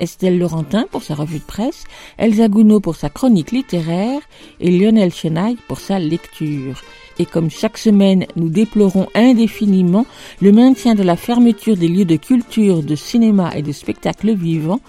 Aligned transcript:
Estelle 0.00 0.38
Laurentin 0.38 0.86
pour 0.90 1.02
sa 1.02 1.14
revue 1.14 1.38
de 1.38 1.44
presse, 1.44 1.84
Elsa 2.18 2.48
Gounod 2.48 2.82
pour 2.82 2.96
sa 2.96 3.08
chronique 3.08 3.52
littéraire 3.52 4.20
et 4.58 4.70
Lionel 4.70 5.12
Chenaille 5.12 5.58
pour 5.68 5.78
sa 5.78 5.98
lecture. 5.98 6.82
Et 7.18 7.26
comme 7.26 7.50
chaque 7.50 7.78
semaine, 7.78 8.26
nous 8.34 8.48
déplorons 8.48 9.06
indéfiniment 9.14 10.06
le 10.40 10.52
maintien 10.52 10.94
de 10.94 11.02
la 11.02 11.16
fermeture 11.16 11.76
des 11.76 11.88
lieux 11.88 12.06
de 12.06 12.16
culture, 12.16 12.82
de 12.82 12.96
cinéma 12.96 13.52
et 13.54 13.62
de 13.62 13.72
spectacles 13.72 14.34
vivants, 14.34 14.80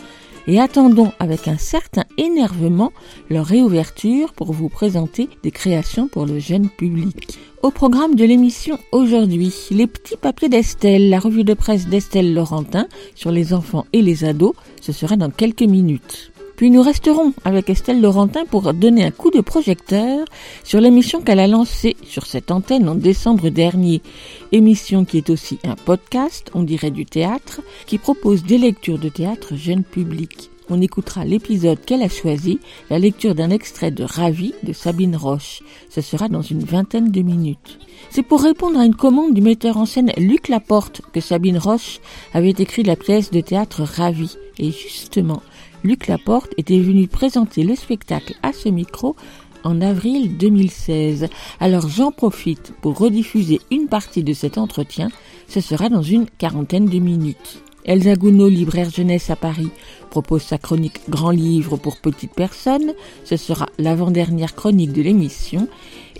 et 0.48 0.60
attendons 0.60 1.12
avec 1.20 1.48
un 1.48 1.58
certain 1.58 2.04
énervement 2.18 2.92
leur 3.30 3.46
réouverture 3.46 4.34
pour 4.34 4.52
vous 4.54 4.70
présenter 4.70 5.30
des 5.44 5.52
créations 5.52 6.08
pour 6.08 6.26
le 6.26 6.40
jeune 6.40 6.70
public. 6.70 7.38
Au 7.62 7.70
programme 7.70 8.16
de 8.16 8.26
l'émission 8.26 8.80
aujourd'hui, 8.92 9.54
les 9.70 9.86
petits 9.86 10.18
papiers 10.18 10.50
d'Estelle, 10.50 11.10
la 11.10 11.20
revue 11.20 11.44
de 11.44 11.54
presse 11.54 11.88
d'Estelle 11.88 12.34
Laurentin 12.34 12.88
sur 13.14 13.32
les 13.32 13.54
enfants 13.54 13.86
et 13.94 14.02
les 14.02 14.26
ados, 14.26 14.56
ce 14.82 14.92
sera 14.92 15.16
dans 15.16 15.30
quelques 15.30 15.62
minutes. 15.62 16.31
Puis 16.62 16.70
nous 16.70 16.84
resterons 16.84 17.34
avec 17.44 17.72
Estelle 17.72 18.02
Laurentin 18.02 18.46
pour 18.46 18.72
donner 18.76 19.04
un 19.04 19.10
coup 19.10 19.32
de 19.32 19.42
projecteur 19.42 20.28
sur 20.64 20.80
l'émission 20.80 21.20
qu'elle 21.20 21.40
a 21.40 21.48
lancée 21.48 21.98
sur 22.04 22.28
cette 22.28 22.52
antenne 22.52 22.88
en 22.88 22.94
décembre 22.94 23.50
dernier. 23.50 24.04
Émission 24.52 25.04
qui 25.04 25.18
est 25.18 25.32
aussi 25.32 25.58
un 25.64 25.74
podcast, 25.74 26.52
on 26.54 26.62
dirait 26.62 26.92
du 26.92 27.08
théâtre, 27.08 27.62
qui 27.88 27.98
propose 27.98 28.44
des 28.44 28.60
lectures 28.60 29.00
de 29.00 29.10
théâtre 29.10 29.56
jeune 29.56 29.84
public. 29.84 30.52
On 30.70 30.80
écoutera 30.80 31.26
l'épisode 31.26 31.84
qu'elle 31.84 32.04
a 32.04 32.10
choisi, 32.10 32.60
la 32.92 33.00
lecture 33.00 33.34
d'un 33.34 33.50
extrait 33.50 33.90
de 33.90 34.04
Ravi 34.04 34.54
de 34.62 34.72
Sabine 34.72 35.16
Roche. 35.16 35.64
Ce 35.90 36.02
sera 36.02 36.30
dans 36.30 36.44
une 36.44 36.64
vingtaine 36.64 37.10
de 37.10 37.24
minutes. 37.24 37.80
C'est 38.12 38.22
pour 38.22 38.44
répondre 38.44 38.80
à 38.80 38.86
une 38.86 38.96
commande 38.96 39.34
du 39.34 39.42
metteur 39.42 39.78
en 39.78 39.88
scène 39.88 40.12
Luc 40.16 40.48
Laporte 40.48 41.02
que 41.12 41.22
Sabine 41.22 41.58
Roche 41.58 42.00
avait 42.36 42.52
écrit 42.52 42.84
la 42.84 42.96
pièce 42.96 43.32
de 43.32 43.42
théâtre 43.42 43.82
Ravi. 43.82 44.38
Et 44.60 44.72
justement, 44.72 45.42
Luc 45.84 46.08
Laporte 46.08 46.54
était 46.58 46.80
venu 46.80 47.08
présenter 47.08 47.64
le 47.64 47.76
spectacle 47.76 48.36
à 48.44 48.54
ce 48.54 48.70
micro 48.70 49.16
en 49.64 49.82
avril 49.82 50.38
2016. 50.38 51.28
Alors 51.60 51.90
j'en 51.90 52.12
profite 52.12 52.74
pour 52.82 53.00
rediffuser 53.00 53.60
une 53.72 53.88
partie 53.88 54.24
de 54.24 54.34
cet 54.34 54.60
entretien. 54.60 55.10
Ce 55.48 55.60
sera 55.60 55.90
dans 55.90 56.04
une 56.04 56.28
quarantaine 56.28 56.86
de 56.86 57.00
minutes. 57.00 57.64
Elsa 57.84 58.16
Gounod, 58.16 58.52
libraire 58.52 58.92
jeunesse 58.92 59.32
à 59.32 59.36
Paris, 59.36 59.72
propose 60.12 60.44
sa 60.44 60.60
chronique 60.60 61.02
Grand 61.10 61.32
livre 61.32 61.78
pour 61.78 61.98
petites 61.98 62.36
personnes. 62.36 62.94
Ce 63.24 63.38
sera 63.38 63.66
l'avant-dernière 63.80 64.54
chronique 64.54 64.94
de 64.94 65.02
l'émission. 65.02 65.68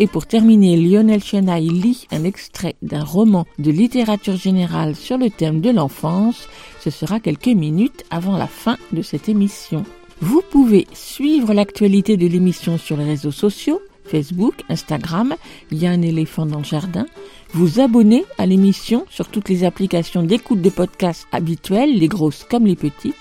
Et 0.02 0.08
pour 0.08 0.26
terminer, 0.26 0.78
Lionel 0.78 1.24
Chenaille 1.24 1.70
lit 1.70 2.08
un 2.10 2.24
extrait 2.24 2.76
d'un 2.82 3.04
roman 3.04 3.46
de 3.60 3.70
littérature 3.70 4.36
générale 4.36 4.96
sur 4.96 5.16
le 5.16 5.30
thème 5.30 5.62
de 5.62 5.70
l'enfance. 5.70 6.48
Ce 6.80 6.90
sera 6.90 7.20
quelques 7.20 7.46
minutes 7.46 8.04
avant 8.10 8.36
la 8.36 8.48
fin 8.48 8.78
de 8.94 9.04
cette 9.04 9.30
émission. 9.30 9.84
Vous 10.20 10.42
pouvez 10.50 10.88
suivre 10.94 11.54
l'actualité 11.54 12.18
de 12.18 12.26
l'émission 12.26 12.80
sur 12.80 12.98
les 12.98 13.04
réseaux 13.04 13.30
sociaux, 13.30 13.80
Facebook, 14.06 14.64
Instagram, 14.70 15.36
il 15.70 15.78
y 15.78 15.86
a 15.86 15.92
un 15.92 16.02
éléphant 16.02 16.48
dans 16.48 16.58
le 16.58 16.66
jardin, 16.66 17.06
vous 17.54 17.80
abonner 17.80 18.26
à 18.40 18.48
l'émission 18.48 19.06
sur 19.12 19.28
toutes 19.28 19.50
les 19.50 19.64
applications 19.64 20.24
d'écoute 20.24 20.64
de 20.64 20.72
podcasts 20.72 21.28
habituelles, 21.32 21.96
les 21.96 22.08
grosses 22.08 22.44
comme 22.44 22.66
les 22.66 22.76
petites, 22.76 23.16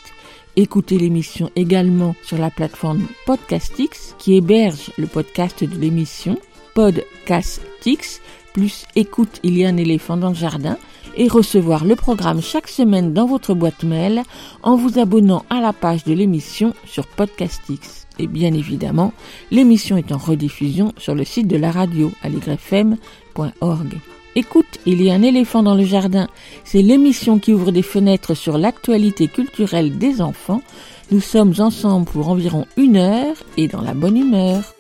Écoutez 0.57 0.99
l'émission 0.99 1.49
également 1.55 2.17
sur 2.25 2.37
la 2.37 2.51
plateforme 2.51 3.07
Podcastix 3.25 4.17
qui 4.19 4.35
héberge 4.35 4.91
le 4.99 5.07
podcast 5.07 5.63
de 5.63 5.79
l'émission 5.79 6.37
Podcastix 6.75 8.21
plus 8.53 8.85
écoute 8.97 9.41
il 9.43 9.57
y 9.57 9.65
a 9.65 9.69
un 9.69 9.77
éléphant 9.77 10.17
dans 10.17 10.31
le 10.31 10.35
jardin 10.35 10.77
et 11.17 11.29
recevoir 11.29 11.85
le 11.85 11.97
programme 11.97 12.41
chaque 12.41 12.69
semaine 12.69 13.13
dans 13.13 13.27
votre 13.27 13.55
boîte 13.55 13.85
mail 13.85 14.23
en 14.63 14.77
vous 14.77 14.99
abonnant 14.99 15.45
à 15.51 15.61
la 15.61 15.73
page 15.73 16.05
de 16.05 16.13
l'émission 16.13 16.75
sur 16.87 17.07
Podcastix. 17.07 18.07
Et 18.19 18.27
bien 18.27 18.53
évidemment, 18.53 19.13
l'émission 19.51 19.97
est 19.97 20.13
en 20.13 20.19
rediffusion 20.19 20.93
sur 20.99 21.15
le 21.15 21.25
site 21.25 21.49
de 21.49 21.57
la 21.57 21.71
radio 21.71 22.13
aligrefm.org. 22.23 23.99
Écoute, 24.37 24.79
il 24.87 25.03
y 25.03 25.11
a 25.11 25.15
un 25.15 25.23
éléphant 25.23 25.63
dans 25.63 25.75
le 25.75 25.85
jardin. 25.85 26.29
C'est 26.65 26.83
l'émission 26.83 27.39
qui 27.39 27.53
ouvre 27.53 27.73
des 27.73 27.83
fenêtres 27.83 28.35
sur 28.35 28.59
l'actualité 28.59 29.27
culturelle 29.27 29.99
des 29.99 30.21
enfants. 30.21 30.63
Nous 31.11 31.21
sommes 31.21 31.55
ensemble 31.59 32.07
pour 32.07 32.29
environ 32.29 32.67
une 32.77 32.97
heure 32.97 33.37
et 33.57 33.67
dans 33.67 33.81
la 33.81 33.95
bonne 33.95 34.17
humeur. 34.17 34.75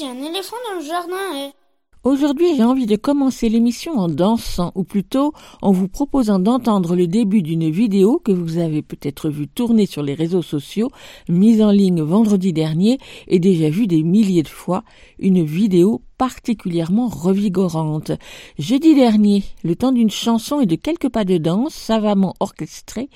Il 0.00 0.06
y 0.06 0.08
a 0.08 0.12
un 0.12 0.24
éléphant 0.24 0.56
dans 0.70 0.80
le 0.80 0.86
jardin. 0.86 1.16
eh. 1.36 1.50
Aujourd'hui, 2.02 2.56
j'ai 2.56 2.64
envie 2.64 2.86
de 2.86 2.96
commencer 2.96 3.50
l'émission 3.50 3.92
en 3.92 4.08
dansant, 4.08 4.72
ou 4.74 4.84
plutôt 4.84 5.32
en 5.60 5.70
vous 5.70 5.86
proposant 5.86 6.38
d'entendre 6.38 6.96
le 6.96 7.06
début 7.06 7.42
d'une 7.42 7.70
vidéo 7.70 8.18
que 8.24 8.32
vous 8.32 8.56
avez 8.56 8.80
peut-être 8.80 9.28
vu 9.28 9.48
tourner 9.48 9.84
sur 9.84 10.02
les 10.02 10.14
réseaux 10.14 10.42
sociaux, 10.42 10.90
mise 11.28 11.60
en 11.60 11.70
ligne 11.70 12.00
vendredi 12.00 12.54
dernier 12.54 12.98
et 13.28 13.38
déjà 13.38 13.68
vue 13.68 13.86
des 13.86 14.02
milliers 14.02 14.42
de 14.42 14.48
fois, 14.48 14.82
une 15.18 15.44
vidéo 15.44 16.00
particulièrement 16.16 17.08
revigorante. 17.08 18.12
Jeudi 18.58 18.94
dernier, 18.94 19.44
le 19.62 19.76
temps 19.76 19.92
d'une 19.92 20.10
chanson 20.10 20.60
et 20.60 20.66
de 20.66 20.76
quelques 20.76 21.10
pas 21.10 21.24
de 21.24 21.36
danse 21.36 21.74
savamment 21.74 22.34
orchestrés, 22.40 23.10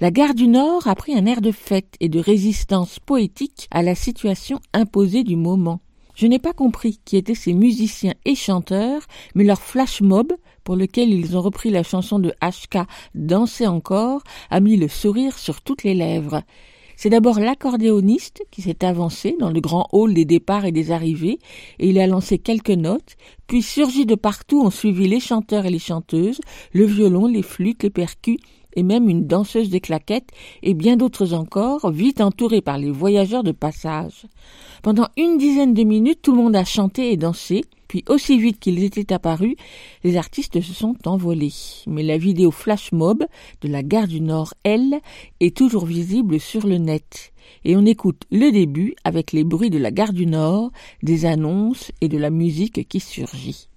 la 0.00 0.10
gare 0.10 0.34
du 0.34 0.48
Nord 0.48 0.88
a 0.88 0.94
pris 0.94 1.14
un 1.14 1.26
air 1.26 1.42
de 1.42 1.52
fête 1.52 1.94
et 2.00 2.08
de 2.08 2.18
résistance 2.18 2.98
poétique 3.00 3.68
à 3.70 3.82
la 3.82 3.94
situation 3.94 4.60
imposée 4.72 5.24
du 5.24 5.36
moment. 5.36 5.80
Je 6.22 6.28
n'ai 6.28 6.38
pas 6.38 6.52
compris 6.52 7.00
qui 7.04 7.16
étaient 7.16 7.34
ces 7.34 7.52
musiciens 7.52 8.14
et 8.24 8.36
chanteurs, 8.36 9.02
mais 9.34 9.42
leur 9.42 9.60
flash 9.60 10.00
mob, 10.02 10.32
pour 10.62 10.76
lequel 10.76 11.12
ils 11.12 11.36
ont 11.36 11.40
repris 11.40 11.68
la 11.70 11.82
chanson 11.82 12.20
de 12.20 12.32
HK 12.40 12.86
Danser 13.16 13.66
encore, 13.66 14.22
a 14.48 14.60
mis 14.60 14.76
le 14.76 14.86
sourire 14.86 15.36
sur 15.36 15.62
toutes 15.62 15.82
les 15.82 15.94
lèvres. 15.94 16.42
C'est 16.94 17.10
d'abord 17.10 17.40
l'accordéoniste 17.40 18.44
qui 18.52 18.62
s'est 18.62 18.84
avancé 18.84 19.34
dans 19.40 19.50
le 19.50 19.60
grand 19.60 19.88
hall 19.90 20.14
des 20.14 20.24
départs 20.24 20.64
et 20.64 20.70
des 20.70 20.92
arrivées, 20.92 21.40
et 21.80 21.88
il 21.88 21.98
a 21.98 22.06
lancé 22.06 22.38
quelques 22.38 22.70
notes, 22.70 23.16
puis 23.48 23.60
surgi 23.60 24.06
de 24.06 24.14
partout 24.14 24.62
ont 24.62 24.70
suivi 24.70 25.08
les 25.08 25.18
chanteurs 25.18 25.66
et 25.66 25.70
les 25.70 25.80
chanteuses, 25.80 26.40
le 26.72 26.84
violon, 26.84 27.26
les 27.26 27.42
flûtes, 27.42 27.82
les 27.82 27.90
percus, 27.90 28.38
et 28.74 28.82
même 28.82 29.08
une 29.08 29.26
danseuse 29.26 29.70
des 29.70 29.80
claquettes, 29.80 30.30
et 30.62 30.74
bien 30.74 30.96
d'autres 30.96 31.34
encore, 31.34 31.90
vite 31.90 32.20
entourés 32.20 32.60
par 32.60 32.78
les 32.78 32.90
voyageurs 32.90 33.42
de 33.42 33.52
passage. 33.52 34.26
Pendant 34.82 35.08
une 35.16 35.38
dizaine 35.38 35.74
de 35.74 35.84
minutes, 35.84 36.22
tout 36.22 36.32
le 36.32 36.42
monde 36.42 36.56
a 36.56 36.64
chanté 36.64 37.12
et 37.12 37.16
dansé, 37.16 37.62
puis 37.92 38.04
aussi 38.08 38.38
vite 38.38 38.58
qu'ils 38.58 38.82
étaient 38.82 39.12
apparus, 39.12 39.54
les 40.02 40.16
artistes 40.16 40.60
se 40.62 40.72
sont 40.72 40.96
envolés. 41.04 41.52
Mais 41.86 42.02
la 42.02 42.16
vidéo 42.16 42.50
flash 42.50 42.90
mob 42.90 43.24
de 43.60 43.68
la 43.68 43.82
gare 43.82 44.08
du 44.08 44.22
Nord, 44.22 44.54
elle, 44.64 45.00
est 45.40 45.54
toujours 45.54 45.84
visible 45.84 46.40
sur 46.40 46.66
le 46.66 46.78
net. 46.78 47.32
Et 47.64 47.76
on 47.76 47.84
écoute 47.84 48.22
le 48.30 48.50
début 48.50 48.94
avec 49.04 49.32
les 49.32 49.44
bruits 49.44 49.68
de 49.68 49.78
la 49.78 49.90
gare 49.90 50.14
du 50.14 50.26
Nord, 50.26 50.70
des 51.02 51.26
annonces 51.26 51.92
et 52.00 52.08
de 52.08 52.16
la 52.16 52.30
musique 52.30 52.88
qui 52.88 52.98
surgit. 52.98 53.68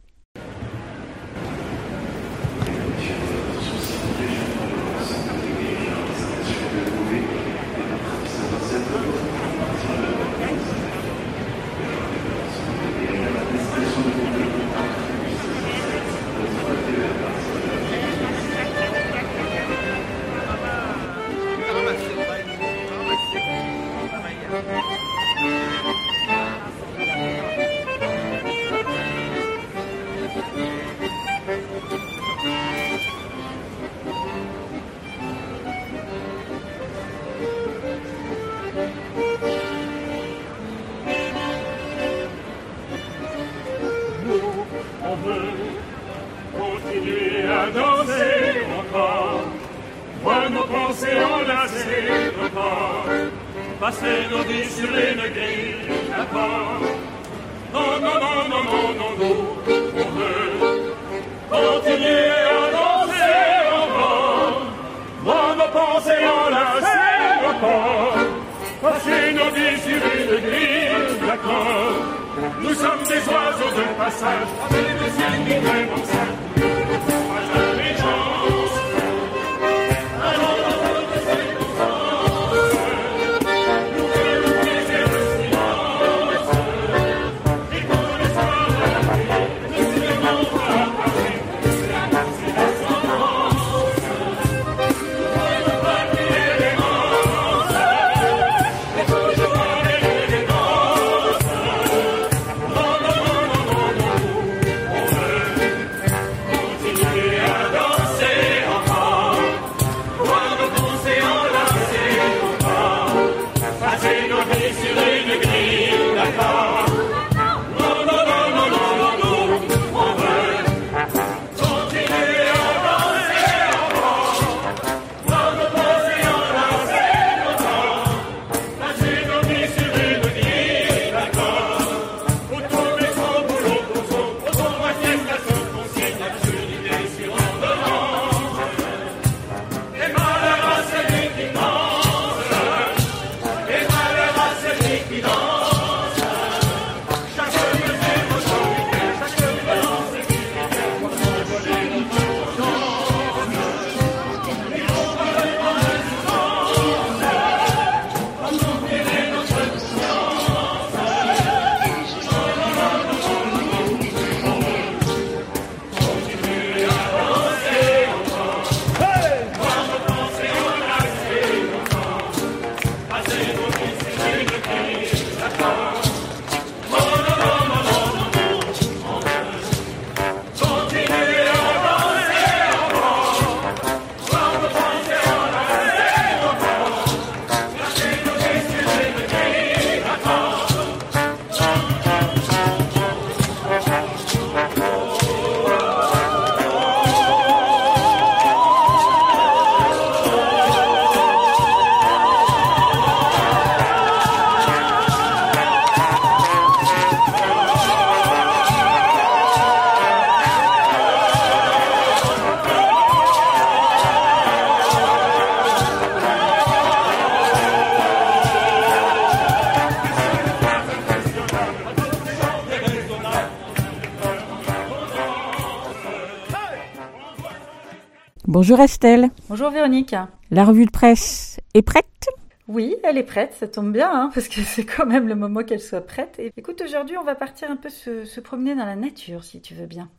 Bonjour 228.67 228.79
Estelle. 228.79 229.29
Bonjour 229.47 229.69
Véronique. 229.69 230.15
La 230.49 230.65
revue 230.65 230.87
de 230.87 230.89
presse 230.89 231.59
est 231.75 231.83
prête? 231.83 232.27
Oui, 232.67 232.95
elle 233.03 233.19
est 233.19 233.23
prête, 233.23 233.53
ça 233.53 233.67
tombe 233.67 233.91
bien, 233.91 234.09
hein, 234.11 234.31
parce 234.33 234.47
que 234.47 234.59
c'est 234.65 234.83
quand 234.83 235.05
même 235.05 235.27
le 235.27 235.35
moment 235.35 235.61
qu'elle 235.61 235.79
soit 235.79 236.01
prête. 236.01 236.39
Et 236.39 236.51
écoute, 236.57 236.81
aujourd'hui, 236.83 237.15
on 237.15 237.23
va 237.23 237.35
partir 237.35 237.69
un 237.69 237.75
peu 237.75 237.89
se, 237.89 238.25
se 238.25 238.39
promener 238.39 238.73
dans 238.73 238.87
la 238.87 238.95
nature, 238.95 239.43
si 239.43 239.61
tu 239.61 239.75
veux 239.75 239.85
bien. 239.85 240.09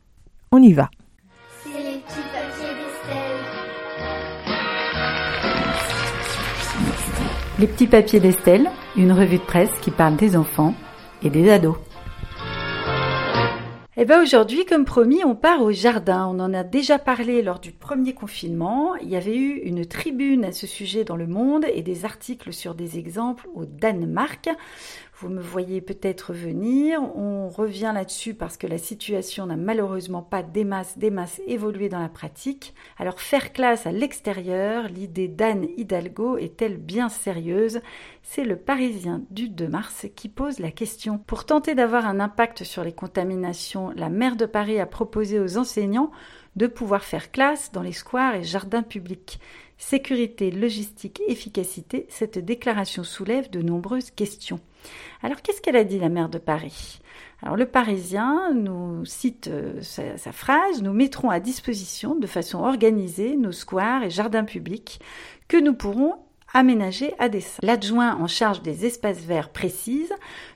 On 0.52 0.62
y 0.62 0.72
va. 0.72 0.90
C'est 1.64 1.70
les 1.70 1.98
petits 1.98 2.20
papiers 2.32 2.68
d'Estelle. 2.76 3.36
Les 7.58 7.66
petits 7.66 7.86
papiers 7.88 8.20
d'Estelle, 8.20 8.70
une 8.96 9.10
revue 9.10 9.38
de 9.38 9.42
presse 9.42 9.76
qui 9.82 9.90
parle 9.90 10.14
des 10.14 10.36
enfants 10.36 10.76
et 11.24 11.30
des 11.30 11.50
ados. 11.50 11.78
Eh 13.98 14.04
bien 14.04 14.22
aujourd'hui, 14.22 14.66
comme 14.66 14.84
promis, 14.84 15.24
on 15.24 15.34
part 15.34 15.62
au 15.62 15.72
jardin. 15.72 16.26
On 16.26 16.38
en 16.38 16.52
a 16.52 16.64
déjà 16.64 16.98
parlé 16.98 17.40
lors 17.40 17.58
du 17.58 17.72
premier 17.72 18.12
confinement. 18.12 18.94
Il 18.96 19.08
y 19.08 19.16
avait 19.16 19.34
eu 19.34 19.54
une 19.60 19.86
tribune 19.86 20.44
à 20.44 20.52
ce 20.52 20.66
sujet 20.66 21.02
dans 21.02 21.16
le 21.16 21.26
monde 21.26 21.64
et 21.72 21.80
des 21.80 22.04
articles 22.04 22.52
sur 22.52 22.74
des 22.74 22.98
exemples 22.98 23.48
au 23.54 23.64
Danemark. 23.64 24.50
Vous 25.18 25.30
me 25.30 25.40
voyez 25.40 25.80
peut-être 25.80 26.34
venir. 26.34 27.00
On 27.16 27.48
revient 27.48 27.92
là-dessus 27.94 28.34
parce 28.34 28.58
que 28.58 28.66
la 28.66 28.76
situation 28.76 29.46
n'a 29.46 29.56
malheureusement 29.56 30.20
pas 30.20 30.42
des 30.42 30.64
masses, 30.64 30.98
des 30.98 31.08
masses 31.08 31.40
évolué 31.46 31.88
dans 31.88 32.00
la 32.00 32.10
pratique. 32.10 32.74
Alors 32.98 33.18
faire 33.18 33.54
classe 33.54 33.86
à 33.86 33.92
l'extérieur, 33.92 34.88
l'idée 34.88 35.28
d'Anne 35.28 35.68
Hidalgo 35.78 36.36
est-elle 36.36 36.76
bien 36.76 37.08
sérieuse? 37.08 37.80
C'est 38.22 38.44
le 38.44 38.56
Parisien 38.56 39.22
du 39.30 39.48
2 39.48 39.68
mars 39.68 40.06
qui 40.16 40.28
pose 40.28 40.58
la 40.58 40.70
question. 40.70 41.16
Pour 41.26 41.46
tenter 41.46 41.74
d'avoir 41.74 42.06
un 42.06 42.20
impact 42.20 42.64
sur 42.64 42.84
les 42.84 42.92
contaminations, 42.92 43.92
la 43.96 44.10
maire 44.10 44.36
de 44.36 44.44
Paris 44.44 44.80
a 44.80 44.86
proposé 44.86 45.40
aux 45.40 45.56
enseignants 45.56 46.10
de 46.56 46.66
pouvoir 46.66 47.04
faire 47.04 47.30
classe 47.30 47.70
dans 47.72 47.82
les 47.82 47.92
squares 47.92 48.34
et 48.34 48.42
jardins 48.42 48.82
publics. 48.82 49.38
Sécurité, 49.78 50.50
logistique, 50.50 51.20
efficacité, 51.28 52.06
cette 52.08 52.38
déclaration 52.38 53.04
soulève 53.04 53.50
de 53.50 53.60
nombreuses 53.60 54.10
questions. 54.10 54.58
Alors 55.22 55.42
qu'est-ce 55.42 55.60
qu'elle 55.60 55.76
a 55.76 55.84
dit 55.84 55.98
la 55.98 56.08
maire 56.08 56.30
de 56.30 56.38
Paris? 56.38 57.00
Alors 57.42 57.56
le 57.56 57.66
Parisien 57.66 58.52
nous 58.54 59.04
cite 59.04 59.48
euh, 59.48 59.82
sa, 59.82 60.16
sa 60.16 60.32
phrase 60.32 60.82
Nous 60.82 60.92
mettrons 60.92 61.28
à 61.28 61.40
disposition 61.40 62.14
de 62.14 62.26
façon 62.26 62.60
organisée 62.60 63.36
nos 63.36 63.52
squares 63.52 64.04
et 64.04 64.10
jardins 64.10 64.44
publics 64.44 65.00
que 65.48 65.58
nous 65.58 65.74
pourrons 65.74 66.14
aménager 66.56 67.12
à 67.18 67.28
dessein. 67.28 67.60
L'adjoint 67.62 68.16
en 68.16 68.26
charge 68.26 68.62
des 68.62 68.86
espaces 68.86 69.20
verts 69.20 69.50
précise 69.50 70.12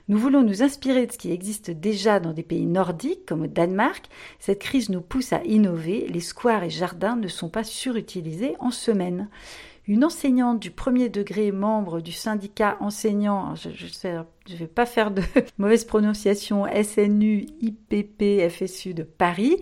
Nous 0.07 0.17
voulons 0.17 0.41
nous 0.41 0.63
inspirer 0.63 1.05
de 1.05 1.11
ce 1.11 1.17
qui 1.17 1.31
existe 1.31 1.69
déjà 1.69 2.19
dans 2.19 2.33
des 2.33 2.43
pays 2.43 2.65
nordiques 2.65 3.25
comme 3.27 3.43
au 3.43 3.47
Danemark. 3.47 4.05
Cette 4.39 4.59
crise 4.59 4.89
nous 4.89 5.01
pousse 5.01 5.31
à 5.31 5.43
innover. 5.43 6.07
Les 6.07 6.19
squares 6.19 6.63
et 6.63 6.71
jardins 6.71 7.15
ne 7.15 7.27
sont 7.27 7.49
pas 7.49 7.63
surutilisés 7.63 8.55
en 8.59 8.71
semaine. 8.71 9.29
Une 9.87 10.03
enseignante 10.03 10.59
du 10.59 10.71
premier 10.71 11.09
degré, 11.09 11.51
membre 11.51 12.01
du 12.01 12.11
syndicat 12.11 12.77
enseignant, 12.79 13.53
je 13.55 13.69
ne 13.69 14.57
vais 14.57 14.67
pas 14.67 14.85
faire 14.87 15.11
de 15.11 15.21
mauvaise 15.59 15.85
prononciation, 15.85 16.65
SNU, 16.83 17.45
IPP, 17.61 18.49
FSU 18.49 18.93
de 18.95 19.03
Paris, 19.03 19.57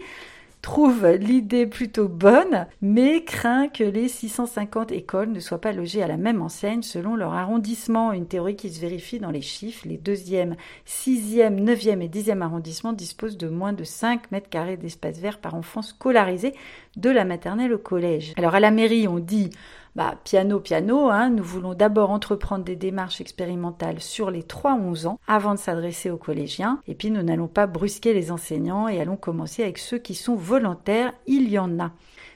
trouve 0.62 1.08
l'idée 1.08 1.66
plutôt 1.66 2.08
bonne, 2.08 2.68
mais 2.82 3.24
craint 3.24 3.68
que 3.68 3.84
les 3.84 4.08
650 4.08 4.92
écoles 4.92 5.32
ne 5.32 5.40
soient 5.40 5.62
pas 5.62 5.72
logées 5.72 6.04
à 6.04 6.08
la 6.08 6.18
même 6.18 6.42
enseigne 6.42 6.82
selon 6.82 7.16
leur 7.16 7.34
arrondissement. 7.34 8.12
Une 8.12 8.28
théorie 8.28 8.56
qui 8.56 8.70
se 8.70 8.82
vérifie 8.82 9.20
dans 9.20 9.32
les 9.32 9.42
chiffres. 9.42 9.88
Les 9.88 9.98
2e, 9.98 10.56
6e, 10.88 11.64
9e 11.64 12.02
et 12.02 12.10
10e 12.10 12.42
arrondissements 12.42 12.94
disposent 12.94 13.38
de 13.38 13.48
moins 13.48 13.74
de 13.74 13.84
5 13.84 14.32
mètres 14.32 14.50
carrés 14.50 14.78
d'espace 14.78 15.20
vert 15.20 15.40
par 15.40 15.56
enfant 15.56 15.82
scolarisé 15.82 16.54
de 16.98 17.10
la 17.10 17.26
maternelle 17.26 17.74
au 17.74 17.78
collège. 17.78 18.34
Alors 18.38 18.56
à 18.56 18.60
la 18.60 18.72
mairie, 18.72 19.08
on 19.08 19.20
dit 19.20 19.52
bah, 19.96 20.16
piano, 20.24 20.60
piano, 20.60 21.10
hein, 21.10 21.30
nous 21.30 21.44
voulons 21.44 21.74
d'abord 21.74 22.12
entreprendre 22.12 22.64
des 22.64 22.76
démarches 22.76 23.22
expérimentales 23.22 24.00
sur 24.00 24.32
les 24.32 24.44
3-11 24.44 25.08
ans 25.08 25.20
avant 25.28 25.54
de 25.54 25.60
s'adresser 25.60 26.10
aux 26.10 26.18
collégiens. 26.18 26.82
Et 26.88 26.96
puis 26.96 27.12
nous 27.12 27.24
n'allons 27.24 27.48
pas 27.48 27.68
brusquer 27.68 28.14
les 28.14 28.32
enseignants 28.32 28.88
et 28.88 29.02
allons 29.02 29.18
commencer 29.18 29.64
avec 29.64 29.78
ceux 29.78 29.98
qui 29.98 30.16
sont 30.16 30.36
volontaires. 30.36 31.14
Il 31.28 31.50
y 31.50 31.60
en 31.60 31.80
a. 31.80 31.92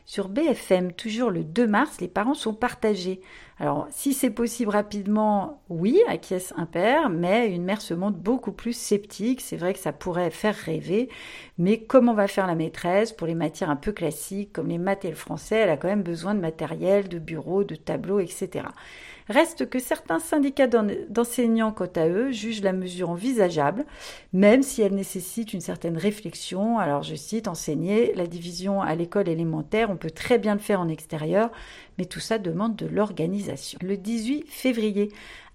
Sur 0.05 0.27
BFM, 0.27 0.91
toujours 0.91 1.31
le 1.31 1.45
2 1.45 1.65
mars, 1.65 2.01
les 2.01 2.09
parents 2.09 2.33
sont 2.33 2.53
partagés. 2.53 3.21
Alors, 3.57 3.87
si 3.89 4.13
c'est 4.13 4.29
possible 4.29 4.71
rapidement, 4.71 5.61
oui, 5.69 6.01
acquiesce 6.09 6.53
un 6.57 6.65
père, 6.65 7.09
mais 7.09 7.49
une 7.49 7.63
mère 7.63 7.81
se 7.81 7.93
montre 7.93 8.17
beaucoup 8.17 8.51
plus 8.51 8.73
sceptique. 8.73 9.39
C'est 9.39 9.55
vrai 9.55 9.73
que 9.73 9.79
ça 9.79 9.93
pourrait 9.93 10.29
faire 10.29 10.55
rêver, 10.55 11.07
mais 11.57 11.79
comment 11.83 12.13
va 12.13 12.27
faire 12.27 12.47
la 12.47 12.55
maîtresse? 12.55 13.13
Pour 13.13 13.27
les 13.27 13.35
matières 13.35 13.69
un 13.69 13.77
peu 13.77 13.93
classiques 13.93 14.51
comme 14.51 14.67
les 14.67 14.77
maths 14.77 15.05
et 15.05 15.09
le 15.09 15.15
français 15.15 15.55
Elle 15.55 15.69
a 15.69 15.77
quand 15.77 15.87
même 15.87 16.03
besoin 16.03 16.35
de 16.35 16.41
matériel, 16.41 17.07
de 17.07 17.19
bureaux, 17.19 17.63
de 17.63 17.75
tableaux, 17.75 18.19
etc. 18.19 18.65
Reste 19.29 19.69
que 19.69 19.79
certains 19.79 20.19
syndicats 20.19 20.67
d'enseignants, 20.67 21.71
quant 21.71 21.89
à 21.95 22.07
eux, 22.07 22.31
jugent 22.31 22.61
la 22.61 22.73
mesure 22.73 23.09
envisageable, 23.09 23.85
même 24.33 24.63
si 24.63 24.81
elle 24.81 24.95
nécessite 24.95 25.53
une 25.53 25.61
certaine 25.61 25.97
réflexion. 25.97 26.77
Alors 26.77 27.03
je 27.03 27.15
cite, 27.15 27.47
enseigner 27.47 28.13
la 28.15 28.27
division 28.27 28.81
à 28.81 28.95
l'école 28.95 29.29
élémentaire, 29.29 29.89
on 29.89 29.97
peut 29.97 30.11
très 30.11 30.39
bien 30.39 30.53
le 30.53 30.59
faire 30.59 30.81
en 30.81 30.89
extérieur, 30.89 31.51
mais 31.97 32.05
tout 32.05 32.19
ça 32.19 32.37
demande 32.37 32.75
de 32.75 32.87
l'organisation. 32.87 33.79
Le 33.81 33.97
18 33.97 34.45
février, 34.47 35.09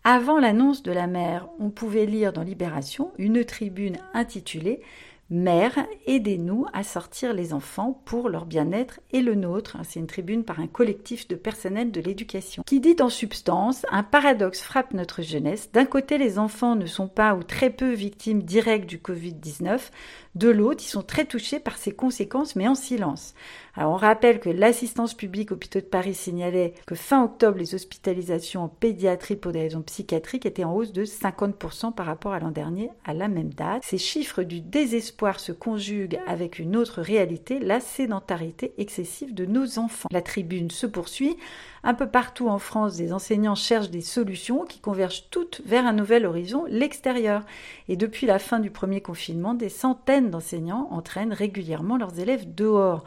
avant 0.04 0.38
l'annonce 0.38 0.82
de 0.82 0.92
la 0.92 1.06
mère, 1.06 1.48
on 1.58 1.70
pouvait 1.70 2.06
lire 2.06 2.32
dans 2.32 2.42
Libération 2.42 3.12
une 3.18 3.44
tribune 3.44 3.98
intitulée 4.14 4.80
Mère, 5.30 5.86
aidez-nous 6.06 6.64
à 6.72 6.82
sortir 6.82 7.34
les 7.34 7.52
enfants 7.52 8.00
pour 8.06 8.30
leur 8.30 8.46
bien-être 8.46 9.00
et 9.10 9.20
le 9.20 9.34
nôtre. 9.34 9.76
C'est 9.84 10.00
une 10.00 10.06
tribune 10.06 10.42
par 10.42 10.58
un 10.58 10.66
collectif 10.66 11.28
de 11.28 11.34
personnel 11.34 11.90
de 11.90 12.00
l'éducation. 12.00 12.62
Qui 12.66 12.80
dit 12.80 12.96
en 13.00 13.10
substance, 13.10 13.84
un 13.90 14.02
paradoxe 14.02 14.62
frappe 14.62 14.94
notre 14.94 15.20
jeunesse. 15.20 15.70
D'un 15.70 15.84
côté, 15.84 16.16
les 16.16 16.38
enfants 16.38 16.76
ne 16.76 16.86
sont 16.86 17.08
pas 17.08 17.34
ou 17.34 17.42
très 17.42 17.68
peu 17.68 17.92
victimes 17.92 18.42
directes 18.42 18.88
du 18.88 18.96
Covid-19. 18.96 19.90
De 20.34 20.48
l'autre, 20.48 20.82
ils 20.82 20.88
sont 20.88 21.02
très 21.02 21.26
touchés 21.26 21.60
par 21.60 21.76
ses 21.76 21.92
conséquences, 21.92 22.56
mais 22.56 22.66
en 22.66 22.74
silence. 22.74 23.34
Alors, 23.78 23.92
on 23.92 23.96
rappelle 23.96 24.40
que 24.40 24.50
l'assistance 24.50 25.14
publique 25.14 25.52
hôpitaux 25.52 25.78
de 25.78 25.84
Paris 25.84 26.14
signalait 26.14 26.74
que 26.84 26.96
fin 26.96 27.22
octobre, 27.22 27.58
les 27.58 27.76
hospitalisations 27.76 28.64
en 28.64 28.68
pédiatrie 28.68 29.36
pour 29.36 29.52
des 29.52 29.60
raisons 29.60 29.82
psychiatriques 29.82 30.46
étaient 30.46 30.64
en 30.64 30.74
hausse 30.74 30.92
de 30.92 31.04
50% 31.04 31.94
par 31.94 32.06
rapport 32.06 32.32
à 32.32 32.40
l'an 32.40 32.50
dernier 32.50 32.90
à 33.04 33.14
la 33.14 33.28
même 33.28 33.54
date. 33.54 33.84
Ces 33.84 33.96
chiffres 33.96 34.42
du 34.42 34.60
désespoir 34.60 35.38
se 35.38 35.52
conjuguent 35.52 36.18
avec 36.26 36.58
une 36.58 36.74
autre 36.74 37.02
réalité, 37.02 37.60
la 37.60 37.78
sédentarité 37.78 38.72
excessive 38.78 39.32
de 39.32 39.46
nos 39.46 39.78
enfants. 39.78 40.08
La 40.10 40.22
tribune 40.22 40.72
se 40.72 40.88
poursuit. 40.88 41.36
Un 41.84 41.94
peu 41.94 42.08
partout 42.08 42.48
en 42.48 42.58
France, 42.58 42.96
des 42.96 43.12
enseignants 43.12 43.54
cherchent 43.54 43.90
des 43.90 44.00
solutions 44.00 44.64
qui 44.64 44.80
convergent 44.80 45.30
toutes 45.30 45.62
vers 45.64 45.86
un 45.86 45.92
nouvel 45.92 46.26
horizon, 46.26 46.64
l'extérieur. 46.68 47.42
Et 47.88 47.96
depuis 47.96 48.26
la 48.26 48.38
fin 48.38 48.58
du 48.58 48.70
premier 48.70 49.00
confinement, 49.00 49.54
des 49.54 49.68
centaines 49.68 50.30
d'enseignants 50.30 50.88
entraînent 50.90 51.32
régulièrement 51.32 51.96
leurs 51.96 52.18
élèves 52.18 52.52
dehors. 52.54 53.04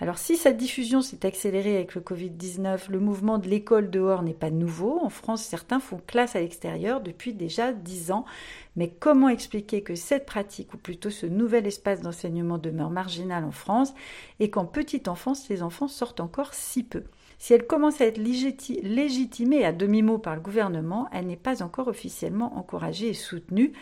Alors 0.00 0.18
si 0.18 0.36
cette 0.36 0.56
diffusion 0.56 1.02
s'est 1.02 1.26
accélérée 1.26 1.76
avec 1.76 1.94
le 1.94 2.00
Covid-19, 2.00 2.90
le 2.90 3.00
mouvement 3.00 3.38
de 3.38 3.48
l'école 3.48 3.90
dehors 3.90 4.22
n'est 4.22 4.32
pas 4.32 4.50
nouveau. 4.50 5.00
En 5.02 5.10
France, 5.10 5.42
certains 5.42 5.80
font 5.80 6.00
classe 6.06 6.34
à 6.34 6.40
l'extérieur 6.40 7.00
depuis 7.00 7.34
déjà 7.34 7.72
dix 7.72 8.10
ans. 8.10 8.24
Mais 8.76 8.88
comment 8.88 9.28
expliquer 9.28 9.82
que 9.82 9.94
cette 9.94 10.26
pratique, 10.26 10.74
ou 10.74 10.78
plutôt 10.78 11.10
ce 11.10 11.26
nouvel 11.26 11.66
espace 11.66 12.00
d'enseignement 12.00 12.58
demeure 12.58 12.90
marginal 12.90 13.44
en 13.44 13.52
France 13.52 13.94
et 14.40 14.50
qu'en 14.50 14.64
petite 14.64 15.08
enfance, 15.08 15.48
les 15.48 15.62
enfants 15.62 15.88
sortent 15.88 16.20
encore 16.20 16.54
si 16.54 16.82
peu? 16.82 17.04
Si 17.44 17.52
elle 17.52 17.66
commence 17.66 18.00
à 18.00 18.06
être 18.06 18.16
légitimée 18.16 19.66
à 19.66 19.72
demi-mot 19.72 20.16
par 20.16 20.34
le 20.34 20.40
gouvernement, 20.40 21.08
elle 21.12 21.26
n'est 21.26 21.36
pas 21.36 21.62
encore 21.62 21.88
officiellement 21.88 22.56
encouragée 22.56 23.08
et 23.08 23.12
soutenue. 23.12 23.74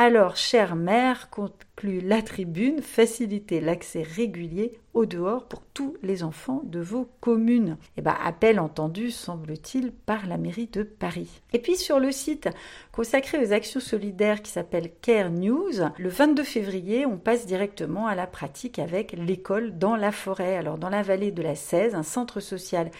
Alors, 0.00 0.36
chère 0.36 0.76
mère, 0.76 1.28
conclut 1.28 2.00
la 2.00 2.22
tribune, 2.22 2.82
facilitez 2.82 3.60
l'accès 3.60 4.04
régulier 4.04 4.78
au 4.94 5.06
dehors 5.06 5.48
pour 5.48 5.60
tous 5.74 5.96
les 6.04 6.22
enfants 6.22 6.62
de 6.64 6.78
vos 6.78 7.08
communes. 7.20 7.76
Et 7.80 7.98
eh 7.98 8.02
bien, 8.02 8.16
appel 8.24 8.60
entendu, 8.60 9.10
semble-t-il, 9.10 9.90
par 9.90 10.28
la 10.28 10.38
mairie 10.38 10.68
de 10.68 10.84
Paris. 10.84 11.40
Et 11.52 11.58
puis 11.58 11.76
sur 11.76 11.98
le 11.98 12.12
site 12.12 12.48
consacré 12.92 13.44
aux 13.44 13.52
actions 13.52 13.80
solidaires 13.80 14.42
qui 14.42 14.52
s'appelle 14.52 14.90
Care 15.02 15.30
News, 15.30 15.72
le 15.98 16.08
22 16.08 16.44
février, 16.44 17.04
on 17.04 17.18
passe 17.18 17.46
directement 17.46 18.06
à 18.06 18.14
la 18.14 18.28
pratique 18.28 18.78
avec 18.78 19.12
l'école 19.12 19.78
dans 19.78 19.96
la 19.96 20.12
forêt. 20.12 20.56
Alors 20.56 20.78
dans 20.78 20.90
la 20.90 21.02
vallée 21.02 21.32
de 21.32 21.42
la 21.42 21.56
16, 21.56 21.96
un 21.96 22.04
centre 22.04 22.38
social 22.38 22.92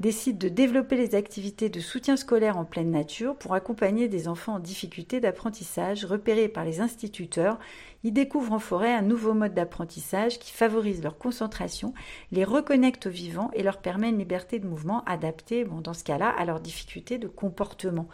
décide 0.00 0.38
de 0.38 0.48
développer 0.48 0.96
les 0.96 1.14
activités 1.14 1.68
de 1.68 1.80
soutien 1.80 2.16
scolaire 2.16 2.58
en 2.58 2.64
pleine 2.64 2.90
nature 2.90 3.36
pour 3.36 3.54
accompagner 3.54 4.08
des 4.08 4.28
enfants 4.28 4.54
en 4.54 4.58
difficulté 4.58 5.20
d'apprentissage 5.20 6.04
repérés 6.04 6.48
par 6.48 6.64
les 6.64 6.80
instituteurs. 6.80 7.58
Ils 8.02 8.12
découvrent 8.12 8.52
en 8.52 8.58
forêt 8.58 8.92
un 8.92 9.02
nouveau 9.02 9.34
mode 9.34 9.54
d'apprentissage 9.54 10.38
qui 10.38 10.52
favorise 10.52 11.02
leur 11.02 11.16
concentration, 11.16 11.94
les 12.32 12.44
reconnecte 12.44 13.06
aux 13.06 13.10
vivants 13.10 13.50
et 13.54 13.62
leur 13.62 13.78
permet 13.78 14.10
une 14.10 14.18
liberté 14.18 14.58
de 14.58 14.66
mouvement 14.66 15.04
adaptée, 15.04 15.64
dans 15.64 15.94
ce 15.94 16.04
cas-là, 16.04 16.28
à 16.28 16.44
leurs 16.44 16.60
difficultés 16.60 17.18
de 17.18 17.28
comportement. 17.28 18.08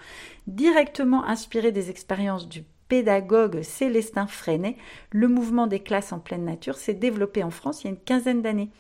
Directement 0.46 1.24
inspiré 1.24 1.72
des 1.72 1.90
expériences 1.90 2.48
du 2.48 2.64
pédagogue 2.88 3.62
Célestin 3.62 4.26
Freinet, 4.26 4.76
le 5.10 5.28
mouvement 5.28 5.66
des 5.66 5.80
classes 5.80 6.12
en 6.12 6.18
pleine 6.18 6.44
nature 6.44 6.76
s'est 6.76 6.92
développé 6.92 7.42
en 7.42 7.50
France 7.50 7.82
il 7.82 7.86
y 7.86 7.88
a 7.88 7.92
une 7.92 8.00
quinzaine 8.00 8.42
d'années. 8.42 8.70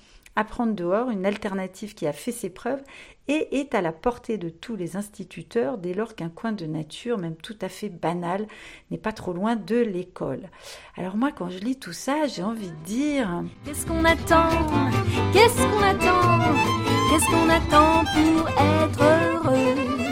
Apprendre 0.40 0.72
dehors, 0.72 1.10
une 1.10 1.26
alternative 1.26 1.92
qui 1.92 2.06
a 2.06 2.14
fait 2.14 2.32
ses 2.32 2.48
preuves 2.48 2.80
et 3.28 3.60
est 3.60 3.74
à 3.74 3.82
la 3.82 3.92
portée 3.92 4.38
de 4.38 4.48
tous 4.48 4.74
les 4.74 4.96
instituteurs 4.96 5.76
dès 5.76 5.92
lors 5.92 6.14
qu'un 6.14 6.30
coin 6.30 6.52
de 6.52 6.64
nature, 6.64 7.18
même 7.18 7.36
tout 7.36 7.58
à 7.60 7.68
fait 7.68 7.90
banal, 7.90 8.46
n'est 8.90 8.96
pas 8.96 9.12
trop 9.12 9.34
loin 9.34 9.54
de 9.54 9.76
l'école. 9.76 10.48
Alors 10.96 11.18
moi, 11.18 11.30
quand 11.30 11.50
je 11.50 11.58
lis 11.58 11.78
tout 11.78 11.92
ça, 11.92 12.26
j'ai 12.26 12.42
envie 12.42 12.70
de 12.70 12.84
dire... 12.86 13.44
Qu'est-ce 13.66 13.84
qu'on 13.84 14.02
attend? 14.02 14.48
Qu'est-ce 15.34 15.58
qu'on 15.58 15.82
attend? 15.82 16.54
Qu'est-ce 17.10 17.26
qu'on 17.26 17.48
attend 17.50 18.04
pour 18.14 18.48
être 18.48 19.02
heureux? 19.02 20.09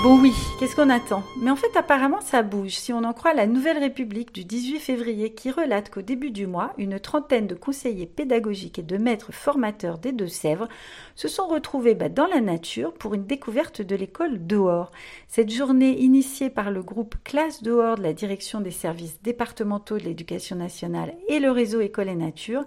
Bon 0.00 0.16
oui, 0.20 0.32
qu'est-ce 0.60 0.76
qu'on 0.76 0.90
attend? 0.90 1.24
Mais 1.40 1.50
en 1.50 1.56
fait 1.56 1.76
apparemment 1.76 2.20
ça 2.20 2.42
bouge 2.42 2.74
si 2.74 2.92
on 2.92 3.02
en 3.02 3.12
croit 3.12 3.34
la 3.34 3.48
Nouvelle 3.48 3.78
République 3.78 4.32
du 4.32 4.44
18 4.44 4.78
février 4.78 5.34
qui 5.34 5.50
relate 5.50 5.90
qu'au 5.90 6.02
début 6.02 6.30
du 6.30 6.46
mois, 6.46 6.72
une 6.78 7.00
trentaine 7.00 7.48
de 7.48 7.56
conseillers 7.56 8.06
pédagogiques 8.06 8.78
et 8.78 8.84
de 8.84 8.96
maîtres 8.96 9.32
formateurs 9.32 9.98
des 9.98 10.12
Deux-Sèvres 10.12 10.68
se 11.16 11.26
sont 11.26 11.48
retrouvés 11.48 11.96
bah, 11.96 12.08
dans 12.08 12.28
la 12.28 12.40
nature 12.40 12.94
pour 12.94 13.14
une 13.14 13.26
découverte 13.26 13.82
de 13.82 13.96
l'école 13.96 14.46
dehors. 14.46 14.92
Cette 15.26 15.50
journée 15.50 15.98
initiée 15.98 16.48
par 16.48 16.70
le 16.70 16.84
groupe 16.84 17.16
Classe 17.24 17.64
dehors 17.64 17.96
de 17.96 18.04
la 18.04 18.12
direction 18.12 18.60
des 18.60 18.70
services 18.70 19.20
départementaux 19.22 19.98
de 19.98 20.04
l'éducation 20.04 20.54
nationale 20.54 21.16
et 21.26 21.40
le 21.40 21.50
réseau 21.50 21.80
École 21.80 22.08
et 22.08 22.14
Nature 22.14 22.62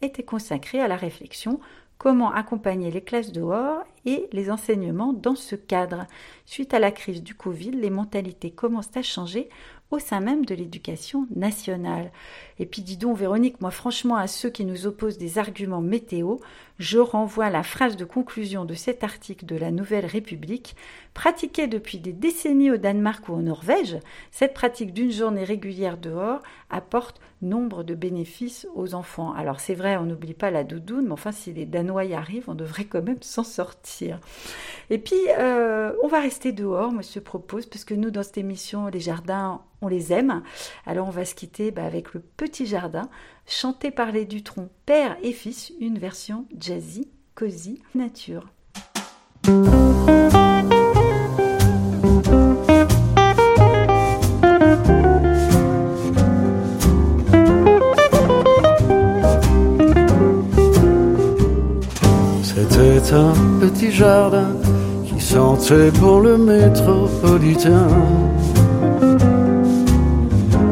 était 0.00 0.24
consacrée 0.24 0.80
à 0.80 0.88
la 0.88 0.96
réflexion 0.96 1.60
comment 1.96 2.32
accompagner 2.32 2.90
les 2.90 3.02
classes 3.02 3.30
dehors 3.30 3.84
et 4.04 4.28
les 4.32 4.50
enseignements 4.50 5.12
dans 5.12 5.36
ce 5.36 5.56
cadre. 5.56 6.06
Suite 6.46 6.74
à 6.74 6.78
la 6.78 6.90
crise 6.90 7.22
du 7.22 7.34
Covid, 7.34 7.72
les 7.72 7.90
mentalités 7.90 8.50
commencent 8.50 8.96
à 8.96 9.02
changer 9.02 9.48
au 9.92 9.98
sein 9.98 10.20
même 10.20 10.44
de 10.44 10.54
l'éducation 10.54 11.26
nationale. 11.36 12.10
Et 12.58 12.66
puis 12.66 12.82
dis 12.82 12.96
donc 12.96 13.18
Véronique, 13.18 13.60
moi 13.60 13.70
franchement 13.70 14.16
à 14.16 14.26
ceux 14.26 14.50
qui 14.50 14.64
nous 14.64 14.86
opposent 14.86 15.18
des 15.18 15.38
arguments 15.38 15.82
météo, 15.82 16.36
je 16.82 16.98
renvoie 16.98 17.48
la 17.48 17.62
phrase 17.62 17.96
de 17.96 18.04
conclusion 18.04 18.64
de 18.64 18.74
cet 18.74 19.04
article 19.04 19.46
de 19.46 19.54
la 19.54 19.70
Nouvelle 19.70 20.04
République. 20.04 20.74
Pratiquée 21.14 21.68
depuis 21.68 21.98
des 21.98 22.12
décennies 22.12 22.72
au 22.72 22.76
Danemark 22.76 23.28
ou 23.28 23.34
en 23.34 23.42
Norvège, 23.42 23.98
cette 24.32 24.52
pratique 24.52 24.92
d'une 24.92 25.12
journée 25.12 25.44
régulière 25.44 25.96
dehors 25.96 26.40
apporte 26.70 27.20
nombre 27.40 27.84
de 27.84 27.94
bénéfices 27.94 28.66
aux 28.74 28.94
enfants. 28.94 29.32
Alors 29.32 29.60
c'est 29.60 29.74
vrai, 29.74 29.96
on 29.96 30.04
n'oublie 30.04 30.34
pas 30.34 30.50
la 30.50 30.64
doudoune, 30.64 31.06
mais 31.06 31.12
enfin 31.12 31.30
si 31.30 31.52
les 31.52 31.66
Danois 31.66 32.04
y 32.04 32.14
arrivent, 32.14 32.48
on 32.48 32.54
devrait 32.54 32.84
quand 32.84 33.02
même 33.02 33.22
s'en 33.22 33.44
sortir. 33.44 34.18
Et 34.90 34.98
puis 34.98 35.20
euh, 35.38 35.92
on 36.02 36.08
va 36.08 36.20
rester 36.20 36.50
dehors, 36.50 36.90
moi 36.92 37.02
je 37.02 37.20
propose, 37.20 37.66
parce 37.66 37.84
que 37.84 37.94
nous 37.94 38.10
dans 38.10 38.24
cette 38.24 38.38
émission, 38.38 38.88
les 38.88 39.00
jardins, 39.00 39.60
on 39.82 39.88
les 39.88 40.12
aime. 40.12 40.42
Alors 40.86 41.06
on 41.06 41.10
va 41.10 41.24
se 41.24 41.34
quitter 41.34 41.70
bah, 41.70 41.84
avec 41.84 42.14
le 42.14 42.20
petit 42.20 42.66
jardin, 42.66 43.08
chanté 43.46 43.90
par 43.90 44.12
les 44.12 44.24
Dutrons, 44.24 44.68
père 44.86 45.16
et 45.22 45.32
fils, 45.32 45.72
une 45.80 45.98
version 45.98 46.46
jazzy, 46.58 47.08
cosy, 47.34 47.80
nature. 47.94 48.48
C'était 62.42 63.14
un 63.14 63.34
petit 63.60 63.90
jardin 63.90 64.56
qui 65.06 65.20
sentait 65.20 65.90
pour 65.92 66.20
le 66.20 66.38
métropolitain. 66.38 67.88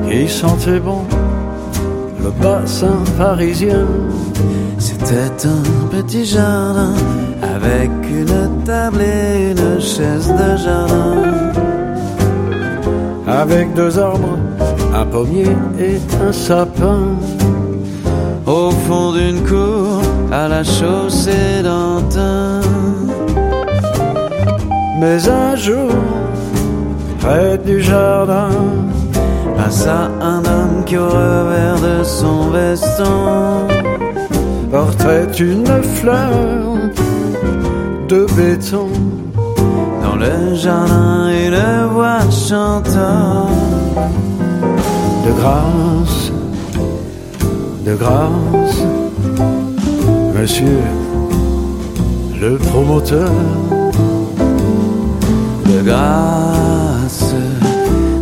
Qui 0.08 0.28
sentait 0.28 0.80
bon 0.80 1.04
le 2.24 2.30
bassin 2.42 2.98
parisien. 3.18 3.86
C'était 4.78 5.46
un 5.46 5.88
petit 5.90 6.24
jardin 6.24 6.94
avec 7.42 7.90
une 8.08 8.64
table 8.64 9.00
et 9.02 9.50
une 9.52 9.80
chaise 9.80 10.28
de 10.28 10.56
jardin. 10.56 11.52
Avec 13.26 13.74
deux 13.74 13.98
arbres, 13.98 14.38
un 14.94 15.06
pommier 15.06 15.56
et 15.78 15.98
un 16.26 16.32
sapin. 16.32 17.00
Au 18.46 18.70
fond 18.70 19.12
d'une 19.12 19.42
cour, 19.44 20.00
à 20.32 20.48
la 20.48 20.64
chaussée 20.64 21.62
d'Antin. 21.62 22.60
Mais 25.00 25.28
un 25.28 25.54
jour, 25.56 25.90
près 27.20 27.58
du 27.58 27.80
jardin, 27.80 28.50
passa 29.70 30.10
un 30.20 30.38
homme 30.38 30.84
qui 30.84 30.96
au 30.96 31.08
revers 31.08 31.80
de 31.80 32.02
son 32.02 32.50
veston 32.50 33.68
portait 34.68 35.30
une 35.38 35.82
fleur 35.94 36.32
de 38.08 38.26
béton. 38.36 38.88
Dans 40.02 40.16
le 40.16 40.54
jardin, 40.54 41.28
une 41.46 41.86
voix 41.92 42.24
chantant 42.48 43.48
de 45.24 45.32
grâce, 45.40 46.32
de 47.86 47.94
grâce, 47.94 48.80
monsieur 50.36 50.82
le 52.40 52.56
promoteur. 52.56 53.30
De 55.66 55.80
grâce, 55.82 57.34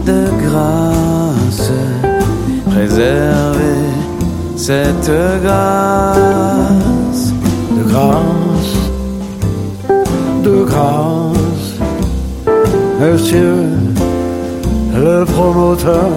de 0.05 0.21
grâce, 0.45 0.88
préservez 2.79 3.91
cette 4.57 5.11
grâce. 5.43 7.25
De 7.77 7.83
grâce, 7.91 8.75
de 10.45 10.65
grâce, 10.71 11.71
monsieur 13.01 13.57
le 14.95 15.25
promoteur. 15.25 16.11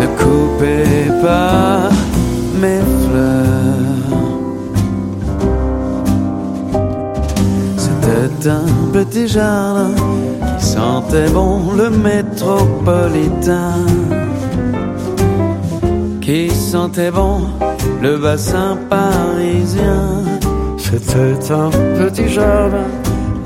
Ne 0.00 0.06
coupez 0.22 1.10
pas 1.22 1.88
mes 2.60 2.82
fleurs. 3.02 3.94
C'était 7.84 8.48
un 8.50 8.68
petit 8.92 9.26
jardin 9.26 9.94
qui 10.58 10.66
sentait 10.66 11.30
bon 11.30 11.72
le 11.76 11.88
métropolitain. 11.90 13.78
Qui 16.24 16.48
sentait 16.48 17.10
bon 17.10 17.42
le 18.00 18.16
bassin 18.16 18.78
parisien. 18.88 20.22
C'était 20.78 21.52
un 21.52 21.68
petit 21.98 22.30
jardin 22.30 22.88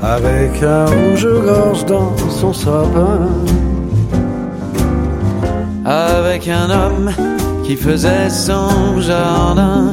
avec 0.01 0.63
un 0.63 0.85
rouge-gorge 0.85 1.85
dans 1.87 2.15
son 2.29 2.53
sapin. 2.53 3.27
Avec 5.83 6.47
un 6.47 6.69
homme 6.69 7.11
qui 7.65 7.75
faisait 7.75 8.29
son 8.29 9.01
jardin 9.01 9.91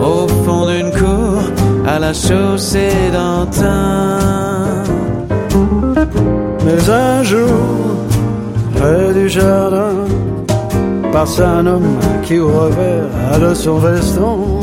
au 0.00 0.26
fond 0.46 0.64
d'une 0.70 0.90
cour 0.92 1.42
à 1.86 1.98
la 1.98 2.14
chaussée 2.14 3.10
d'Antin. 3.12 4.18
Mais 6.64 6.90
un 6.90 7.22
jour, 7.22 8.06
près 8.76 9.12
du 9.12 9.28
jardin, 9.28 10.05
passe 11.16 11.40
un 11.40 11.66
homme 11.66 11.96
qui 12.24 12.38
au 12.38 12.48
revers 12.48 13.40
de 13.40 13.54
son 13.54 13.78
veston 13.78 14.60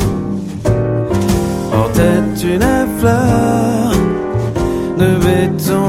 portait 1.72 2.22
une 2.54 2.72
fleur 2.98 3.90
de 5.00 5.08
béton. 5.24 5.88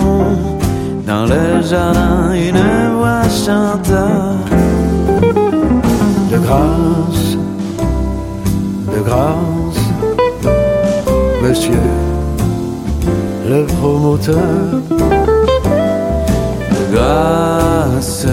Dans 1.05 1.25
le 1.33 1.61
jardin, 1.61 2.33
une 2.33 2.63
voix 2.97 3.27
chanta. 3.43 4.07
De 6.31 6.37
grâce, 6.45 7.27
de 8.93 9.01
grâce, 9.07 9.83
monsieur 11.43 11.85
le 13.51 13.65
promoteur. 13.77 14.81
De 16.75 16.95
grâce, 16.95 18.24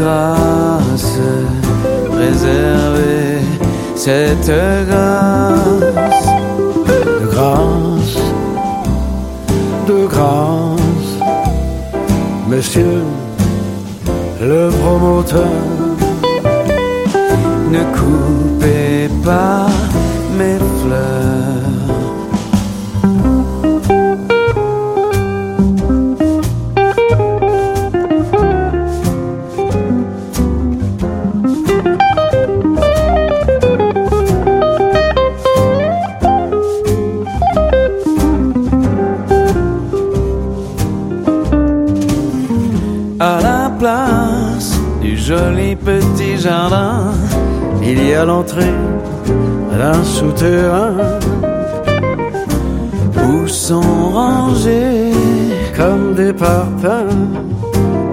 grâce, 0.00 1.18
préservez 2.12 3.40
cette 3.94 4.52
grâce. 4.88 6.26
De 7.20 7.26
grâce, 7.32 8.18
de 9.88 10.06
grâce, 10.06 11.12
monsieur 12.48 13.02
le 14.40 14.70
promoteur. 14.80 15.56
Ne 17.70 17.82
coupez 17.98 19.08
pas 19.24 19.68
petit 45.90 46.38
jardin, 46.38 47.12
Il 47.82 47.98
y 48.08 48.14
a 48.14 48.24
l'entrée 48.24 48.76
d'un 49.78 50.02
souterrain 50.04 50.94
où 53.26 53.48
sont 53.48 54.10
rangés 54.12 55.12
comme 55.76 56.14
des 56.14 56.32
parpaings 56.32 57.30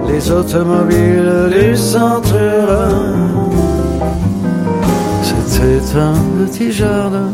les 0.08 0.30
automobiles 0.30 1.50
du 1.56 1.76
centre-Rhin. 1.76 3.14
C'était 5.22 5.98
un 6.10 6.18
petit 6.38 6.72
jardin 6.72 7.30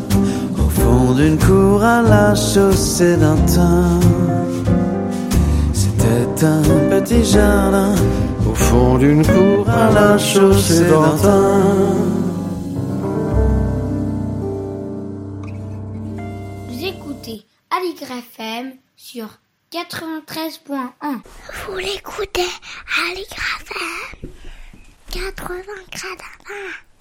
au 0.59 0.69
fond 0.69 1.13
d'une 1.13 1.39
cour 1.39 1.83
à 1.83 2.03
la 2.03 2.35
chaussée 2.35 3.17
d'Antin. 3.17 4.01
C'était 5.73 6.47
un 6.47 6.63
petit 6.91 7.25
jardin 7.25 7.95
au 8.55 8.57
fond 8.57 8.99
d'une 8.99 9.27
cour 9.27 9.69
à 9.69 9.91
la 9.91 10.17
chaussée 10.17 10.89
d'Antin. 10.89 11.61
Vous 16.69 16.85
écoutez 16.85 17.45
Aligre 17.77 18.13
FM 18.13 18.75
sur 18.95 19.27
93.1. 19.73 20.79
Vous 21.67 21.79
l'écoutez 21.79 22.51
à 23.01 23.15
l'IGRAFM 23.17 24.31
80 25.11 25.57
gradins. 25.91 26.94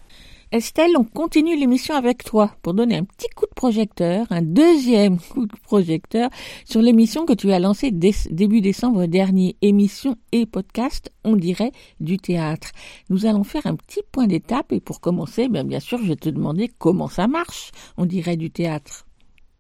Estelle, 0.54 0.96
on 1.00 1.04
continue 1.04 1.58
l'émission 1.58 1.96
avec 1.96 2.24
toi 2.24 2.56
pour 2.62 2.76
donner 2.76 2.98
un 2.98 3.06
petit 3.06 3.28
coup 3.36 3.48
de 3.48 3.56
projecteur, 3.56 4.28
un 4.30 4.44
deuxième 4.44 5.18
coup 5.34 5.48
de 5.48 5.56
projecteur 5.64 6.30
sur 6.64 6.80
l'émission 6.80 7.26
que 7.26 7.34
tu 7.34 7.52
as 7.52 7.58
lancée 7.58 7.90
début 7.90 8.62
décembre 8.62 9.08
dernier, 9.08 9.56
émission 9.64 10.16
et 10.32 10.46
podcast, 10.46 11.12
on 11.24 11.38
dirait, 11.38 11.72
du 12.00 12.20
théâtre. 12.20 12.68
Nous 13.10 13.26
allons 13.26 13.44
faire 13.44 13.66
un 13.66 13.76
petit 13.76 14.02
point 14.12 14.28
d'étape 14.28 14.72
et 14.74 14.80
pour 14.80 15.02
commencer, 15.02 15.50
bien, 15.50 15.64
bien 15.64 15.80
sûr, 15.80 15.98
je 15.98 16.10
vais 16.10 16.16
te 16.16 16.30
demander 16.30 16.70
comment 16.78 17.08
ça 17.08 17.26
marche, 17.26 17.72
on 17.98 18.06
dirait, 18.06 18.38
du 18.38 18.52
théâtre. 18.52 19.03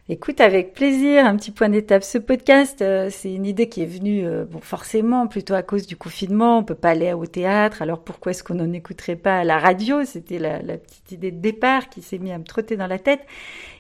Écoute 0.10 0.42
avec 0.42 0.74
plaisir, 0.74 1.26
un 1.26 1.38
petit 1.38 1.52
point 1.52 1.70
d'étape. 1.70 2.04
Ce 2.04 2.18
podcast, 2.18 2.82
euh, 2.82 3.08
c'est 3.10 3.34
une 3.34 3.46
idée 3.46 3.70
qui 3.70 3.82
est 3.82 3.86
venue, 3.86 4.28
euh, 4.28 4.44
bon, 4.44 4.60
forcément, 4.60 5.28
plutôt 5.28 5.54
à 5.54 5.64
cause 5.64 5.88
du 5.88 5.96
confinement. 5.96 6.58
On 6.58 6.64
peut 6.66 6.76
pas 6.76 6.90
aller 6.90 7.14
au 7.14 7.26
théâtre, 7.26 7.82
alors 7.82 8.04
pourquoi 8.04 8.32
est-ce 8.32 8.44
qu'on 8.44 8.56
n'en 8.56 8.74
écouterait 8.74 9.16
pas 9.16 9.40
à 9.40 9.44
la 9.46 9.60
radio? 9.60 10.04
C'était 10.04 10.40
la, 10.40 10.62
la, 10.62 10.78
petite 10.78 11.14
idée 11.14 11.32
de 11.32 11.40
départ 11.40 11.88
qui 11.88 12.02
s'est 12.02 12.18
mise 12.18 12.34
à 12.34 12.38
me 12.38 12.44
trotter 12.44 12.76
dans 12.76 12.88
la 12.88 13.00
tête. 13.00 13.22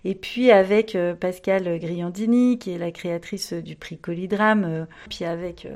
Et 0.05 0.15
puis 0.15 0.49
avec 0.49 0.95
euh, 0.95 1.13
Pascal 1.13 1.77
Griandini, 1.77 2.57
qui 2.57 2.71
est 2.71 2.77
la 2.77 2.91
créatrice 2.91 3.51
du 3.51 3.75
prix 3.75 3.97
Colidrame, 3.97 4.87
puis 5.09 5.25
avec 5.25 5.67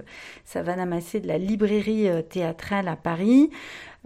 Savannah 0.45 0.85
Massé 0.85 1.19
de 1.19 1.27
la 1.27 1.37
librairie 1.37 2.07
théâtrale 2.29 2.87
à 2.87 2.95
Paris. 2.95 3.49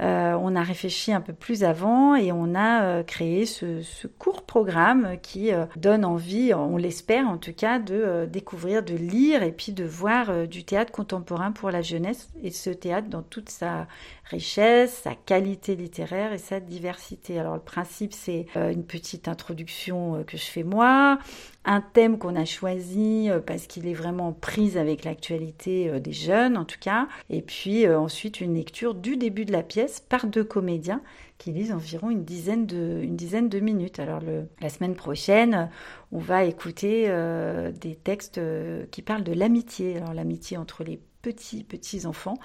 Euh, 0.02 0.36
on 0.42 0.56
a 0.56 0.64
réfléchi 0.64 1.14
un 1.14 1.22
peu 1.22 1.34
plus 1.34 1.64
avant 1.64 2.16
et 2.16 2.32
on 2.32 2.56
a 2.56 2.84
euh, 2.84 3.04
créé 3.04 3.46
ce, 3.46 4.08
court 4.18 4.44
programme 4.44 5.18
qui 5.22 5.54
euh, 5.54 5.66
donne 5.76 6.06
envie, 6.06 6.54
on 6.56 6.76
l'espère 6.78 7.28
en 7.28 7.38
tout 7.38 7.54
cas, 7.54 7.78
de 7.78 8.28
découvrir, 8.32 8.84
de 8.84 8.96
lire 8.96 9.44
et 9.44 9.52
puis 9.52 9.74
de 9.74 9.84
voir 9.84 10.48
du 10.48 10.64
théâtre 10.64 10.92
contemporain 10.92 11.52
pour 11.52 11.70
la 11.70 11.82
jeunesse 11.82 12.30
et 12.42 12.50
ce 12.52 12.72
théâtre 12.72 13.10
dans 13.10 13.22
toute 13.22 13.50
sa 13.50 13.88
richesse, 14.32 15.02
sa 15.04 15.14
qualité 15.14 15.76
littéraire 15.76 16.34
et 16.34 16.38
sa 16.38 16.60
diversité. 16.60 17.40
Alors 17.40 17.56
le 17.56 17.62
principe 17.62 18.14
c'est 18.14 18.48
une 18.56 18.84
petite 18.84 19.28
introduction 19.28 20.24
que 20.26 20.38
je 20.38 20.46
fais 20.46 20.64
moi, 20.64 21.20
un 21.66 21.82
thème 21.82 22.18
qu'on 22.18 22.36
a 22.36 22.46
choisi 22.46 23.30
parce 23.46 23.68
qu'il 23.68 23.88
est 23.88 23.94
vraiment 23.94 24.34
prise 24.34 24.78
avec 24.78 25.04
l'actualité 25.04 26.00
des 26.00 26.14
jeunes 26.14 26.58
en 26.58 26.66
tout 26.66 26.80
cas, 26.80 27.08
et 27.30 27.42
puis 27.42 27.88
ensuite 27.88 28.42
une 28.42 28.56
lecture 28.56 28.96
du 28.96 29.18
début 29.18 29.46
de 29.46 29.52
la 29.52 29.64
pièce 29.64 30.00
par 30.00 30.26
deux 30.26 30.44
comédiens 30.44 31.02
qui 31.42 31.52
lisent 31.52 31.72
environ 31.72 32.12
une 32.12 32.24
dizaine 32.24 32.68
de, 32.68 33.60
minutes. 33.60 34.00
Alors 34.00 34.22
la 34.62 34.70
semaine 34.70 34.94
prochaine, 34.94 35.72
on 36.12 36.20
va 36.20 36.44
écouter 36.44 37.06
euh, 37.08 37.72
des 37.72 37.96
textes 37.96 38.38
euh, 38.38 38.86
qui 38.92 39.02
parlent 39.02 39.24
de 39.24 39.34
l'amitié. 39.34 39.98
Alors 39.98 40.14
l'amitié 40.14 40.58
entre 40.58 40.84
les 40.84 41.00
petits, 41.22 41.64
petits 41.64 42.06
enfants 42.06 42.38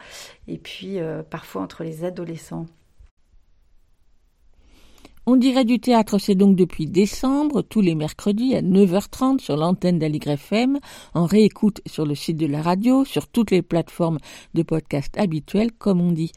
et 0.49 0.59
puis 0.59 0.99
euh, 0.99 1.23
parfois 1.23 1.62
entre 1.62 1.85
les 1.85 2.05
adolescents. 2.05 2.67
On 5.29 5.35
dirait 5.35 5.65
du 5.65 5.81
théâtre, 5.81 6.19
c'est 6.19 6.37
donc 6.37 6.55
depuis 6.55 6.87
décembre, 6.87 7.62
tous 7.62 7.81
les 7.81 7.97
mercredis 7.97 8.55
à 8.55 8.62
9h30 8.62 9.41
sur 9.41 9.57
l'antenne 9.57 9.99
d'Aligre 9.99 10.31
FM, 10.31 10.79
en 11.15 11.27
réécoute 11.27 11.81
sur 11.85 12.07
le 12.07 12.15
site 12.15 12.37
de 12.37 12.47
la 12.47 12.62
radio, 12.62 13.05
sur 13.05 13.27
toutes 13.27 13.51
les 13.51 13.62
plateformes 13.62 14.19
de 14.55 14.62
podcast 14.62 15.19
habituelles, 15.19 15.73
comme 15.73 16.01
on 16.01 16.12
dit. 16.12 16.31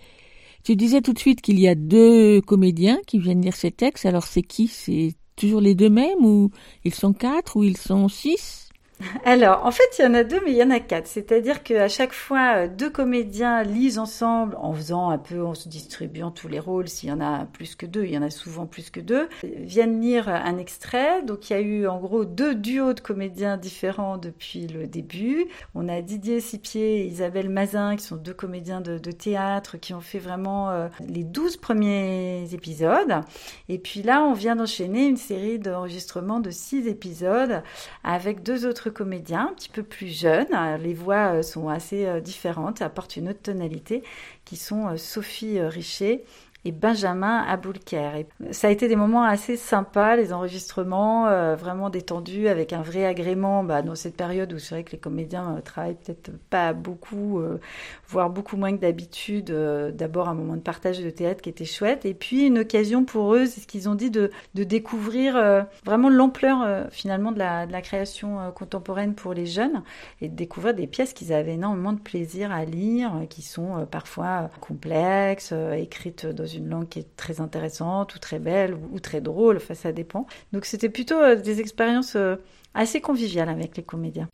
Tu 0.64 0.76
disais 0.76 1.02
tout 1.02 1.14
de 1.14 1.20
suite 1.20 1.42
qu'il 1.42 1.60
y 1.60 1.68
a 1.68 1.76
deux 1.76 2.42
comédiens 2.42 2.98
qui 3.06 3.20
viennent 3.20 3.44
lire 3.44 3.56
ces 3.56 3.72
textes. 3.72 4.08
Alors 4.08 4.24
c'est 4.24 4.42
qui? 4.42 4.68
C'est 4.68 5.14
toujours 5.36 5.62
les 5.62 5.76
deux 5.76 5.90
mêmes 5.90 6.26
ou 6.26 6.50
ils 6.84 6.94
sont 6.94 7.14
quatre 7.14 7.58
ou 7.58 7.64
ils 7.64 7.78
sont 7.78 8.08
six? 8.08 8.69
alors, 9.26 9.66
en 9.66 9.72
fait, 9.72 9.88
il 9.98 10.04
y 10.04 10.06
en 10.08 10.14
a 10.14 10.24
deux, 10.24 10.42
mais 10.44 10.52
il 10.52 10.58
y 10.58 10.64
en 10.64 10.72
a 10.72 10.80
quatre. 10.80 11.08
C'est-à-dire 11.08 11.64
qu'à 11.64 11.88
chaque 11.88 12.14
fois, 12.14 12.56
euh, 12.56 12.68
deux 12.68 12.90
comédiens 12.90 13.64
lisent 13.64 13.98
ensemble 13.98 14.58
en 14.60 14.74
faisant 14.74 15.10
un 15.10 15.18
peu, 15.18 15.44
en 15.46 15.54
se 15.54 15.70
distribuant 15.70 16.32
tous 16.32 16.48
les 16.48 16.60
rôles. 16.60 16.90
S'il 16.90 17.10
y 17.10 17.12
en 17.12 17.22
a 17.22 17.46
plus 17.46 17.76
que 17.76 17.86
deux, 17.86 18.04
il 18.04 18.12
y 18.12 18.18
en 18.18 18.22
a 18.22 18.30
souvent 18.30 18.66
plus 18.66 18.90
que 18.90 19.00
deux, 19.00 19.30
viennent 19.44 20.02
lire 20.02 20.28
un 20.28 20.58
extrait. 20.58 21.24
Donc, 21.24 21.50
il 21.50 21.54
y 21.54 21.56
a 21.56 21.62
eu 21.62 21.88
en 21.88 22.00
gros 22.00 22.26
deux 22.26 22.56
duos 22.56 22.94
de 22.94 23.00
comédiens 23.00 23.58
différents 23.58 24.18
depuis 24.18 24.68
le 24.68 24.86
début. 24.88 25.46
On 25.76 25.88
a 25.88 26.02
Didier 26.02 26.42
Sipier 26.42 27.02
et 27.02 27.06
Isabelle 27.06 27.50
Mazin, 27.50 27.96
qui 27.96 28.04
sont 28.04 28.18
deux 28.18 28.34
comédiens 28.34 28.82
de, 28.82 29.00
théâtre, 29.12 29.78
qui 29.78 29.94
ont 29.94 30.02
fait 30.02 30.20
vraiment 30.20 30.70
euh, 30.70 30.88
les 31.08 31.24
douze 31.24 31.58
premiers 31.58 32.54
épisodes. 32.54 33.22
Et 33.70 33.80
puis 33.80 34.04
là, 34.04 34.24
on 34.24 34.34
vient 34.34 34.56
d'enchaîner 34.56 35.08
une 35.08 35.18
série 35.18 35.58
d'enregistrements 35.58 36.40
de 36.40 36.52
six 36.52 36.88
épisodes 36.88 37.64
avec 38.04 38.44
deux 38.44 38.66
autres 38.66 38.89
comédiens, 38.90 39.50
un 39.52 39.54
petit 39.54 39.70
peu 39.70 39.84
plus 39.84 40.08
jeunes. 40.08 40.48
Les 40.82 40.94
voix 40.94 41.36
euh, 41.36 41.42
sont 41.42 41.70
assez 41.70 42.06
euh, 42.06 42.20
différentes, 42.20 42.82
apportent 42.82 43.16
une 43.18 43.30
autre 43.30 43.42
tonalité, 43.42 44.04
qui 44.46 44.56
sont 44.56 44.88
euh, 44.88 44.98
Sophie 44.98 45.60
Richer 45.62 46.24
et 46.66 46.72
Benjamin 46.74 47.38
Aboulker. 47.48 48.26
Ça 48.52 48.68
a 48.68 48.72
été 48.72 48.90
des 48.90 48.98
moments 48.98 49.24
assez 49.24 49.56
sympas, 49.56 50.18
les 50.18 50.34
enregistrements, 50.34 51.28
euh, 51.28 51.56
vraiment 51.56 51.90
détendus, 51.90 52.50
avec 52.50 52.74
un 52.74 52.82
vrai 52.82 53.06
agrément 53.06 53.64
bah, 53.64 53.82
dans 53.82 53.96
cette 53.96 54.18
période 54.18 54.52
où 54.52 54.60
c'est 54.60 54.76
vrai 54.76 54.84
que 54.84 54.92
les 54.92 54.98
comédiens 54.98 55.56
euh, 55.56 55.62
travaillent 55.62 55.96
peut-être 55.96 56.32
pas 56.50 56.74
beaucoup, 56.74 57.40
euh, 57.40 57.60
voire 58.08 58.30
beaucoup 58.30 58.58
moins 58.58 58.76
que 58.76 58.82
d'habitude. 58.82 59.56
D'abord 59.94 60.28
un 60.28 60.34
moment 60.34 60.56
de 60.56 60.62
partage 60.62 61.00
de 61.00 61.10
théâtre 61.10 61.42
qui 61.42 61.50
était 61.50 61.66
chouette, 61.66 62.06
et 62.06 62.14
puis 62.14 62.46
une 62.46 62.60
occasion 62.60 63.06
pour 63.06 63.36
eux, 63.36 63.46
c'est 63.46 63.62
ce 63.62 63.68
qu'ils 63.68 63.88
ont 63.88 63.96
dit, 63.96 64.12
de, 64.12 64.32
découvrir 64.54 65.66
vraiment 65.86 66.10
l'ampleur 66.10 66.88
finalement 66.92 67.32
de 67.32 67.40
la, 67.40 67.66
de 67.66 67.72
la 67.72 67.82
création 67.82 68.52
contemporaine 68.54 69.16
pour 69.16 69.34
les 69.34 69.46
jeunes, 69.46 69.84
et 70.22 70.28
de 70.28 70.36
découvrir 70.36 70.74
des 70.74 70.88
pièces 70.88 71.14
qu'ils 71.14 71.34
avaient 71.34 71.54
énormément 71.54 71.94
de 71.94 72.00
plaisir 72.00 72.52
à 72.52 72.66
lire, 72.66 73.14
qui 73.30 73.42
sont 73.42 73.88
parfois 73.90 74.50
complexes, 74.60 75.54
écrites 75.78 76.26
dans 76.26 76.46
une 76.56 76.70
langue 76.70 76.88
qui 76.88 77.00
est 77.00 77.16
très 77.16 77.42
intéressante 77.42 78.16
ou 78.16 78.20
très 78.20 78.40
belle 78.40 78.76
ou, 78.92 79.00
très 79.00 79.22
drôle, 79.22 79.58
enfin 79.58 79.74
ça 79.74 79.92
dépend. 79.92 80.26
Donc 80.54 80.66
c'était 80.66 80.90
plutôt 80.90 81.20
euh, 81.20 81.36
des 81.36 81.60
expériences 81.60 82.16
euh, 82.16 82.36
assez 82.74 83.02
conviviales 83.02 83.50
avec 83.50 83.78
les 83.78 83.84
comédiens. 83.84 84.28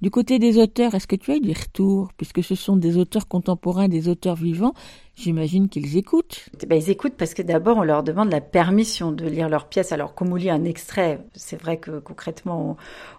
Du 0.00 0.10
côté 0.10 0.38
des 0.38 0.56
auteurs, 0.56 0.94
est-ce 0.94 1.06
que 1.06 1.16
tu 1.16 1.30
as 1.30 1.36
eu 1.36 1.40
des 1.40 1.52
retours? 1.52 2.12
Puisque 2.16 2.42
ce 2.42 2.54
sont 2.54 2.76
des 2.76 2.96
auteurs 2.96 3.28
contemporains, 3.28 3.86
des 3.86 4.08
auteurs 4.08 4.36
vivants, 4.36 4.72
j'imagine 5.14 5.68
qu'ils 5.68 5.96
écoutent. 5.96 6.48
Ben, 6.66 6.76
ils 6.76 6.90
écoutent 6.90 7.16
parce 7.16 7.34
que 7.34 7.42
d'abord, 7.42 7.78
on 7.78 7.82
leur 7.82 8.02
demande 8.02 8.30
la 8.30 8.40
permission 8.40 9.12
de 9.12 9.26
lire 9.26 9.48
leur 9.48 9.68
pièce. 9.68 9.92
Alors, 9.92 10.14
comme 10.14 10.32
on 10.32 10.36
lit 10.36 10.50
un 10.50 10.64
extrait, 10.64 11.20
c'est 11.34 11.60
vrai 11.60 11.78
que 11.78 11.98
concrètement, 11.98 12.76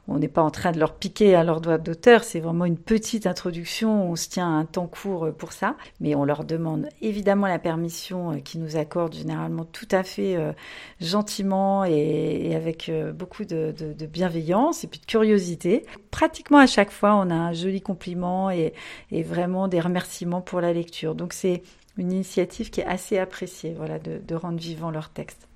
on 0.08 0.18
n'est 0.18 0.28
pas 0.28 0.42
en 0.42 0.52
train 0.52 0.72
de 0.72 0.80
leur 0.80 0.96
piquer 0.96 1.36
à 1.36 1.44
leur 1.44 1.62
doigt 1.62 1.78
d'auteur. 1.78 2.24
C'est 2.24 2.40
vraiment 2.40 2.66
une 2.66 2.78
petite 2.78 3.28
introduction. 3.28 4.12
On 4.12 4.16
se 4.16 4.30
tient 4.30 4.58
un 4.58 4.66
temps 4.66 4.88
court 4.88 5.30
pour 5.38 5.54
ça. 5.54 5.76
Mais 6.00 6.16
on 6.16 6.26
leur 6.26 6.44
demande 6.44 6.88
évidemment 7.02 7.48
la 7.48 7.60
permission 7.60 8.32
euh, 8.32 8.38
qu'ils 8.38 8.62
nous 8.62 8.78
accordent 8.78 9.14
généralement 9.14 9.66
tout 9.66 9.88
à 9.92 10.04
fait 10.04 10.36
euh, 10.36 10.54
gentiment 11.00 11.84
et, 11.86 12.56
avec 12.56 12.90
euh, 12.90 13.12
beaucoup 13.12 13.46
de, 13.46 13.74
de, 13.78 14.06
bienveillance 14.06 14.84
et 14.84 14.88
puis 14.88 15.00
de 15.00 15.06
curiosité. 15.06 15.86
Pratiquement 16.10 16.58
à 16.58 16.68
chaque 16.68 16.92
fois, 16.92 17.16
on 17.16 17.30
a 17.30 17.36
un 17.36 17.54
joli 17.54 17.82
compliment 17.82 18.50
et, 18.50 18.74
et 19.12 19.24
vraiment 19.24 19.68
des 19.68 19.80
remerciements 19.80 20.42
pour 20.42 20.62
la 20.62 20.74
lecture. 20.74 21.16
Donc, 21.16 21.34
c'est 21.34 21.62
une 21.98 22.12
initiative 22.12 22.70
qui 22.70 22.82
est 22.82 22.86
assez 22.86 23.18
appréciée, 23.18 23.74
voilà, 23.76 24.00
de, 24.00 24.22
de 24.26 24.36
rendre 24.36 24.60
vivant 24.60 24.92
leur 24.92 25.10
texte. 25.10 25.48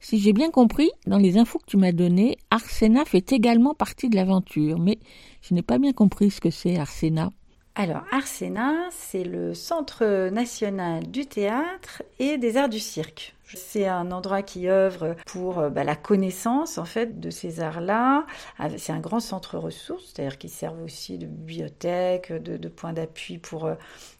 Si 0.00 0.18
j'ai 0.18 0.32
bien 0.32 0.50
compris, 0.50 0.90
dans 1.06 1.18
les 1.18 1.38
infos 1.38 1.58
que 1.58 1.66
tu 1.66 1.76
m'as 1.76 1.92
données, 1.92 2.38
Arsena 2.50 3.04
fait 3.04 3.32
également 3.32 3.74
partie 3.74 4.08
de 4.08 4.16
l'aventure, 4.16 4.78
mais 4.78 4.98
je 5.42 5.54
n'ai 5.54 5.62
pas 5.62 5.78
bien 5.78 5.92
compris 5.92 6.30
ce 6.30 6.40
que 6.40 6.50
c'est 6.50 6.78
Arsena. 6.78 7.30
Alors, 7.74 8.02
Arsena, 8.10 8.88
c'est 8.90 9.24
le 9.24 9.54
Centre 9.54 10.30
national 10.30 11.08
du 11.08 11.26
théâtre 11.26 12.02
et 12.18 12.38
des 12.38 12.56
arts 12.56 12.68
du 12.68 12.80
cirque. 12.80 13.34
C'est 13.54 13.86
un 13.86 14.10
endroit 14.10 14.42
qui 14.42 14.68
œuvre 14.68 15.16
pour 15.26 15.58
euh, 15.58 15.70
bah, 15.70 15.82
la 15.82 15.96
connaissance 15.96 16.76
en 16.76 16.84
fait 16.84 17.18
de 17.18 17.30
ces 17.30 17.60
arts-là. 17.60 18.26
C'est 18.76 18.92
un 18.92 19.00
grand 19.00 19.20
centre 19.20 19.56
ressources, 19.56 20.12
c'est-à-dire 20.12 20.36
qu'ils 20.36 20.50
servent 20.50 20.82
aussi 20.82 21.16
de 21.16 21.26
bibliothèque, 21.26 22.32
de, 22.32 22.68
point 22.68 22.92
d'appui 22.92 23.38
pour 23.38 23.64
euh, 23.64 23.74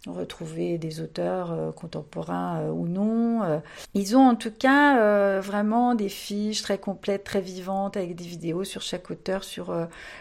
retrouver 0.07 0.79
des 0.79 1.01
auteurs 1.01 1.53
euh, 1.53 1.73
contemporains 1.73 2.71
ou 2.71 2.87
non. 2.89 3.61
Ils 3.95 4.17
ont 4.17 4.27
en 4.27 4.35
tout 4.35 4.51
cas 4.51 5.41
vraiment 5.41 5.95
des 5.95 6.09
fiches 6.09 6.63
très 6.63 6.79
complètes, 6.79 7.25
très 7.25 7.41
vivantes, 7.41 7.97
avec 7.97 8.15
des 8.15 8.25
vidéos 8.25 8.65
sur 8.65 8.83
chaque 8.83 9.11
auteur, 9.11 9.45
sur 9.45 9.75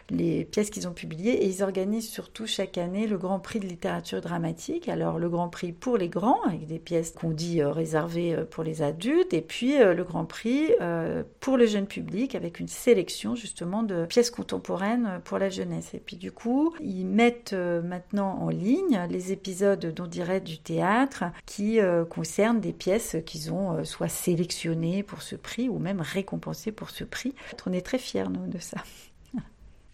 les 0.09 0.45
pièces 0.45 0.69
qu'ils 0.69 0.87
ont 0.87 0.93
publiées. 0.93 1.43
Et 1.43 1.47
ils 1.47 1.63
organisent 1.63 2.09
surtout 2.09 2.45
chaque 2.45 2.77
année 2.77 3.07
le 3.07 3.17
Grand 3.17 3.39
Prix 3.39 3.59
de 3.59 3.65
littérature 3.65 4.21
dramatique. 4.21 4.89
Alors 4.89 5.19
le 5.19 5.29
Grand 5.29 5.49
Prix 5.49 5.71
pour 5.71 5.97
les 5.97 6.09
grands, 6.09 6.41
avec 6.43 6.67
des 6.67 6.79
pièces 6.79 7.11
qu'on 7.11 7.31
dit 7.31 7.63
réservées 7.63 8.35
pour 8.51 8.63
les 8.63 8.81
adultes 8.97 9.33
et 9.33 9.41
puis 9.41 9.79
euh, 9.79 9.93
le 9.93 10.03
Grand 10.03 10.25
Prix 10.25 10.71
euh, 10.81 11.23
pour 11.39 11.55
le 11.55 11.67
jeune 11.67 11.85
public 11.85 12.33
avec 12.33 12.59
une 12.59 12.67
sélection 12.67 13.35
justement 13.35 13.83
de 13.83 14.07
pièces 14.07 14.31
contemporaines 14.31 15.21
pour 15.23 15.37
la 15.37 15.49
jeunesse. 15.49 15.93
Et 15.93 15.99
puis 15.99 16.15
du 16.15 16.31
coup, 16.31 16.73
ils 16.81 17.05
mettent 17.05 17.53
euh, 17.53 17.81
maintenant 17.83 18.39
en 18.41 18.49
ligne 18.49 18.99
les 19.09 19.31
épisodes 19.31 19.93
d'On 19.93 20.07
dirait 20.07 20.41
du 20.41 20.57
théâtre 20.57 21.25
qui 21.45 21.79
concernent 22.09 22.59
des 22.59 22.73
pièces 22.73 23.17
qu'ils 23.25 23.51
ont 23.51 23.83
soit 23.83 24.07
sélectionnées 24.07 25.03
pour 25.03 25.21
ce 25.21 25.35
prix 25.35 25.69
ou 25.69 25.77
même 25.79 26.01
récompensées 26.01 26.71
pour 26.71 26.89
ce 26.89 27.03
prix. 27.03 27.33
On 27.65 27.73
est 27.73 27.85
très 27.85 27.97
fiers, 27.97 28.29
nous, 28.29 28.47
de 28.47 28.59
ça. 28.59 28.77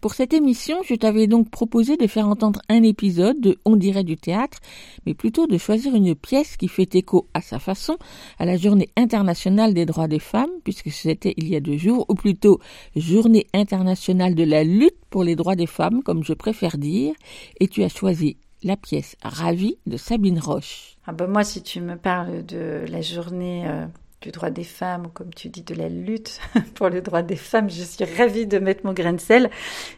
Pour 0.04 0.12
cette 0.12 0.34
émission, 0.34 0.76
je 0.84 0.94
t'avais 0.96 1.26
donc 1.26 1.48
proposé 1.48 1.96
de 1.96 2.06
faire 2.06 2.28
entendre 2.28 2.60
un 2.68 2.82
épisode 2.82 3.40
de 3.40 3.56
On 3.64 3.74
dirait 3.74 4.04
du 4.04 4.18
théâtre, 4.18 4.58
mais 5.06 5.14
plutôt 5.14 5.46
de 5.46 5.56
choisir 5.56 5.94
une 5.94 6.14
pièce 6.14 6.58
qui 6.58 6.68
fait 6.68 6.94
écho 6.94 7.26
à 7.32 7.40
sa 7.40 7.58
façon 7.58 7.96
à 8.38 8.44
la 8.44 8.58
Journée 8.58 8.90
internationale 8.98 9.72
des 9.72 9.86
droits 9.86 10.06
des 10.06 10.18
femmes, 10.18 10.50
puisque 10.62 10.90
c'était 10.90 11.32
il 11.38 11.48
y 11.48 11.56
a 11.56 11.60
deux 11.60 11.78
jours, 11.78 12.04
ou 12.10 12.14
plutôt 12.16 12.60
Journée 12.94 13.46
internationale 13.54 14.34
de 14.34 14.44
la 14.44 14.62
lutte 14.62 14.98
pour 15.08 15.24
les 15.24 15.36
droits 15.36 15.56
des 15.56 15.66
femmes, 15.66 16.02
comme 16.02 16.22
je 16.22 16.34
préfère 16.34 16.76
dire, 16.76 17.14
et 17.58 17.66
tu 17.66 17.82
as 17.82 17.88
choisi 17.88 18.36
la 18.62 18.76
pièce 18.76 19.16
Ravie 19.22 19.78
de 19.86 19.96
Sabine 19.96 20.38
Roche. 20.38 20.98
Ah 21.06 21.12
ben 21.12 21.28
moi, 21.28 21.44
si 21.44 21.62
tu 21.62 21.80
me 21.80 21.96
parles 21.96 22.44
de 22.44 22.84
la 22.90 23.00
journée 23.00 23.66
euh, 23.66 23.86
du 24.24 24.30
droit 24.30 24.48
des 24.48 24.64
femmes, 24.64 25.08
comme 25.12 25.34
tu 25.34 25.50
dis, 25.50 25.62
de 25.62 25.74
la 25.74 25.90
lutte 25.90 26.40
pour 26.74 26.88
le 26.88 27.02
droit 27.02 27.20
des 27.20 27.36
femmes. 27.36 27.68
Je 27.68 27.82
suis 27.82 28.04
ravie 28.16 28.46
de 28.46 28.58
mettre 28.58 28.86
mon 28.86 28.94
grain 28.94 29.12
de 29.12 29.20
sel. 29.20 29.50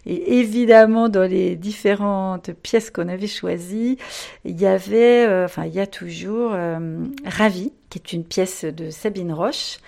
Et 0.05 0.41
évidemment, 0.41 1.09
dans 1.09 1.31
les 1.31 1.55
différentes 1.55 2.51
pièces 2.53 2.91
qu'on 2.91 3.09
avait 3.09 3.29
choisies, 3.29 3.99
il 4.45 4.61
y 4.61 4.67
avait, 4.67 5.27
euh, 5.27 5.45
enfin, 5.45 5.65
il 5.67 5.75
y 5.75 5.81
a 5.81 5.87
toujours 5.87 6.51
euh, 6.55 7.05
Ravi, 7.25 7.73
qui 7.89 8.01
est 8.01 8.13
une 8.13 8.25
pièce 8.25 8.65
de 8.65 8.91
Sabine 8.91 9.33
Roche, 9.33 9.79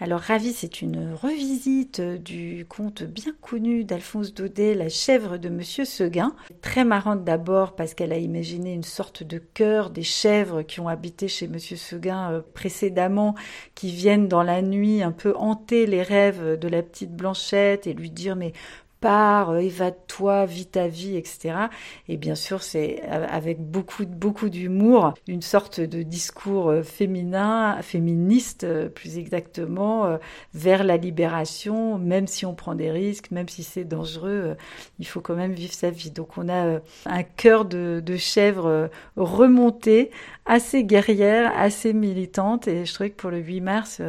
Alors 0.00 0.20
Ravi, 0.20 0.52
c'est 0.52 0.80
une 0.80 1.12
revisite 1.12 2.00
du 2.00 2.64
conte 2.68 3.02
bien 3.02 3.32
connu 3.40 3.82
d'Alphonse 3.82 4.32
Daudet, 4.32 4.74
La 4.74 4.88
chèvre 4.88 5.38
de 5.38 5.48
Monsieur 5.48 5.84
Seguin. 5.84 6.36
Très 6.62 6.84
marrante 6.84 7.24
d'abord 7.24 7.74
parce 7.74 7.94
qu'elle 7.94 8.12
a 8.12 8.18
imaginé 8.18 8.72
une 8.72 8.84
sorte 8.84 9.24
de 9.24 9.38
chœur 9.38 9.90
des 9.90 10.04
chèvres 10.04 10.62
qui 10.62 10.78
ont 10.78 10.86
habité 10.86 11.26
chez 11.26 11.48
Monsieur 11.48 11.76
Seguin 11.76 12.30
euh, 12.30 12.42
précédemment, 12.54 13.34
qui 13.74 13.90
viennent 13.90 14.28
dans 14.28 14.44
la 14.44 14.62
nuit 14.62 15.02
un 15.02 15.10
peu 15.10 15.34
hanter 15.36 15.84
les 15.86 16.02
rêves 16.02 16.56
de 16.56 16.68
la 16.68 16.84
petite 16.84 17.16
Blanchette 17.16 17.88
et 17.88 17.92
lui 17.92 18.10
dire 18.10 18.36
mais 18.36 18.52
pars, 19.00 19.50
euh, 19.50 19.58
évade-toi, 19.58 20.46
vis 20.46 20.66
ta 20.66 20.88
vie, 20.88 21.16
etc. 21.16 21.54
Et 22.08 22.16
bien 22.16 22.34
sûr, 22.34 22.62
c'est 22.62 23.02
avec 23.02 23.60
beaucoup, 23.60 24.06
beaucoup 24.06 24.48
d'humour, 24.48 25.14
une 25.26 25.42
sorte 25.42 25.80
de 25.80 26.02
discours 26.02 26.70
euh, 26.70 26.82
féminin, 26.82 27.80
féministe, 27.82 28.64
euh, 28.64 28.88
plus 28.88 29.18
exactement, 29.18 30.18
vers 30.54 30.84
la 30.84 30.96
libération, 30.96 31.98
même 31.98 32.26
si 32.26 32.46
on 32.46 32.54
prend 32.54 32.74
des 32.74 32.90
risques, 32.90 33.30
même 33.30 33.48
si 33.48 33.62
c'est 33.62 33.84
dangereux, 33.84 34.56
il 34.98 35.06
faut 35.06 35.20
quand 35.20 35.34
même 35.34 35.52
vivre 35.52 35.72
sa 35.72 35.90
vie. 35.90 36.10
Donc 36.10 36.38
on 36.38 36.48
a 36.48 36.80
un 37.06 37.22
cœur 37.22 37.64
de, 37.64 38.02
de 38.04 38.16
chèvre 38.16 38.90
remonté, 39.16 40.10
assez 40.48 40.82
guerrière, 40.82 41.52
assez 41.56 41.92
militante, 41.92 42.66
et 42.66 42.84
je 42.84 42.92
trouvais 42.92 43.10
que 43.10 43.16
pour 43.16 43.30
le 43.30 43.38
8 43.38 43.60
mars, 43.60 44.02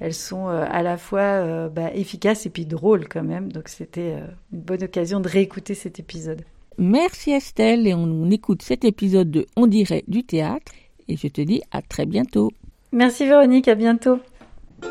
elles 0.00 0.14
sont 0.14 0.46
à 0.46 0.82
la 0.82 0.96
fois 0.96 1.68
bah, 1.68 1.92
efficaces 1.94 2.46
et 2.46 2.50
puis 2.50 2.64
drôles 2.64 3.08
quand 3.08 3.22
même. 3.24 3.52
Donc 3.52 3.68
c'était 3.68 4.14
une 4.52 4.60
bonne 4.60 4.84
occasion 4.84 5.20
de 5.20 5.28
réécouter 5.28 5.74
cet 5.74 5.98
épisode. 5.98 6.42
Merci 6.78 7.32
Estelle 7.32 7.86
et 7.86 7.92
on 7.92 8.30
écoute 8.30 8.62
cet 8.62 8.84
épisode 8.84 9.30
de 9.30 9.46
On 9.56 9.66
dirait 9.66 10.04
du 10.08 10.24
théâtre 10.24 10.72
et 11.08 11.16
je 11.16 11.28
te 11.28 11.40
dis 11.40 11.60
à 11.72 11.82
très 11.82 12.06
bientôt. 12.06 12.50
Merci 12.92 13.26
Véronique, 13.26 13.68
à 13.68 13.74
bientôt. 13.74 14.18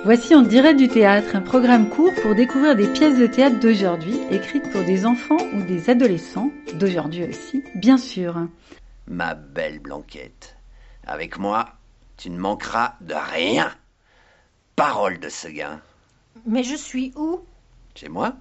Voici 0.06 0.36
On 0.36 0.44
dirait 0.44 0.76
du 0.76 0.88
théâtre, 0.88 1.36
un 1.36 1.42
programme 1.42 1.90
court 1.90 2.14
pour 2.22 2.36
découvrir 2.36 2.76
des 2.76 2.88
pièces 2.88 3.18
de 3.18 3.26
théâtre 3.26 3.60
d'aujourd'hui, 3.60 4.16
écrites 4.30 4.70
pour 4.72 4.84
des 4.84 5.06
enfants 5.06 5.38
ou 5.54 5.64
des 5.64 5.90
adolescents, 5.90 6.52
d'aujourd'hui 6.76 7.24
aussi, 7.24 7.64
bien 7.76 7.98
sûr. 7.98 8.48
Ma 9.08 9.34
belle 9.34 9.80
Blanquette, 9.80 10.56
avec 11.10 11.38
moi, 11.38 11.74
tu 12.18 12.30
ne 12.30 12.38
manqueras 12.38 12.94
de 13.02 13.16
rien. 13.16 13.76
Parole 14.76 15.20
de 15.20 15.28
Seguin. 15.28 15.82
Mais 16.46 16.64
je 16.64 16.76
suis 16.76 17.12
où? 17.16 17.44
Chez 17.96 18.10
moi 18.10 18.34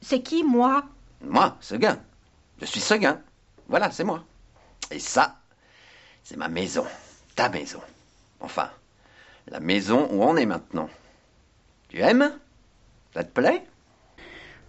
C'est 0.00 0.22
qui, 0.22 0.42
moi? 0.42 0.84
Moi, 1.20 1.56
Seguin. 1.60 2.00
Je 2.60 2.64
suis 2.66 2.80
Seguin. 2.80 3.20
Voilà, 3.68 3.90
c'est 3.90 4.04
moi. 4.04 4.24
Et 4.90 4.98
ça, 4.98 5.36
c'est 6.24 6.36
ma 6.36 6.48
maison. 6.48 6.86
Ta 7.36 7.48
maison. 7.50 7.82
Enfin, 8.40 8.70
la 9.48 9.60
maison 9.60 10.08
où 10.10 10.22
on 10.22 10.36
est 10.36 10.46
maintenant. 10.46 10.88
Tu 11.88 12.00
aimes? 12.00 12.38
Ça 13.14 13.24
te 13.24 13.30
plaît? 13.30 13.66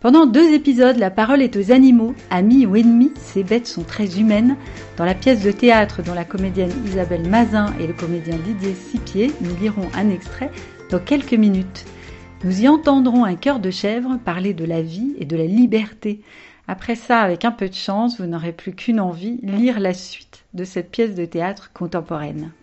Pendant 0.01 0.25
deux 0.25 0.53
épisodes, 0.53 0.95
la 0.95 1.11
parole 1.11 1.41
est 1.41 1.57
aux 1.57 1.73
animaux, 1.73 2.15
amis 2.29 2.65
ou 2.65 2.77
ennemis, 2.77 3.11
ces 3.17 3.43
bêtes 3.43 3.67
sont 3.67 3.83
très 3.83 4.17
humaines. 4.17 4.55
Dans 4.95 5.03
la 5.03 5.13
pièce 5.13 5.43
de 5.43 5.51
théâtre 5.51 6.01
dont 6.01 6.13
la 6.13 6.23
comédienne 6.23 6.71
Isabelle 6.85 7.27
Mazin 7.27 7.73
et 7.81 7.87
le 7.87 7.91
comédien 7.91 8.37
Didier 8.37 8.75
Sipier, 8.75 9.33
nous 9.41 9.53
lirons 9.57 9.89
un 9.93 10.09
extrait 10.09 10.51
dans 10.89 10.99
quelques 10.99 11.33
minutes. 11.33 11.83
Nous 12.45 12.61
y 12.61 12.69
entendrons 12.69 13.25
un 13.25 13.35
cœur 13.35 13.59
de 13.59 13.71
chèvre 13.71 14.17
parler 14.23 14.53
de 14.53 14.63
la 14.63 14.81
vie 14.81 15.15
et 15.19 15.25
de 15.25 15.35
la 15.35 15.43
liberté. 15.43 16.21
Après 16.69 16.95
ça, 16.95 17.19
avec 17.19 17.43
un 17.43 17.51
peu 17.51 17.67
de 17.67 17.73
chance, 17.73 18.21
vous 18.21 18.27
n'aurez 18.27 18.53
plus 18.53 18.71
qu'une 18.71 19.01
envie, 19.01 19.41
lire 19.43 19.81
la 19.81 19.93
suite 19.93 20.45
de 20.53 20.63
cette 20.63 20.91
pièce 20.91 21.13
de 21.13 21.25
théâtre 21.25 21.71
contemporaine. 21.73 22.53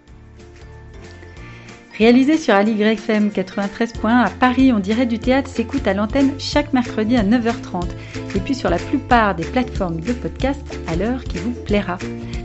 Réalisé 1.99 2.37
sur 2.37 2.53
AliGFM 2.53 3.31
93.1 3.31 4.27
à 4.27 4.29
Paris, 4.29 4.71
on 4.71 4.81
dirait 4.81 5.07
du 5.07 5.19
théâtre 5.19 5.49
s'écoute 5.49 5.89
à 5.89 5.95
l'antenne 5.95 6.39
chaque 6.39 6.75
mercredi 6.75 7.17
à 7.17 7.25
9h30 7.25 7.87
et 8.35 8.41
puis 8.41 8.55
sur 8.55 8.69
la 8.69 8.77
plupart 8.77 9.35
des 9.35 9.47
plateformes 9.47 10.01
de 10.01 10.13
podcast 10.13 10.79
à 10.89 10.95
l'heure 10.95 11.25
qui 11.25 11.39
vous 11.39 11.53
plaira. 11.65 11.97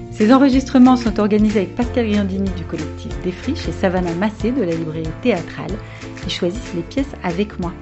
Ces 0.09 0.31
enregistrements 0.31 0.95
sont 0.95 1.19
organisés 1.19 1.59
avec 1.59 1.75
Pascal 1.75 2.07
Griandini 2.07 2.49
du 2.51 2.63
collectif 2.63 3.11
Défriche 3.23 3.67
et 3.67 3.73
Savannah 3.73 4.13
Massé 4.13 4.53
de 4.53 4.61
la 4.61 4.73
librairie 4.73 5.09
théâtrale 5.21 5.77
qui 6.23 6.29
choisissent 6.29 6.73
les 6.73 6.83
pièces 6.83 7.15
avec 7.21 7.59
moi. 7.59 7.73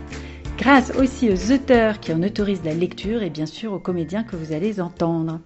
Grâce 0.57 0.91
aussi 0.97 1.29
aux 1.29 1.51
auteurs 1.51 1.99
qui 1.99 2.11
en 2.11 2.23
autorisent 2.23 2.65
la 2.65 2.73
lecture 2.73 3.21
et 3.21 3.29
bien 3.29 3.45
sûr 3.45 3.73
aux 3.73 3.79
comédiens 3.79 4.23
que 4.23 4.35
vous 4.35 4.53
allez 4.53 4.81
entendre. 4.81 5.39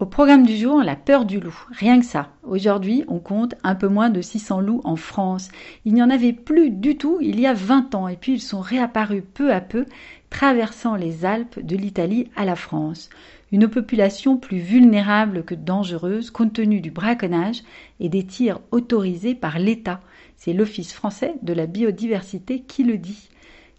Au 0.00 0.06
programme 0.06 0.46
du 0.46 0.56
jour, 0.56 0.80
la 0.84 0.94
peur 0.94 1.24
du 1.24 1.40
loup. 1.40 1.58
Rien 1.72 1.98
que 1.98 2.06
ça. 2.06 2.28
Aujourd'hui, 2.44 3.02
on 3.08 3.18
compte 3.18 3.56
un 3.64 3.74
peu 3.74 3.88
moins 3.88 4.10
de 4.10 4.20
600 4.20 4.60
loups 4.60 4.80
en 4.84 4.94
France. 4.94 5.48
Il 5.84 5.92
n'y 5.92 6.02
en 6.04 6.10
avait 6.10 6.32
plus 6.32 6.70
du 6.70 6.96
tout 6.96 7.18
il 7.20 7.40
y 7.40 7.48
a 7.48 7.52
20 7.52 7.96
ans 7.96 8.06
et 8.06 8.14
puis 8.14 8.34
ils 8.34 8.40
sont 8.40 8.60
réapparus 8.60 9.24
peu 9.34 9.52
à 9.52 9.60
peu, 9.60 9.86
traversant 10.30 10.94
les 10.94 11.24
Alpes 11.24 11.58
de 11.58 11.76
l'Italie 11.76 12.30
à 12.36 12.44
la 12.44 12.54
France. 12.54 13.10
Une 13.50 13.66
population 13.66 14.36
plus 14.36 14.58
vulnérable 14.58 15.42
que 15.42 15.56
dangereuse 15.56 16.30
compte 16.30 16.52
tenu 16.52 16.80
du 16.80 16.92
braconnage 16.92 17.64
et 17.98 18.08
des 18.08 18.24
tirs 18.24 18.60
autorisés 18.70 19.34
par 19.34 19.58
l'État. 19.58 20.00
C'est 20.36 20.52
l'Office 20.52 20.92
français 20.92 21.34
de 21.42 21.52
la 21.52 21.66
biodiversité 21.66 22.60
qui 22.60 22.84
le 22.84 22.98
dit. 22.98 23.30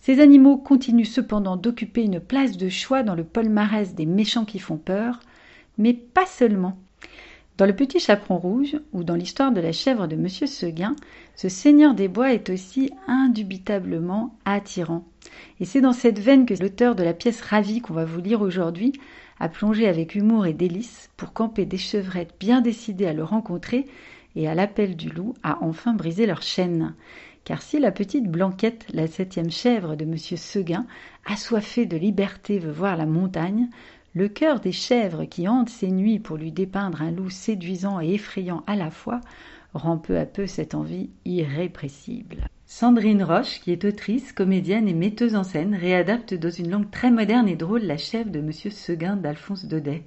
Ces 0.02 0.20
animaux 0.20 0.58
continuent 0.58 1.06
cependant 1.06 1.56
d'occuper 1.56 2.04
une 2.04 2.20
place 2.20 2.58
de 2.58 2.68
choix 2.68 3.04
dans 3.04 3.16
le 3.16 3.24
palmarès 3.24 3.96
des 3.96 4.06
méchants 4.06 4.46
qui 4.46 4.60
font 4.60 4.78
peur, 4.78 5.22
mais 5.80 5.94
pas 5.94 6.28
seulement. 6.28 6.78
Dans 7.58 7.66
le 7.66 7.76
Petit 7.76 8.00
Chaperon 8.00 8.38
Rouge, 8.38 8.78
ou 8.94 9.04
dans 9.04 9.16
l'histoire 9.16 9.52
de 9.52 9.60
la 9.60 9.72
chèvre 9.72 10.08
de 10.08 10.16
Monsieur 10.16 10.48
Seguin, 10.48 10.96
ce 11.36 11.50
seigneur 11.50 11.94
des 11.94 12.08
bois 12.08 12.32
est 12.34 12.50
aussi 12.50 12.92
indubitablement 13.08 14.38
attirant. 14.46 15.04
Et 15.60 15.66
c'est 15.66 15.82
dans 15.82 15.92
cette 15.92 16.20
veine 16.20 16.46
que 16.46 16.54
l'auteur 16.54 16.96
de 16.96 17.04
la 17.04 17.14
pièce 17.14 17.42
Ravie 17.42 17.82
qu'on 17.82 17.94
va 17.94 18.06
vous 18.06 18.22
lire 18.22 18.42
aujourd'hui 18.42 18.94
a 19.40 19.50
plongé 19.50 19.88
avec 19.88 20.16
humour 20.16 20.46
et 20.46 20.54
délice 20.54 21.10
pour 21.18 21.34
camper 21.34 21.66
des 21.66 21.78
chevrettes 21.78 22.36
bien 22.40 22.62
décidées 22.62 23.08
à 23.08 23.14
le 23.14 23.24
rencontrer 23.24 23.88
et 24.36 24.48
à 24.48 24.56
l'appel 24.56 24.96
du 24.96 25.10
loup 25.10 25.34
a 25.44 25.62
enfin 25.62 25.94
brisé 25.94 26.26
leur 26.26 26.42
chaîne. 26.42 26.94
Car 27.46 27.62
si 27.62 27.80
la 27.80 27.92
petite 27.92 28.28
Blanquette, 28.28 28.86
la 28.94 29.08
septième 29.08 29.50
chèvre 29.50 29.96
de 29.96 30.06
Monsieur 30.06 30.38
Seguin, 30.38 30.86
assoiffée 31.26 31.86
de 31.86 31.98
liberté 31.98 32.60
veut 32.60 32.72
voir 32.72 32.96
la 32.96 33.06
montagne, 33.06 33.70
le 34.20 34.28
cœur 34.28 34.60
des 34.60 34.74
chèvres 34.74 35.24
qui 35.24 35.48
hantent 35.48 35.70
ces 35.70 35.90
nuits 35.90 36.20
pour 36.20 36.36
lui 36.36 36.52
dépeindre 36.52 37.02
un 37.02 37.12
loup 37.12 37.30
séduisant 37.30 38.02
et 38.02 38.16
effrayant 38.16 38.66
à 38.68 38.76
la 38.76 38.92
fois 38.92 39.22
rend 39.74 39.98
peu 39.98 40.18
à 40.18 40.26
peu 40.26 40.46
cette 40.46 40.76
envie 40.76 41.10
irrépressible. 41.24 42.50
Sandrine 42.66 43.24
Roche, 43.24 43.62
qui 43.62 43.72
est 43.72 43.86
autrice, 43.86 44.34
comédienne 44.34 44.90
et 44.90 44.94
metteuse 44.94 45.36
en 45.36 45.46
scène, 45.46 45.74
réadapte 45.74 46.34
dans 46.34 46.50
une 46.50 46.70
langue 46.70 46.92
très 46.92 47.12
moderne 47.12 47.48
et 47.48 47.56
drôle 47.56 47.84
la 47.84 47.96
chèvre 47.96 48.30
de 48.30 48.42
Monsieur 48.42 48.72
Seguin 48.72 49.16
d'Alphonse 49.16 49.64
Daudet. 49.64 50.04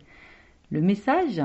Le 0.71 0.83
message 0.83 1.43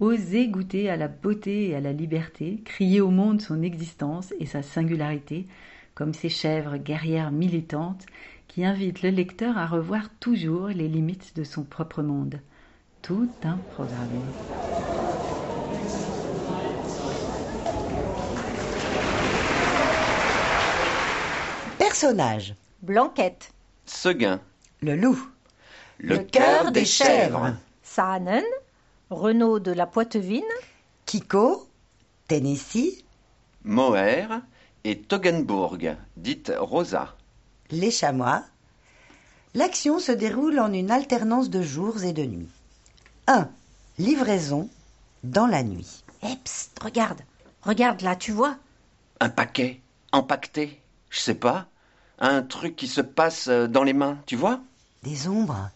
Oser 0.00 0.48
goûter 0.48 0.90
à 0.90 0.96
la 0.96 1.06
beauté 1.06 1.68
et 1.68 1.76
à 1.76 1.80
la 1.80 1.92
liberté, 1.92 2.60
crier 2.64 3.00
au 3.00 3.10
monde 3.10 3.40
son 3.40 3.62
existence 3.62 4.34
et 4.40 4.46
sa 4.46 4.62
singularité, 4.62 5.46
comme 5.94 6.12
ces 6.12 6.28
chèvres 6.28 6.76
guerrières 6.76 7.30
militantes 7.30 8.04
qui 8.48 8.64
invitent 8.64 9.02
le 9.02 9.10
lecteur 9.10 9.58
à 9.58 9.66
revoir 9.66 10.08
toujours 10.20 10.68
les 10.68 10.88
limites 10.88 11.36
de 11.36 11.44
son 11.44 11.64
propre 11.64 12.02
monde. 12.02 12.40
Tout 13.02 13.28
un 13.42 13.58
programme. 13.74 14.08
Personnage. 21.78 22.54
Blanquette. 22.82 23.52
Seguin. 23.86 24.40
Le 24.80 24.96
loup. 24.96 25.18
Le, 25.98 26.18
cœur 26.18 26.72
des 26.72 26.84
chèvres. 26.84 27.54
Saanen. 27.82 28.44
Renaud 29.10 29.58
de 29.58 29.72
la 29.72 29.86
Poitevine. 29.86 30.42
Kiko. 31.06 31.68
Tennessee. 32.26 33.04
Moher 33.64 34.26
et 34.84 35.00
Toggenburg, 35.00 35.96
dite 36.16 36.52
Rosa. 36.58 37.16
Les 37.74 37.90
chamois. 37.90 38.44
L'action 39.52 39.98
se 39.98 40.12
déroule 40.12 40.60
en 40.60 40.72
une 40.72 40.92
alternance 40.92 41.50
de 41.50 41.60
jours 41.60 42.04
et 42.04 42.12
de 42.12 42.22
nuits. 42.22 42.48
1. 43.26 43.48
Livraison 43.98 44.70
dans 45.24 45.48
la 45.48 45.64
nuit. 45.64 46.04
Eh, 46.22 46.36
psst, 46.44 46.78
regarde. 46.80 47.20
Regarde 47.62 48.02
là, 48.02 48.14
tu 48.14 48.30
vois 48.30 48.56
Un 49.18 49.28
paquet, 49.28 49.80
empaqueté, 50.12 50.80
je 51.10 51.18
sais 51.18 51.34
pas. 51.34 51.66
Un 52.20 52.42
truc 52.42 52.76
qui 52.76 52.86
se 52.86 53.00
passe 53.00 53.48
euh, 53.48 53.66
dans 53.66 53.82
les 53.82 53.92
mains, 53.92 54.18
tu 54.26 54.36
vois 54.36 54.60
Des 55.02 55.26
ombres. 55.26 55.68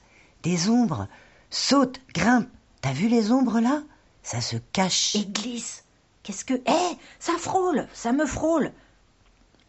Des 0.44 0.68
ombres. 0.70 1.08
Saute, 1.50 2.00
grimpe. 2.14 2.48
T'as 2.80 2.92
vu 2.92 3.08
les 3.08 3.32
ombres 3.32 3.58
là? 3.58 3.82
Ça 4.22 4.40
se 4.40 4.56
cache. 4.72 5.16
Et 5.16 5.26
glisse. 5.26 5.82
Qu'est-ce 6.22 6.44
que. 6.44 6.54
Eh 6.54 6.96
Ça 7.18 7.32
frôle 7.38 7.88
Ça 7.92 8.12
me 8.12 8.24
frôle 8.24 8.70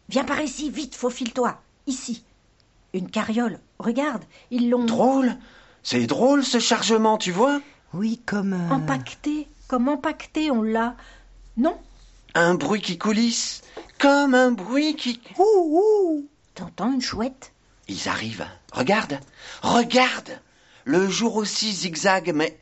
Viens 0.08 0.24
par 0.24 0.40
ici, 0.40 0.70
vite, 0.70 0.94
faufile-toi. 0.94 1.60
Ici. 1.90 2.22
Une 2.94 3.10
carriole. 3.10 3.58
Regarde, 3.80 4.22
ils 4.52 4.70
l'ont. 4.70 4.84
Drôle 4.84 5.36
C'est 5.82 6.06
drôle 6.06 6.44
ce 6.44 6.60
chargement, 6.60 7.18
tu 7.18 7.32
vois 7.32 7.60
Oui, 7.92 8.20
comme. 8.24 8.52
euh, 8.52 8.70
Empaqueté. 8.74 9.48
Comme 9.66 9.88
empaqueté, 9.88 10.52
on 10.52 10.62
l'a. 10.62 10.94
Non? 11.56 11.76
Un 12.34 12.54
bruit 12.54 12.80
qui 12.80 12.96
coulisse, 12.96 13.62
comme 13.98 14.34
un 14.34 14.52
bruit 14.52 14.94
qui... 14.94 15.20
Ouh, 15.36 15.42
ouh. 15.44 16.28
T'entends 16.54 16.92
une 16.92 17.00
chouette? 17.02 17.52
Ils 17.88 18.08
arrivent. 18.08 18.46
Regarde, 18.72 19.18
regarde. 19.62 20.40
Le 20.84 21.08
jour 21.08 21.34
aussi 21.36 21.72
zigzag, 21.72 22.32
mais 22.32 22.56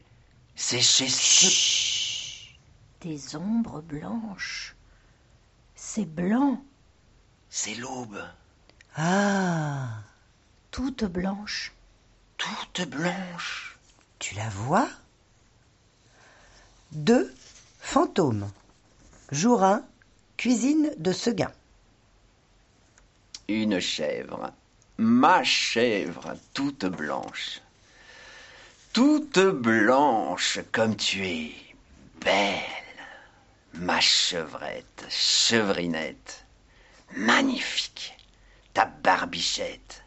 c'est 0.57 0.81
chez 0.81 1.09
ce... 1.09 2.47
Des 3.03 3.37
ombres 3.37 3.83
blanches. 3.83 4.75
C'est 5.75 6.07
blanc, 6.07 6.63
C'est 7.51 7.75
l'aube, 7.75 8.23
Ah, 9.01 9.91
toutes 10.73 11.05
blanches. 11.05 11.73
toute 12.37 12.89
blanche. 12.89 13.79
tu 14.19 14.35
la 14.35 14.49
vois? 14.49 14.89
Deux 16.91 17.33
fantômes. 17.79 18.51
Jour 19.31 19.63
1, 19.63 19.85
cuisine 20.37 20.91
de 20.99 21.13
Seguin. 21.13 21.53
Une 23.47 23.79
chèvre, 23.79 24.53
ma 24.97 25.45
chèvre, 25.45 26.35
toute 26.53 26.87
blanche. 26.87 27.61
Toute 28.93 29.39
blanche 29.39 30.59
comme 30.73 30.97
tu 30.97 31.25
es, 31.25 31.55
belle. 32.21 32.59
Ma 33.75 34.01
chevrette, 34.01 35.07
chevrinette, 35.09 36.45
magnifique. 37.15 37.78
Barbichette, 39.29 40.05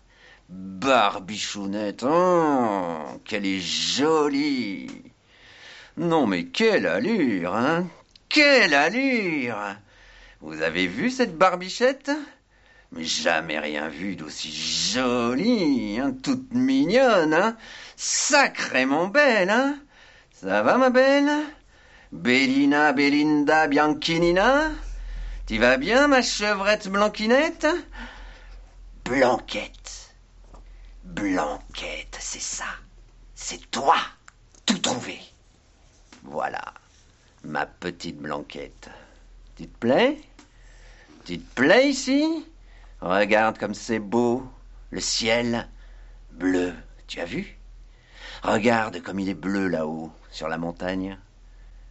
barbichounette, 0.49 2.01
oh, 2.01 3.21
qu'elle 3.23 3.45
est 3.45 3.59
jolie. 3.59 4.89
Non 5.95 6.25
mais 6.25 6.45
quelle 6.45 6.87
allure, 6.87 7.55
hein 7.55 7.87
Quelle 8.29 8.73
allure. 8.73 9.75
Vous 10.39 10.63
avez 10.63 10.87
vu 10.87 11.11
cette 11.11 11.37
barbichette? 11.37 12.09
Mais 12.93 13.03
jamais 13.03 13.59
rien 13.59 13.89
vu 13.89 14.15
d'aussi 14.15 14.51
jolie, 14.51 15.99
hein, 15.99 16.15
toute 16.23 16.51
mignonne, 16.51 17.35
hein, 17.35 17.55
sacrément 17.95 19.05
belle, 19.05 19.51
hein. 19.51 19.77
Ça 20.31 20.63
va, 20.63 20.79
ma 20.79 20.89
belle? 20.89 21.29
Bellina, 22.11 22.91
Belinda, 22.91 23.67
Bianchinina 23.67 24.71
Tu 25.45 25.59
vas 25.59 25.77
bien, 25.77 26.07
ma 26.07 26.23
chevrette 26.23 26.89
blanquinette? 26.89 27.67
Blanquette. 29.05 30.15
Blanquette, 31.03 32.17
c'est 32.19 32.41
ça. 32.41 32.65
C'est 33.35 33.69
toi. 33.71 33.95
Tout 34.65 34.77
trouvé. 34.77 35.19
Voilà, 36.23 36.61
ma 37.43 37.65
petite 37.65 38.17
blanquette. 38.17 38.89
Tu 39.57 39.67
te 39.67 39.77
plais? 39.79 40.21
Tu 41.25 41.39
te 41.39 41.55
plais 41.55 41.89
ici? 41.89 42.45
Regarde 43.01 43.57
comme 43.57 43.73
c'est 43.73 43.99
beau, 43.99 44.47
le 44.91 44.99
ciel 44.99 45.67
bleu, 46.31 46.73
tu 47.07 47.19
as 47.19 47.25
vu? 47.25 47.57
Regarde 48.43 49.01
comme 49.01 49.19
il 49.19 49.29
est 49.29 49.33
bleu 49.33 49.67
là-haut, 49.67 50.11
sur 50.31 50.47
la 50.47 50.57
montagne. 50.57 51.17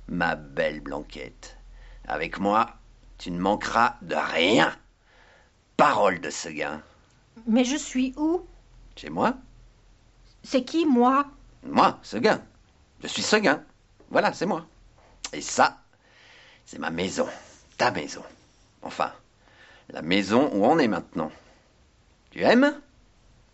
Ma 0.09 0.35
belle 0.37 0.81
Blanquette, 0.81 1.57
avec 2.07 2.39
moi, 2.39 2.77
tu 3.19 3.31
ne 3.31 3.39
manqueras 3.39 3.97
de 4.03 4.17
rien. 4.17 4.77
Parole 5.77 6.21
de 6.21 6.31
Seguin. 6.31 6.83
Mais 7.47 7.65
je 7.65 7.77
suis 7.77 8.13
où? 8.17 8.47
Chez 8.97 9.11
moi 9.11 9.35
C'est 10.43 10.65
qui, 10.65 10.87
moi? 10.87 11.27
Moi, 11.65 11.99
Seguin. 12.03 12.43
Je 13.03 13.09
suis 13.09 13.23
Seguin. 13.23 13.63
Voilà, 14.11 14.33
c'est 14.33 14.47
moi. 14.47 14.67
Et 15.33 15.41
ça, 15.41 15.79
c'est 16.67 16.79
ma 16.79 16.91
maison, 16.91 17.29
ta 17.77 17.91
maison. 17.91 18.23
Enfin, 18.83 19.13
la 19.91 20.03
maison 20.03 20.51
où 20.53 20.65
on 20.65 20.79
est 20.79 20.89
maintenant. 20.89 21.31
Tu 22.31 22.43
aimes? 22.43 22.81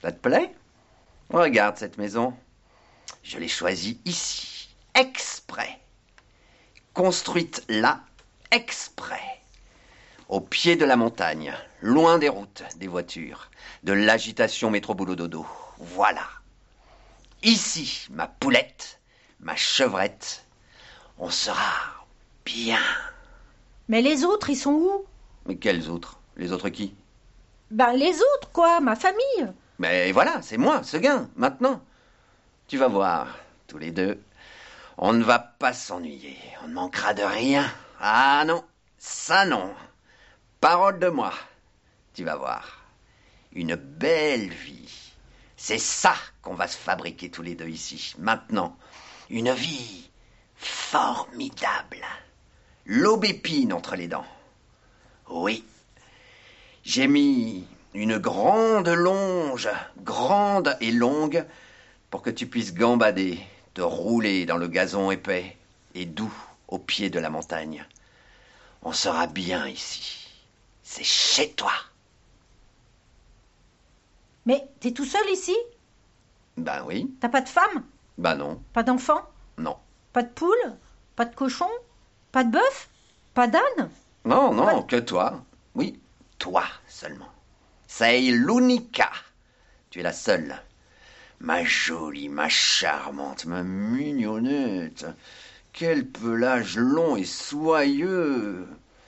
Ça 0.03 0.12
te 0.12 0.18
plaît? 0.18 0.55
Regarde 1.31 1.77
cette 1.77 1.99
maison. 1.99 2.35
Je 3.22 3.38
l'ai 3.38 3.49
choisie 3.49 4.01
ici, 4.05 4.68
exprès. 4.94 5.81
Construite 6.94 7.64
là, 7.68 8.01
exprès. 8.51 9.40
Au 10.29 10.40
pied 10.40 10.77
de 10.77 10.85
la 10.85 10.96
montagne, 10.96 11.55
loin 11.87 12.18
des 12.18 12.29
routes, 12.29 12.64
des 12.77 12.88
voitures, 12.88 13.51
de 13.85 13.92
l'agitation 13.92 14.70
métro-boulot-dodo. 14.70 15.46
Voilà. 15.79 16.27
Ici, 17.42 18.09
ma 18.11 18.27
poulette, 18.27 19.01
ma 19.40 19.55
chevrette, 19.55 20.44
on 21.18 21.31
sera 21.31 22.05
bien. 22.44 22.81
Mais 23.88 24.03
les 24.03 24.25
autres, 24.25 24.51
ils 24.51 24.57
sont 24.57 24.72
où? 24.72 25.05
Mais 25.46 25.57
quels 25.57 25.88
autres? 25.88 26.18
Les 26.37 26.53
autres 26.53 26.70
qui? 26.70 26.94
Ben 27.70 27.92
les 27.92 28.16
autres, 28.16 28.51
quoi, 28.53 28.81
ma 28.81 28.96
famille. 28.96 29.53
Mais 29.79 30.11
voilà, 30.11 30.42
c'est 30.42 30.59
moi, 30.59 30.83
Seguin, 30.83 31.31
maintenant. 31.37 31.81
Tu 32.66 32.79
vas 32.79 32.88
voir, 32.88 33.38
tous 33.68 33.79
les 33.79 33.92
deux. 33.92 34.20
On 34.99 35.12
ne 35.12 35.22
va 35.22 35.38
pas 35.38 35.72
s'ennuyer, 35.72 36.37
on 36.64 36.68
ne 36.68 36.75
manquera 36.75 37.14
de 37.14 37.22
rien. 37.22 37.64
Ah 38.01 38.44
non, 38.44 38.64
ça 38.99 39.44
non. 39.44 39.72
Parole 40.61 40.99
de 40.99 41.09
moi. 41.09 41.33
Tu 42.16 42.24
vas 42.24 42.37
voir. 42.37 42.81
Une 43.52 43.74
belle 43.74 44.48
vie. 44.48 45.12
C'est 45.59 45.79
ça 45.79 46.14
qu'on 46.40 46.55
va 46.55 46.66
se 46.66 46.79
fabriquer 46.79 47.31
tous 47.31 47.42
les 47.42 47.55
deux 47.55 47.68
ici, 47.68 48.14
maintenant. 48.18 48.74
Une 49.29 49.52
vie 49.52 50.09
formidable. 50.55 52.02
L'aubépine 52.87 53.74
entre 53.74 53.96
les 53.96 54.09
dents. 54.09 54.24
Oui. 55.29 55.62
J'ai 56.85 57.07
mis 57.07 57.66
une 57.92 58.16
grande 58.16 58.88
longe, 58.88 59.68
grande 59.98 60.74
et 60.81 60.92
longue, 60.92 61.44
pour 62.09 62.22
que 62.22 62.31
tu 62.31 62.46
puisses 62.46 62.72
gambader, 62.72 63.38
te 63.74 63.83
rouler 63.83 64.46
dans 64.46 64.57
le 64.57 64.68
gazon 64.68 65.11
épais 65.11 65.55
et 65.94 66.07
doux 66.07 66.33
au 66.68 66.79
pied 66.79 67.11
de 67.11 67.18
la 67.18 67.29
montagne. 67.29 67.85
On 68.81 68.92
sera 68.92 69.26
bien 69.26 69.66
ici. 69.66 70.31
C'est 70.83 71.05
chez 71.05 71.50
toi. 71.50 71.72
Mais 74.46 74.68
t'es 74.80 74.92
tout 74.92 75.04
seul 75.04 75.28
ici? 75.30 75.56
Ben 76.56 76.85
oui. 76.87 77.12
T'as 77.20 77.28
pas 77.28 77.40
de 77.40 77.48
femme? 77.48 77.85
Ben 78.16 78.37
non. 78.37 78.62
Pas 78.72 78.85
d'enfant? 78.85 79.22
Non. 79.59 79.76
Pas 80.12 80.22
de 80.22 80.28
poule? 80.28 80.76
Pas 81.16 81.24
de 81.24 81.35
cochon? 81.35 81.68
Pas 82.32 82.44
de 82.44 82.52
bœuf? 82.52 82.88
Pas 83.35 83.48
d'âne? 83.48 83.90
Non, 84.24 84.52
non, 84.52 84.82
que 84.82 84.96
toi. 84.96 85.44
Oui, 85.74 86.00
toi 86.38 86.64
seulement. 86.87 87.28
C'est 87.87 88.20
l'unica. 88.20 89.11
Tu 89.90 90.00
es 90.00 90.02
la 90.02 90.12
seule. 90.12 90.56
Ma 91.40 91.64
jolie, 91.64 92.28
ma 92.28 92.48
charmante, 92.48 93.44
ma 93.44 93.62
mignonnette. 93.62 95.06
Quel 95.72 96.09
pelage 96.09 96.78
long 96.78 97.16
et 97.16 97.24
soyeux. 97.24 98.66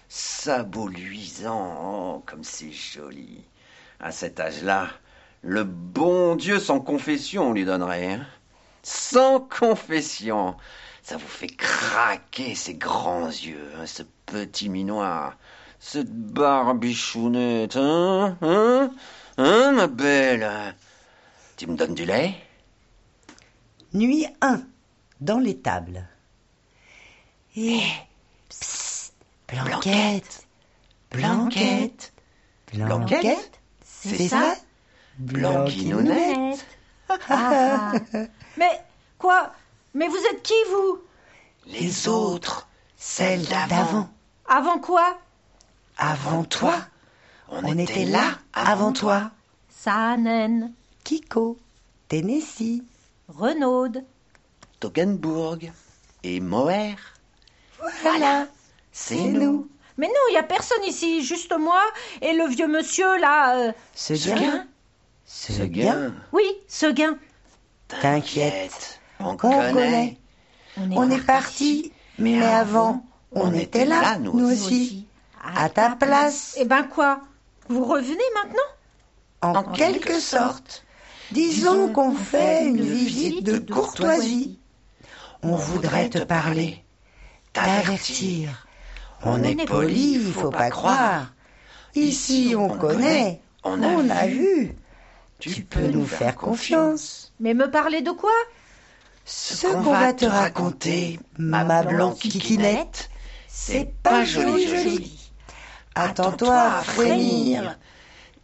Sabot 0.09 0.88
luisant. 0.88 1.79
Oh, 1.83 2.22
comme 2.27 2.44
c'est 2.44 2.72
joli. 2.72 3.44
À 4.01 4.12
cet 4.12 4.40
âge-là, 4.40 4.88
le 5.42 5.64
bon 5.64 6.37
Dieu 6.37 6.59
sans 6.61 6.81
confession 6.81 7.48
on 7.48 7.53
lui 7.53 7.64
donnerait. 7.64 8.12
hein. 8.12 8.27
Sans 8.83 9.40
confession. 9.40 10.57
Ça 11.03 11.16
vous 11.16 11.27
fait 11.27 11.48
craquer 11.48 12.55
ces 12.55 12.74
grands 12.74 13.29
yeux, 13.29 13.72
hein, 13.79 13.87
ce 13.87 14.03
petit 14.27 14.68
minois, 14.68 15.35
cette 15.81 16.12
barbichounette, 16.12 17.77
hein, 17.77 18.37
hein, 18.42 18.90
hein, 19.38 19.72
ma 19.72 19.87
belle. 19.87 20.74
Tu 21.57 21.66
me 21.66 21.77
donnes 21.77 21.94
du 21.94 22.05
lait? 22.05 22.35
Nuit 23.94 24.27
1, 24.42 24.62
dans 25.20 25.38
l'étable. 25.38 26.07
Et. 27.57 27.81
Psst, 28.51 29.14
Blanquette, 29.48 30.46
Blanquette, 31.11 32.12
Blanquette, 32.74 33.61
c'est 33.83 34.29
ça? 34.29 34.55
Blanquinounette. 35.19 36.64
Ah. 37.29 37.93
Mais 38.57 38.81
quoi? 39.19 39.53
Mais 39.95 40.09
vous 40.09 40.16
êtes 40.31 40.43
qui, 40.43 40.55
vous? 40.71 41.01
Les 41.66 42.09
autres, 42.09 42.69
Celle 42.97 43.45
d'avant. 43.47 44.09
Avant 44.49 44.79
quoi? 44.79 45.19
Avant 45.99 46.45
toi, 46.45 46.77
on, 47.49 47.64
on 47.64 47.79
était 47.79 48.05
là 48.05 48.39
avant 48.53 48.93
toi. 48.93 49.31
Saanen, 49.69 50.73
Kiko, 51.05 51.59
Tennessee. 52.09 52.83
Renaud, 53.29 53.89
Toggenburg 54.81 55.71
et 56.23 56.41
Moher. 56.41 56.97
Voilà, 58.03 58.47
C'est 58.91 59.16
nous. 59.16 59.69
Mais 59.99 60.07
non, 60.07 60.14
il 60.31 60.35
y 60.35 60.39
a 60.39 60.43
personne 60.43 60.83
ici, 60.85 61.23
juste 61.23 61.55
moi 61.59 61.83
et 62.23 62.33
le 62.33 62.47
vieux 62.47 62.69
monsieur 62.69 63.19
là. 63.19 63.57
euh, 63.57 63.73
Seguin, 65.31 65.59
Seguin. 65.59 66.14
Oui, 66.33 66.45
Seguin. 66.68 67.18
T'inquiète, 67.87 68.99
on 69.20 69.33
on 69.33 69.37
connaît. 69.37 69.72
connaît. 69.72 70.18
On 70.97 71.11
est 71.11 71.20
parti, 71.20 71.93
mais 72.18 72.43
avant, 72.43 73.05
on 73.33 73.53
était 73.53 73.85
là, 73.85 74.18
nous 74.18 74.51
aussi. 74.51 75.07
À 75.55 75.68
ta 75.68 75.91
place. 75.97 76.57
Eh 76.59 76.64
ben 76.64 76.83
quoi? 76.85 77.20
Vous 77.68 77.85
revenez 77.85 78.16
maintenant? 78.35 78.70
En 79.43 79.62
quelque 79.64 80.18
sorte. 80.18 80.85
Disons 81.31 81.93
qu'on 81.93 82.14
fait 82.14 82.64
une 82.64 82.81
visite 82.81 83.45
de 83.45 83.59
courtoisie. 83.59 84.59
On 85.43 85.57
voudrait 85.57 86.09
te 86.09 86.20
parler, 86.20 86.83
t'avertir. 87.53 88.66
On 89.22 89.43
est 89.43 89.66
poli, 89.66 90.14
il 90.14 90.33
faut 90.33 90.51
pas 90.51 90.70
croire. 90.70 91.35
Ici, 91.95 92.55
on 92.57 92.68
connaît, 92.70 93.43
on 93.62 94.09
a 94.09 94.26
vu. 94.26 94.74
Tu 95.39 95.62
peux 95.62 95.86
nous 95.86 96.07
faire 96.07 96.36
confiance. 96.36 97.32
Mais 97.39 97.55
me 97.55 97.70
parler 97.70 98.01
de 98.01 98.11
quoi? 98.11 98.32
Ce 99.24 99.66
qu'on 99.66 99.93
va 99.93 100.12
te 100.12 100.24
raconter, 100.24 101.20
ma 101.36 101.82
blanquiquinette, 101.82 103.11
c'est 103.47 103.93
pas 104.03 104.24
joli 104.24 104.66
joli. 104.66 105.30
Attends-toi 105.95 106.55
à 106.55 106.82
frémir. 106.82 107.78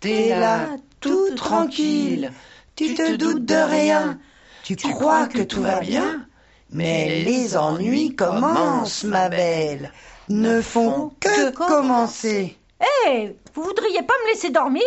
T'es 0.01 0.39
là, 0.39 0.69
tout 1.01 1.35
tranquille. 1.35 2.33
Tu 2.77 2.95
te 2.95 3.17
doutes 3.17 3.45
de 3.45 3.55
rien. 3.55 4.19
Tu 4.63 4.77
crois 4.77 5.27
que 5.27 5.43
tout 5.43 5.63
va 5.63 5.81
bien. 5.81 6.27
Mais 6.71 7.23
les 7.23 7.57
ennuis 7.57 8.15
commencent, 8.15 9.05
ma 9.05 9.29
belle. 9.29 9.93
Ne 10.29 10.61
font 10.61 11.13
que 11.21 11.51
commencer. 11.51 12.59
Eh, 13.07 13.37
vous 13.55 13.63
voudriez 13.63 14.03
pas 14.03 14.15
me 14.25 14.33
laisser 14.33 14.51
dormir? 14.51 14.83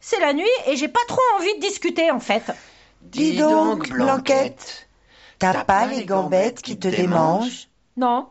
C'est 0.00 0.20
la 0.20 0.32
nuit 0.32 0.46
et 0.66 0.76
j'ai 0.76 0.88
pas 0.88 1.04
trop 1.08 1.20
envie 1.38 1.54
de 1.56 1.60
discuter 1.60 2.10
en 2.10 2.20
fait. 2.20 2.52
Dis 3.02 3.36
donc, 3.36 3.88
Blanquette, 3.90 4.88
t'as 5.38 5.64
pas 5.64 5.86
les 5.86 6.04
gambettes 6.04 6.62
qui 6.62 6.78
te 6.78 6.88
démangent 6.88 7.68
Non. 7.96 8.28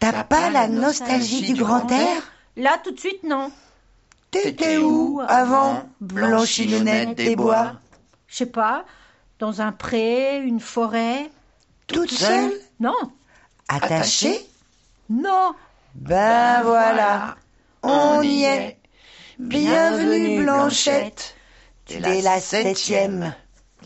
T'as 0.00 0.24
pas 0.24 0.50
la 0.50 0.68
nostalgie 0.68 1.52
du 1.52 1.62
grand 1.62 1.90
air 1.90 2.22
Là 2.56 2.78
tout 2.82 2.90
de 2.90 2.98
suite 3.00 3.22
non. 3.24 3.50
T'étais 4.30 4.78
où 4.78 5.20
avant, 5.26 5.84
Blanchinette 6.00 7.16
des 7.16 7.36
bois 7.36 7.74
Je 8.26 8.36
sais 8.36 8.46
pas, 8.46 8.84
dans 9.38 9.60
un 9.60 9.72
pré, 9.72 10.40
une 10.40 10.60
forêt. 10.60 11.30
Toute 11.86 12.10
seule 12.10 12.52
Non. 12.80 12.96
Attachée 13.68 14.40
Non. 15.10 15.54
Ben 15.94 16.62
voilà, 16.62 17.36
on 17.82 18.22
y 18.22 18.44
est. 18.44 18.78
Bienvenue 19.38 20.42
Blanchette. 20.42 21.34
Tu 21.86 21.94
es 21.94 22.20
la 22.20 22.38
septième. 22.38 23.34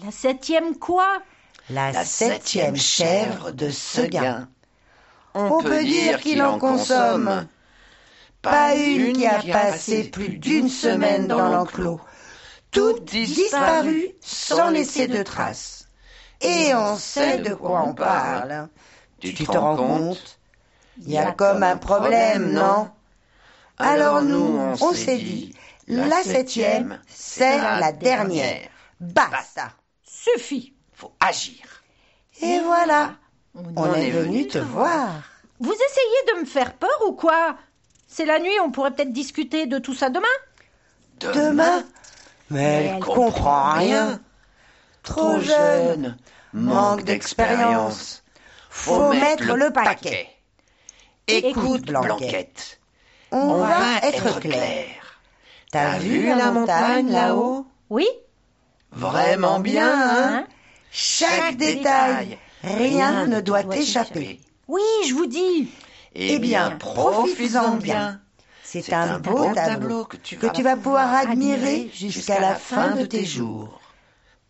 La 0.04 0.10
septième 0.10 0.76
quoi? 0.76 1.22
La 1.70 2.04
septième 2.04 2.76
chèvre 2.76 3.52
de 3.52 3.70
Seguin. 3.70 4.48
On 5.34 5.62
peut 5.62 5.84
dire 5.84 6.20
qu'il 6.20 6.42
en 6.42 6.58
consomme. 6.58 7.46
Pas 8.42 8.74
une 8.74 9.12
qui 9.12 9.26
a 9.26 9.40
passé 9.40 10.04
plus 10.04 10.30
d'une 10.38 10.68
semaine 10.68 11.28
dans 11.28 11.48
l'enclos. 11.48 12.00
Toutes 12.72 13.04
disparues 13.04 14.08
sans 14.20 14.70
laisser 14.70 15.06
de 15.06 15.22
traces. 15.22 15.86
Et 16.40 16.74
on 16.74 16.96
sait 16.96 17.38
de 17.38 17.54
quoi 17.54 17.84
on 17.86 17.94
parle. 17.94 18.68
Tu 19.20 19.32
te 19.32 19.56
rends 19.56 19.76
compte? 19.76 20.40
Il 20.98 21.10
y 21.10 21.18
a 21.18 21.30
comme 21.32 21.62
un 21.62 21.76
problème, 21.76 22.52
non? 22.52 22.90
Alors 23.78 24.22
nous, 24.22 24.58
on 24.80 24.92
s'est 24.92 25.18
dit, 25.18 25.54
la 25.86 26.22
septième, 26.22 27.00
c'est 27.08 27.58
la 27.58 27.92
dernière. 27.92 28.68
Basta. 29.00 29.72
Suffit. 30.02 30.74
Faut 30.92 31.12
agir. 31.20 31.82
Et 32.40 32.60
voilà, 32.60 33.14
on 33.54 33.92
est 33.94 34.10
venu 34.10 34.46
te 34.46 34.58
voir. 34.58 35.22
Vous 35.60 35.72
essayez 35.72 36.34
de 36.34 36.40
me 36.40 36.46
faire 36.46 36.74
peur 36.74 36.98
ou 37.06 37.12
quoi? 37.12 37.56
C'est 38.08 38.24
la 38.24 38.38
nuit, 38.38 38.58
on 38.62 38.70
pourrait 38.70 38.92
peut-être 38.92 39.12
discuter 39.12 39.66
de 39.66 39.78
tout 39.78 39.94
ça 39.94 40.10
demain? 40.10 40.26
Demain? 41.20 41.84
Mais 42.50 42.86
elle 42.86 43.00
comprend 43.00 43.72
rien. 43.72 44.20
Trop 45.02 45.38
jeune, 45.40 46.16
manque 46.52 47.04
d'expérience. 47.04 48.22
Faut 48.70 49.12
mettre 49.12 49.54
le 49.54 49.70
paquet. 49.70 50.28
Écoute, 51.26 51.86
Blanquette, 51.86 52.75
on 53.32 53.58
va 53.58 53.98
être 54.02 54.40
clair. 54.40 54.86
T'as 55.72 55.98
vu 55.98 56.26
la 56.26 56.52
montagne 56.52 57.10
là-haut 57.10 57.66
Oui 57.90 58.06
Vraiment 58.92 59.60
bien, 59.60 59.92
hein? 59.94 60.46
Chaque 60.90 61.56
détail, 61.56 62.38
rien 62.62 63.26
ne 63.26 63.40
doit 63.40 63.64
t'échapper. 63.64 64.40
Oui, 64.68 64.82
je 65.06 65.14
vous 65.14 65.26
dis. 65.26 65.68
Eh 66.14 66.38
bien, 66.38 66.70
profites-en 66.70 67.76
bien. 67.76 68.20
C'est 68.62 68.92
un 68.92 69.18
beau 69.18 69.52
tableau 69.54 70.04
que 70.04 70.16
tu 70.16 70.62
vas 70.62 70.76
pouvoir 70.76 71.14
admirer 71.14 71.90
jusqu'à 71.94 72.40
la 72.40 72.54
fin 72.54 72.92
de 72.92 73.04
tes 73.04 73.24
jours. 73.24 73.80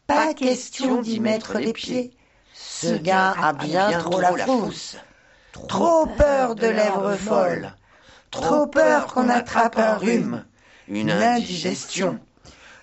Pas 0.06 0.34
question 0.34 1.02
d'y 1.02 1.18
mettre 1.20 1.58
les 1.58 1.72
pieds. 1.72 2.12
Ce 2.54 2.94
gars 2.94 3.34
a 3.42 3.52
bien 3.52 3.98
trop 3.98 4.20
la 4.20 4.36
frousse. 4.36 4.96
Trop 5.68 6.06
peur 6.06 6.54
de 6.54 6.66
lèvres 6.66 7.16
folles. 7.16 7.74
Trop 8.30 8.66
peur 8.66 9.06
qu'on 9.06 9.28
attrape 9.28 9.78
un 9.78 9.96
rhume, 9.96 10.44
une 10.88 11.10
indigestion, 11.10 12.18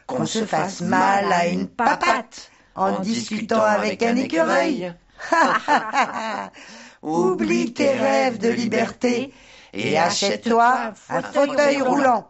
qu'on 0.08 0.26
se 0.26 0.46
fasse 0.46 0.82
mal 0.82 1.32
à 1.32 1.48
une 1.48 1.68
papate 1.68 2.52
en 2.76 3.00
discutant 3.00 3.62
avec 3.62 4.04
un 4.04 4.16
écureuil. 4.16 4.94
Oublie 7.02 7.74
tes 7.74 7.91
rêves 7.91 8.39
de 8.39 8.50
liberté 8.50 9.34
et 9.74 9.98
achète-toi 9.98 10.94
un 11.10 11.22
fauteuil 11.22 11.82
roulant. 11.82 12.30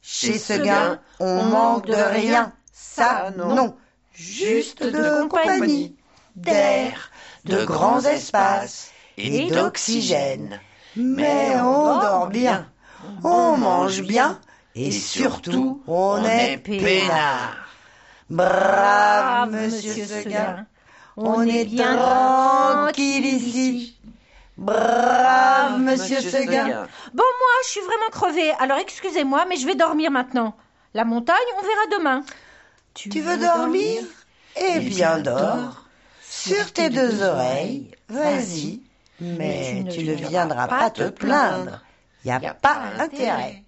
Chez 0.00 0.38
Seguin, 0.38 1.00
on 1.20 1.44
manque 1.44 1.86
de 1.86 1.94
rien. 1.94 2.52
Ça, 2.72 3.32
non. 3.36 3.76
Juste 4.12 4.82
de 4.82 5.26
compagnie, 5.28 5.96
d'air, 6.36 7.10
de 7.44 7.64
grands 7.64 8.00
espaces 8.00 8.90
et 9.16 9.50
d'oxygène. 9.50 10.60
Mais 10.96 11.54
on 11.60 12.00
dort 12.00 12.28
bien, 12.28 12.66
on 13.24 13.56
mange 13.56 14.02
bien 14.02 14.38
et 14.74 14.90
surtout 14.90 15.82
on 15.86 16.22
est 16.24 16.58
peinard. 16.58 17.56
Brave 18.28 19.50
monsieur 19.50 20.06
Seguin, 20.06 20.66
on 21.16 21.42
est 21.46 21.64
bien 21.64 21.96
tranquille 21.96 23.26
ici. 23.26 23.98
Brave 24.56 25.80
monsieur 25.80 26.20
Seguin. 26.20 26.86
Bon, 27.14 27.24
moi, 27.24 27.54
je 27.64 27.68
suis 27.68 27.80
vraiment 27.80 28.10
crevée, 28.10 28.52
alors 28.58 28.78
excusez-moi, 28.78 29.44
mais 29.48 29.56
je 29.56 29.66
vais 29.66 29.74
dormir 29.74 30.10
maintenant. 30.10 30.54
La 30.94 31.04
montagne, 31.04 31.36
on 31.58 31.62
verra 31.62 31.98
demain. 31.98 32.22
Tu 32.94 33.08
veux 33.20 33.38
dormir 33.38 34.02
Eh 34.56 34.80
bien, 34.80 35.18
dors. 35.18 35.86
Sur 36.20 36.72
tes 36.72 36.90
deux 36.90 37.22
oreilles, 37.22 37.90
vas-y. 38.08 38.80
Mais 39.20 39.84
tu 39.90 40.04
ne 40.04 40.14
viendras 40.14 40.68
pas 40.68 40.90
te 40.90 41.08
plaindre. 41.08 41.82
Y 42.24 42.30
a 42.30 42.54
pas 42.54 42.82
intérêt. 42.98 43.64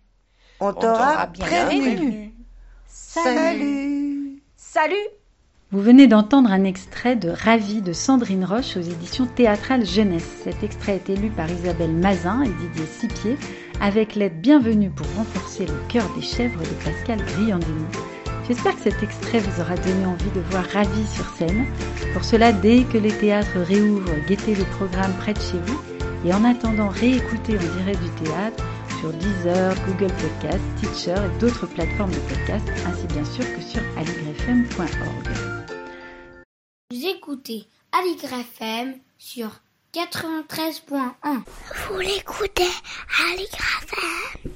On 0.60 0.72
t'aura 0.72 1.26
prévenu. 1.26 2.32
Salut. 2.86 4.42
Salut. 4.56 4.94
Vous 5.70 5.80
venez 5.80 6.06
d'entendre 6.06 6.52
un 6.52 6.62
extrait 6.62 7.16
de 7.16 7.30
Ravi 7.30 7.82
de 7.82 7.92
Sandrine 7.92 8.44
Roche 8.44 8.76
aux 8.76 8.80
éditions 8.80 9.26
théâtrales 9.26 9.84
Jeunesse. 9.84 10.28
Cet 10.44 10.62
extrait 10.62 11.00
est 11.08 11.16
lu 11.16 11.30
par 11.30 11.50
Isabelle 11.50 11.92
Mazin 11.92 12.42
et 12.44 12.48
Didier 12.48 12.86
Sipier 12.86 13.36
avec 13.80 14.14
l'aide 14.14 14.40
bienvenue 14.40 14.90
pour 14.90 15.06
renforcer 15.16 15.66
le 15.66 15.74
cœur 15.88 16.08
des 16.14 16.22
chèvres 16.22 16.60
de 16.60 16.84
Pascal 16.84 17.18
Griandini. 17.24 17.86
J'espère 18.46 18.76
que 18.76 18.82
cet 18.82 19.02
extrait 19.02 19.38
vous 19.38 19.60
aura 19.60 19.76
donné 19.76 20.04
envie 20.04 20.30
de 20.30 20.40
voir 20.50 20.64
Ravi 20.72 21.06
sur 21.08 21.24
scène. 21.34 21.66
Pour 22.12 22.24
cela, 22.24 22.52
dès 22.52 22.84
que 22.84 22.98
les 22.98 23.16
théâtres 23.16 23.58
réouvrent, 23.58 24.14
guettez 24.28 24.54
le 24.54 24.64
programme 24.76 25.14
près 25.18 25.32
de 25.32 25.40
chez 25.40 25.58
vous 25.66 25.80
et 26.26 26.32
en 26.32 26.44
attendant, 26.44 26.88
réécoutez 26.88 27.56
en 27.56 27.76
direct 27.78 28.02
du 28.02 28.24
théâtre 28.24 28.64
sur 29.00 29.12
Deezer, 29.12 29.74
Google 29.86 30.12
Podcast, 30.14 30.62
Teacher 30.80 31.16
et 31.16 31.38
d'autres 31.38 31.66
plateformes 31.66 32.12
de 32.12 32.18
podcast, 32.18 32.66
ainsi 32.86 33.06
bien 33.06 33.24
sûr 33.24 33.44
que 33.44 33.60
sur 33.62 33.80
aligrefm.org. 33.96 35.28
Vous 36.90 37.06
écoutez 37.06 37.66
Aligre 37.92 38.32
FM 38.32 38.94
sur 39.18 39.50
93.1. 39.94 41.10
Vous 41.88 41.98
l'écoutez 41.98 42.62
à 42.62 43.36
l'IGRAFM 43.36 44.50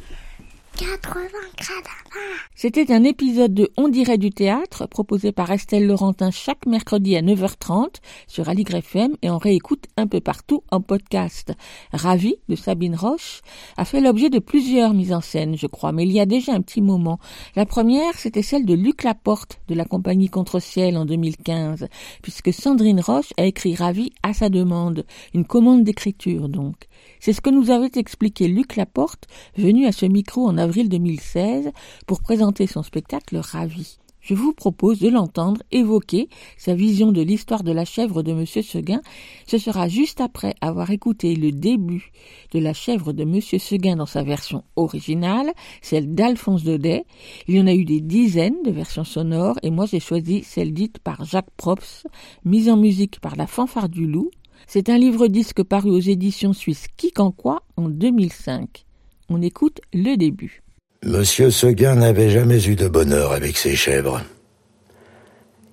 80 0.79 1.21
grades 1.57 1.87
à 1.87 2.15
20. 2.15 2.21
C'était 2.55 2.93
un 2.93 3.03
épisode 3.03 3.53
de 3.53 3.69
On 3.77 3.89
dirait 3.89 4.17
du 4.17 4.31
théâtre 4.31 4.87
proposé 4.87 5.33
par 5.33 5.51
Estelle 5.51 5.89
Laurentin 5.89 6.31
chaque 6.31 6.67
mercredi 6.67 7.17
à 7.17 7.21
9h30 7.21 7.97
sur 8.29 8.49
Aligre 8.49 8.77
FM 8.77 9.17
et 9.23 9.31
on 9.31 9.39
réécoute 9.39 9.87
un 9.97 10.07
peu 10.07 10.21
partout 10.21 10.63
en 10.71 10.81
podcast. 10.81 11.53
Ravi 11.93 12.37
de 12.49 12.55
Sabine 12.55 12.95
Roche 12.95 13.41
a 13.77 13.85
fait 13.85 14.01
l'objet 14.01 14.31
de 14.31 14.39
plusieurs 14.39 14.95
mises 14.95 15.13
en 15.13 15.21
scène, 15.21 15.57
je 15.57 15.67
crois, 15.67 15.91
mais 15.91 16.05
il 16.05 16.13
y 16.13 16.21
a 16.21 16.27
déjà 16.27 16.53
un 16.53 16.61
petit 16.61 16.81
moment. 16.81 17.19
La 17.57 17.67
première, 17.67 18.17
c'était 18.17 18.43
celle 18.43 18.65
de 18.65 18.75
Luc 18.75 19.03
Laporte 19.03 19.61
de 19.67 19.75
la 19.75 19.85
compagnie 19.85 20.29
Contre-Ciel 20.29 20.97
en 20.97 21.07
2015, 21.07 21.89
puisque 22.23 22.53
Sandrine 22.53 23.01
Roche 23.01 23.33
a 23.37 23.47
écrit 23.47 23.75
Ravi 23.75 24.13
à 24.23 24.33
sa 24.33 24.49
demande, 24.49 25.05
une 25.35 25.45
commande 25.45 25.83
d'écriture 25.83 26.49
donc. 26.49 26.88
C'est 27.21 27.33
ce 27.33 27.41
que 27.41 27.51
nous 27.51 27.71
avait 27.71 27.91
expliqué 27.97 28.49
Luc 28.49 28.77
Laporte, 28.77 29.27
venu 29.57 29.87
à 29.87 29.93
ce 29.93 30.07
micro 30.07 30.47
en 30.47 30.59
avril 30.59 30.89
2016 30.89 31.71
pour 32.07 32.21
présenter 32.21 32.67
son 32.67 32.83
spectacle 32.83 33.37
Ravi. 33.37 33.99
Je 34.21 34.35
vous 34.35 34.53
propose 34.53 34.99
de 34.99 35.09
l'entendre 35.09 35.63
évoquer 35.71 36.29
sa 36.59 36.75
vision 36.75 37.13
de 37.13 37.23
l'histoire 37.23 37.63
de 37.63 37.73
la 37.73 37.87
chèvre 37.87 38.23
de 38.23 38.35
Monsieur 38.35 38.61
Seguin. 38.61 39.01
Ce 39.47 39.57
sera 39.57 39.89
juste 39.89 40.21
après 40.21 40.55
avoir 40.61 40.91
écouté 40.91 41.35
le 41.35 41.51
début 41.51 42.11
de 42.53 42.59
la 42.59 42.75
chèvre 42.75 43.15
de 43.15 43.25
Monsieur 43.25 43.59
Seguin 43.59 43.97
dans 43.97 44.07
sa 44.07 44.23
version 44.23 44.65
originale, 44.77 45.51
celle 45.81 46.15
d'Alphonse 46.15 46.63
Daudet. 46.65 47.07
Il 47.47 47.55
y 47.55 47.61
en 47.61 47.67
a 47.67 47.73
eu 47.73 47.87
des 47.87 48.01
dizaines 48.01 48.63
de 48.65 48.71
versions 48.71 49.05
sonores 49.05 49.59
et 49.63 49.71
moi 49.71 49.87
j'ai 49.87 50.01
choisi 50.01 50.43
celle 50.43 50.75
dite 50.75 50.99
par 50.99 51.25
Jacques 51.25 51.55
Props, 51.57 52.07
mise 52.45 52.69
en 52.69 52.77
musique 52.77 53.21
par 53.21 53.35
la 53.35 53.47
fanfare 53.47 53.89
du 53.89 54.07
loup. 54.07 54.31
C'est 54.67 54.89
un 54.89 54.99
livre-disque 54.99 55.63
paru 55.63 55.91
aux 55.91 56.01
éditions 56.01 56.53
suisses 56.53 56.87
Quicanquois 56.97 57.63
en 57.77 57.89
2005. 57.89 58.85
On 59.29 59.43
écoute 59.43 59.81
le 59.93 60.17
début. 60.17 60.63
Monsieur 61.05 61.51
Seguin 61.51 61.95
n'avait 61.95 62.31
jamais 62.31 62.67
eu 62.67 62.75
de 62.75 62.89
bonheur 62.89 63.33
avec 63.33 63.57
ses 63.57 63.77
chèvres. 63.77 64.23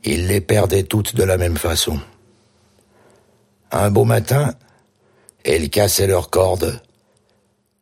Il 0.04 0.28
les 0.28 0.42
perdait 0.42 0.84
toutes 0.84 1.16
de 1.16 1.24
la 1.24 1.38
même 1.38 1.58
façon. 1.58 2.00
Un 3.72 3.90
beau 3.90 4.06
matin, 4.06 4.54
elles 5.44 5.70
cassaient 5.70 6.08
leurs 6.08 6.30
cordes, 6.30 6.80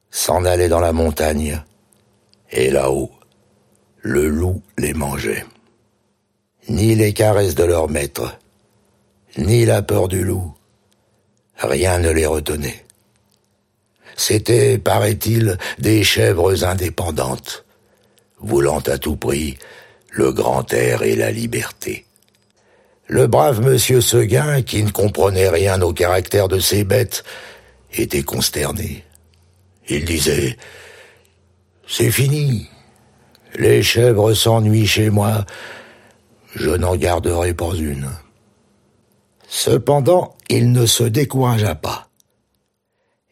s'en 0.10 0.46
allaient 0.46 0.70
dans 0.70 0.80
la 0.80 0.94
montagne, 0.94 1.62
et 2.52 2.70
là-haut, 2.70 3.12
le 4.02 4.30
loup 4.30 4.62
les 4.78 4.94
mangeait. 4.94 5.46
Ni 6.70 6.96
les 6.96 7.14
caresses 7.14 7.56
de 7.56 7.64
leur 7.64 7.90
maître, 7.90 8.40
ni 9.38 9.66
la 9.66 9.82
peur 9.82 10.08
du 10.08 10.24
loup, 10.24 10.54
rien 11.64 12.00
ne 12.00 12.12
les 12.12 12.26
retenait. 12.26 12.84
C'étaient, 14.16 14.78
paraît-il, 14.78 15.58
des 15.80 16.04
chèvres 16.04 16.64
indépendantes, 16.64 17.66
voulant 18.40 18.80
à 18.82 18.98
tout 18.98 19.16
prix 19.16 19.58
le 20.12 20.32
grand 20.32 20.72
air 20.74 21.02
et 21.02 21.16
la 21.16 21.32
liberté. 21.32 22.06
Le 23.08 23.28
brave 23.28 23.62
monsieur 23.62 24.00
Seguin, 24.00 24.62
qui 24.62 24.84
ne 24.84 24.92
comprenait 24.92 25.50
rien 25.50 25.82
au 25.82 25.92
caractère 25.92 26.48
de 26.48 26.60
ces 26.60 26.84
bêtes, 26.84 27.24
était 27.94 28.24
consterné. 28.24 29.04
Il 29.90 30.06
disait 30.06 30.58
C'est 31.88 32.12
fini. 32.12 32.70
Les 33.56 33.84
chèvres 33.84 34.34
s'ennuient 34.34 34.88
chez 34.88 35.10
moi. 35.10 35.46
Je 36.56 36.70
n'en 36.72 36.96
garderai 36.96 37.54
pas 37.54 37.74
une. 37.76 38.10
Cependant, 39.56 40.36
il 40.50 40.72
ne 40.72 40.88
se 40.88 41.04
découragea 41.04 41.76
pas. 41.76 42.08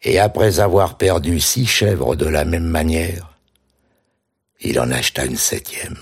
Et 0.04 0.20
après 0.20 0.60
avoir 0.60 0.96
perdu 0.96 1.40
six 1.40 1.66
chèvres 1.66 2.14
de 2.14 2.26
la 2.26 2.44
même 2.44 2.64
manière, 2.64 3.36
il 4.60 4.78
en 4.78 4.92
acheta 4.92 5.24
une 5.24 5.36
septième. 5.36 5.98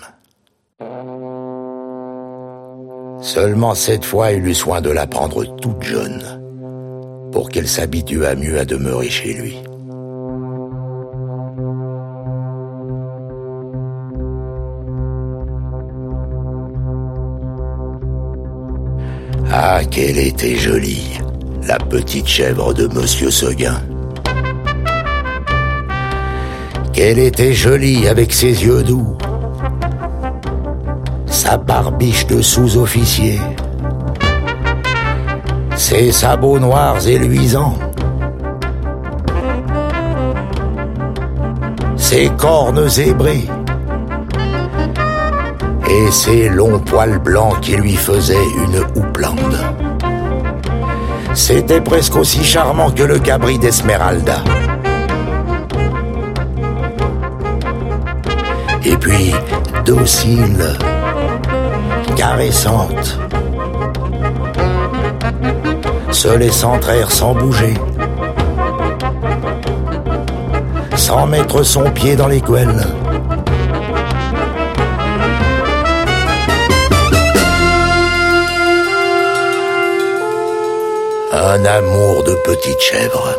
Seulement 3.22 3.74
cette 3.74 4.04
fois, 4.04 4.32
il 4.32 4.46
eut 4.46 4.54
soin 4.54 4.82
de 4.82 4.90
la 4.90 5.06
prendre 5.06 5.42
toute 5.56 5.82
jeune, 5.82 6.22
pour 7.32 7.48
qu'elle 7.48 7.68
s'habituât 7.68 8.34
mieux 8.34 8.58
à 8.58 8.66
demeurer 8.66 9.08
chez 9.08 9.32
lui. 9.32 9.56
Ah, 19.62 19.84
qu'elle 19.84 20.16
était 20.16 20.56
jolie, 20.56 21.20
la 21.64 21.76
petite 21.76 22.26
chèvre 22.26 22.72
de 22.72 22.86
Monsieur 22.86 23.30
Seguin. 23.30 23.78
Qu'elle 26.94 27.18
était 27.18 27.52
jolie 27.52 28.08
avec 28.08 28.32
ses 28.32 28.64
yeux 28.64 28.82
doux, 28.82 29.18
sa 31.26 31.58
barbiche 31.58 32.26
de 32.26 32.40
sous-officier, 32.40 33.38
ses 35.76 36.10
sabots 36.10 36.58
noirs 36.58 37.06
et 37.06 37.18
luisants, 37.18 37.76
ses 41.98 42.30
cornes 42.38 42.88
zébrées 42.88 43.46
et 45.90 46.10
ses 46.12 46.48
longs 46.48 46.78
poils 46.78 47.18
blancs 47.18 47.60
qui 47.60 47.76
lui 47.76 47.96
faisaient 47.96 48.34
une 48.34 48.78
houppelande. 48.94 49.58
C'était 51.34 51.80
presque 51.80 52.16
aussi 52.16 52.44
charmant 52.44 52.90
que 52.90 53.02
le 53.02 53.18
cabri 53.18 53.58
d'Esmeralda. 53.58 54.38
Et 58.84 58.96
puis, 58.96 59.32
docile, 59.84 60.76
caressante, 62.16 63.18
se 66.10 66.28
laissant 66.28 66.78
traire 66.78 67.10
sans 67.10 67.34
bouger, 67.34 67.74
sans 70.94 71.26
mettre 71.26 71.62
son 71.62 71.90
pied 71.90 72.14
dans 72.14 72.28
les 72.28 72.40
Un 81.52 81.64
amour 81.64 82.22
de 82.22 82.32
petite 82.44 82.80
chèvre. 82.80 83.34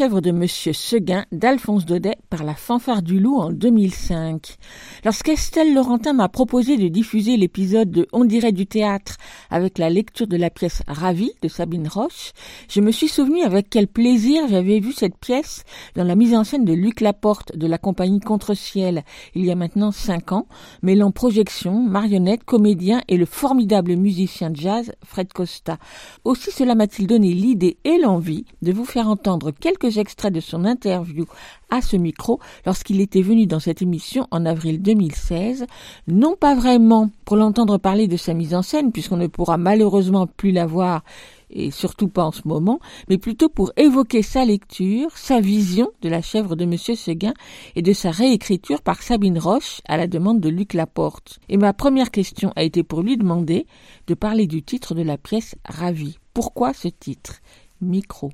De 0.00 0.30
Monsieur 0.30 0.72
Seguin 0.72 1.26
d'Alphonse 1.30 1.84
Daudet 1.84 2.16
par 2.30 2.42
la 2.42 2.54
fanfare 2.54 3.02
du 3.02 3.20
loup 3.20 3.36
en 3.36 3.50
2005. 3.50 4.56
Lorsqu'Estelle 5.02 5.72
Laurentin 5.72 6.12
m'a 6.12 6.28
proposé 6.28 6.76
de 6.76 6.88
diffuser 6.88 7.38
l'épisode 7.38 7.90
de 7.90 8.06
On 8.12 8.26
dirait 8.26 8.52
du 8.52 8.66
théâtre 8.66 9.16
avec 9.48 9.78
la 9.78 9.88
lecture 9.88 10.26
de 10.26 10.36
la 10.36 10.50
pièce 10.50 10.82
Ravi 10.86 11.32
de 11.40 11.48
Sabine 11.48 11.88
Roche, 11.88 12.32
je 12.68 12.82
me 12.82 12.90
suis 12.90 13.08
souvenu 13.08 13.42
avec 13.42 13.70
quel 13.70 13.88
plaisir 13.88 14.46
j'avais 14.48 14.78
vu 14.78 14.92
cette 14.92 15.16
pièce 15.16 15.64
dans 15.96 16.04
la 16.04 16.16
mise 16.16 16.34
en 16.34 16.44
scène 16.44 16.66
de 16.66 16.74
Luc 16.74 17.00
Laporte 17.00 17.56
de 17.56 17.66
la 17.66 17.78
compagnie 17.78 18.20
Contre-Ciel 18.20 19.02
il 19.34 19.46
y 19.46 19.50
a 19.50 19.54
maintenant 19.54 19.90
cinq 19.90 20.32
ans, 20.32 20.46
mêlant 20.82 21.12
projection, 21.12 21.80
marionnette, 21.80 22.44
comédien 22.44 23.00
et 23.08 23.16
le 23.16 23.24
formidable 23.24 23.96
musicien 23.96 24.50
jazz 24.52 24.92
Fred 25.02 25.32
Costa. 25.32 25.78
Aussi 26.24 26.50
cela 26.50 26.74
m'a-t-il 26.74 27.06
donné 27.06 27.32
l'idée 27.32 27.78
et 27.84 27.96
l'envie 27.96 28.44
de 28.60 28.72
vous 28.72 28.84
faire 28.84 29.08
entendre 29.08 29.50
quelques 29.50 29.96
extraits 29.96 30.32
de 30.32 30.40
son 30.40 30.66
interview 30.66 31.24
à 31.70 31.82
ce 31.82 31.96
micro 31.96 32.40
lorsqu'il 32.66 33.00
était 33.00 33.22
venu 33.22 33.46
dans 33.46 33.60
cette 33.60 33.82
émission 33.82 34.26
en 34.30 34.46
avril 34.46 34.82
2016, 34.82 35.66
non 36.08 36.36
pas 36.38 36.54
vraiment 36.54 37.10
pour 37.24 37.36
l'entendre 37.36 37.78
parler 37.78 38.08
de 38.08 38.16
sa 38.16 38.34
mise 38.34 38.54
en 38.54 38.62
scène, 38.62 38.92
puisqu'on 38.92 39.16
ne 39.16 39.26
pourra 39.26 39.56
malheureusement 39.56 40.26
plus 40.26 40.52
la 40.52 40.66
voir 40.66 41.02
et 41.50 41.70
surtout 41.70 42.08
pas 42.08 42.24
en 42.24 42.32
ce 42.32 42.46
moment, 42.46 42.80
mais 43.08 43.18
plutôt 43.18 43.48
pour 43.48 43.72
évoquer 43.76 44.22
sa 44.22 44.44
lecture, 44.44 45.10
sa 45.16 45.40
vision 45.40 45.90
de 46.02 46.08
la 46.08 46.22
chèvre 46.22 46.56
de 46.56 46.64
Monsieur 46.64 46.94
Seguin 46.94 47.34
et 47.76 47.82
de 47.82 47.92
sa 47.92 48.10
réécriture 48.10 48.82
par 48.82 49.02
Sabine 49.02 49.38
Roche 49.38 49.80
à 49.88 49.96
la 49.96 50.06
demande 50.06 50.40
de 50.40 50.48
Luc 50.48 50.74
Laporte. 50.74 51.40
Et 51.48 51.56
ma 51.56 51.72
première 51.72 52.10
question 52.10 52.52
a 52.56 52.62
été 52.62 52.82
pour 52.82 53.02
lui 53.02 53.16
demander 53.16 53.66
de 54.06 54.14
parler 54.14 54.46
du 54.46 54.62
titre 54.62 54.94
de 54.94 55.02
la 55.02 55.18
pièce 55.18 55.56
Ravi. 55.64 56.18
Pourquoi 56.34 56.72
ce 56.72 56.88
titre? 56.88 57.40
Micro. 57.80 58.30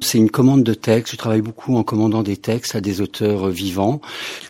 C'est 0.00 0.18
une 0.18 0.30
commande 0.30 0.64
de 0.64 0.74
texte. 0.74 1.12
Je 1.12 1.16
travaille 1.16 1.40
beaucoup 1.40 1.76
en 1.76 1.82
commandant 1.82 2.22
des 2.22 2.36
textes 2.36 2.74
à 2.74 2.80
des 2.80 3.00
auteurs 3.00 3.48
vivants. 3.48 4.00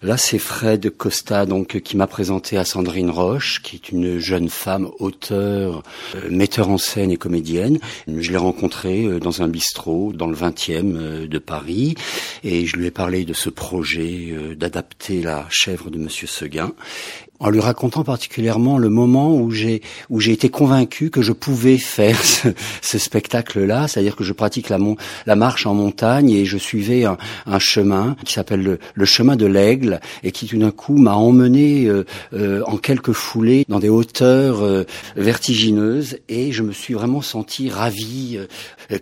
Là, 0.03 0.17
c'est 0.17 0.39
Fred 0.39 0.91
Costa, 0.91 1.47
donc, 1.47 1.81
qui 1.81 1.97
m'a 1.97 2.07
présenté 2.07 2.57
à 2.57 2.65
Sandrine 2.65 3.11
Roche, 3.11 3.63
qui 3.63 3.77
est 3.77 3.91
une 3.91 4.19
jeune 4.19 4.49
femme 4.49 4.89
auteur, 4.99 5.83
euh, 6.15 6.29
metteur 6.31 6.69
en 6.69 6.79
scène 6.79 7.11
et 7.11 7.17
comédienne. 7.17 7.79
Je 8.07 8.31
l'ai 8.31 8.37
rencontrée 8.37 9.05
euh, 9.05 9.21
dans 9.21 9.43
un 9.43 9.49
bistrot 9.49 10.13
dans 10.13 10.27
le 10.27 10.37
20e 10.37 10.97
euh, 10.97 11.27
de 11.27 11.39
Paris 11.39 11.95
et 12.43 12.67
je 12.67 12.77
lui 12.77 12.87
ai 12.87 12.91
parlé 12.91 13.25
de 13.25 13.33
ce 13.33 13.51
projet 13.51 14.35
d'adapter 14.57 15.23
la 15.23 15.47
chèvre 15.51 15.91
de 15.91 15.99
Monsieur 15.99 16.27
Seguin 16.27 16.73
en 17.45 17.51
lui 17.51 17.61
racontant 17.61 18.05
particulièrement 18.05 18.79
le 18.79 18.89
moment 18.89 19.37
où 19.37 19.51
j'ai 19.51 19.83
où 20.09 20.19
j'ai 20.19 20.33
été 20.33 20.49
convaincu 20.49 21.11
que 21.11 21.21
je 21.21 21.33
pouvais 21.33 21.77
faire 21.77 22.19
ce, 22.83 22.99
spectacle-là, 22.99 23.87
c'est-à-dire 23.87 24.17
que 24.17 24.25
je 24.25 24.33
pratique 24.33 24.71
la, 24.71 24.79
la 25.27 25.37
marche 25.37 25.67
en 25.67 25.75
montagne 25.75 26.31
et 26.31 26.47
je 26.47 26.57
suivais 26.57 27.05
un, 27.05 27.19
un 27.45 27.59
chemin 27.59 28.17
qui 28.25 28.33
s'appelle 28.33 28.63
le, 28.63 28.79
le, 28.95 29.05
chemin 29.05 29.37
de 29.37 29.45
l'aigle 29.45 30.01
et 30.23 30.33
qui 30.33 30.47
tout 30.47 30.57
d'un 30.57 30.71
coup 30.71 30.97
m'a 30.97 31.17
emmené 31.17 31.85
euh, 31.85 32.07
euh, 32.33 32.63
en 32.67 32.79
quelques 32.79 33.13
foulées 33.13 33.67
dans 33.69 33.79
des 33.79 33.91
hauteurs 33.91 34.63
euh, 34.63 34.85
vertigineuses 35.17 36.21
et 36.31 36.51
je 36.51 36.63
me 36.63 36.73
suis 36.73 36.95
vraiment 36.95 37.21
senti 37.21 37.69
ravi, 37.69 38.39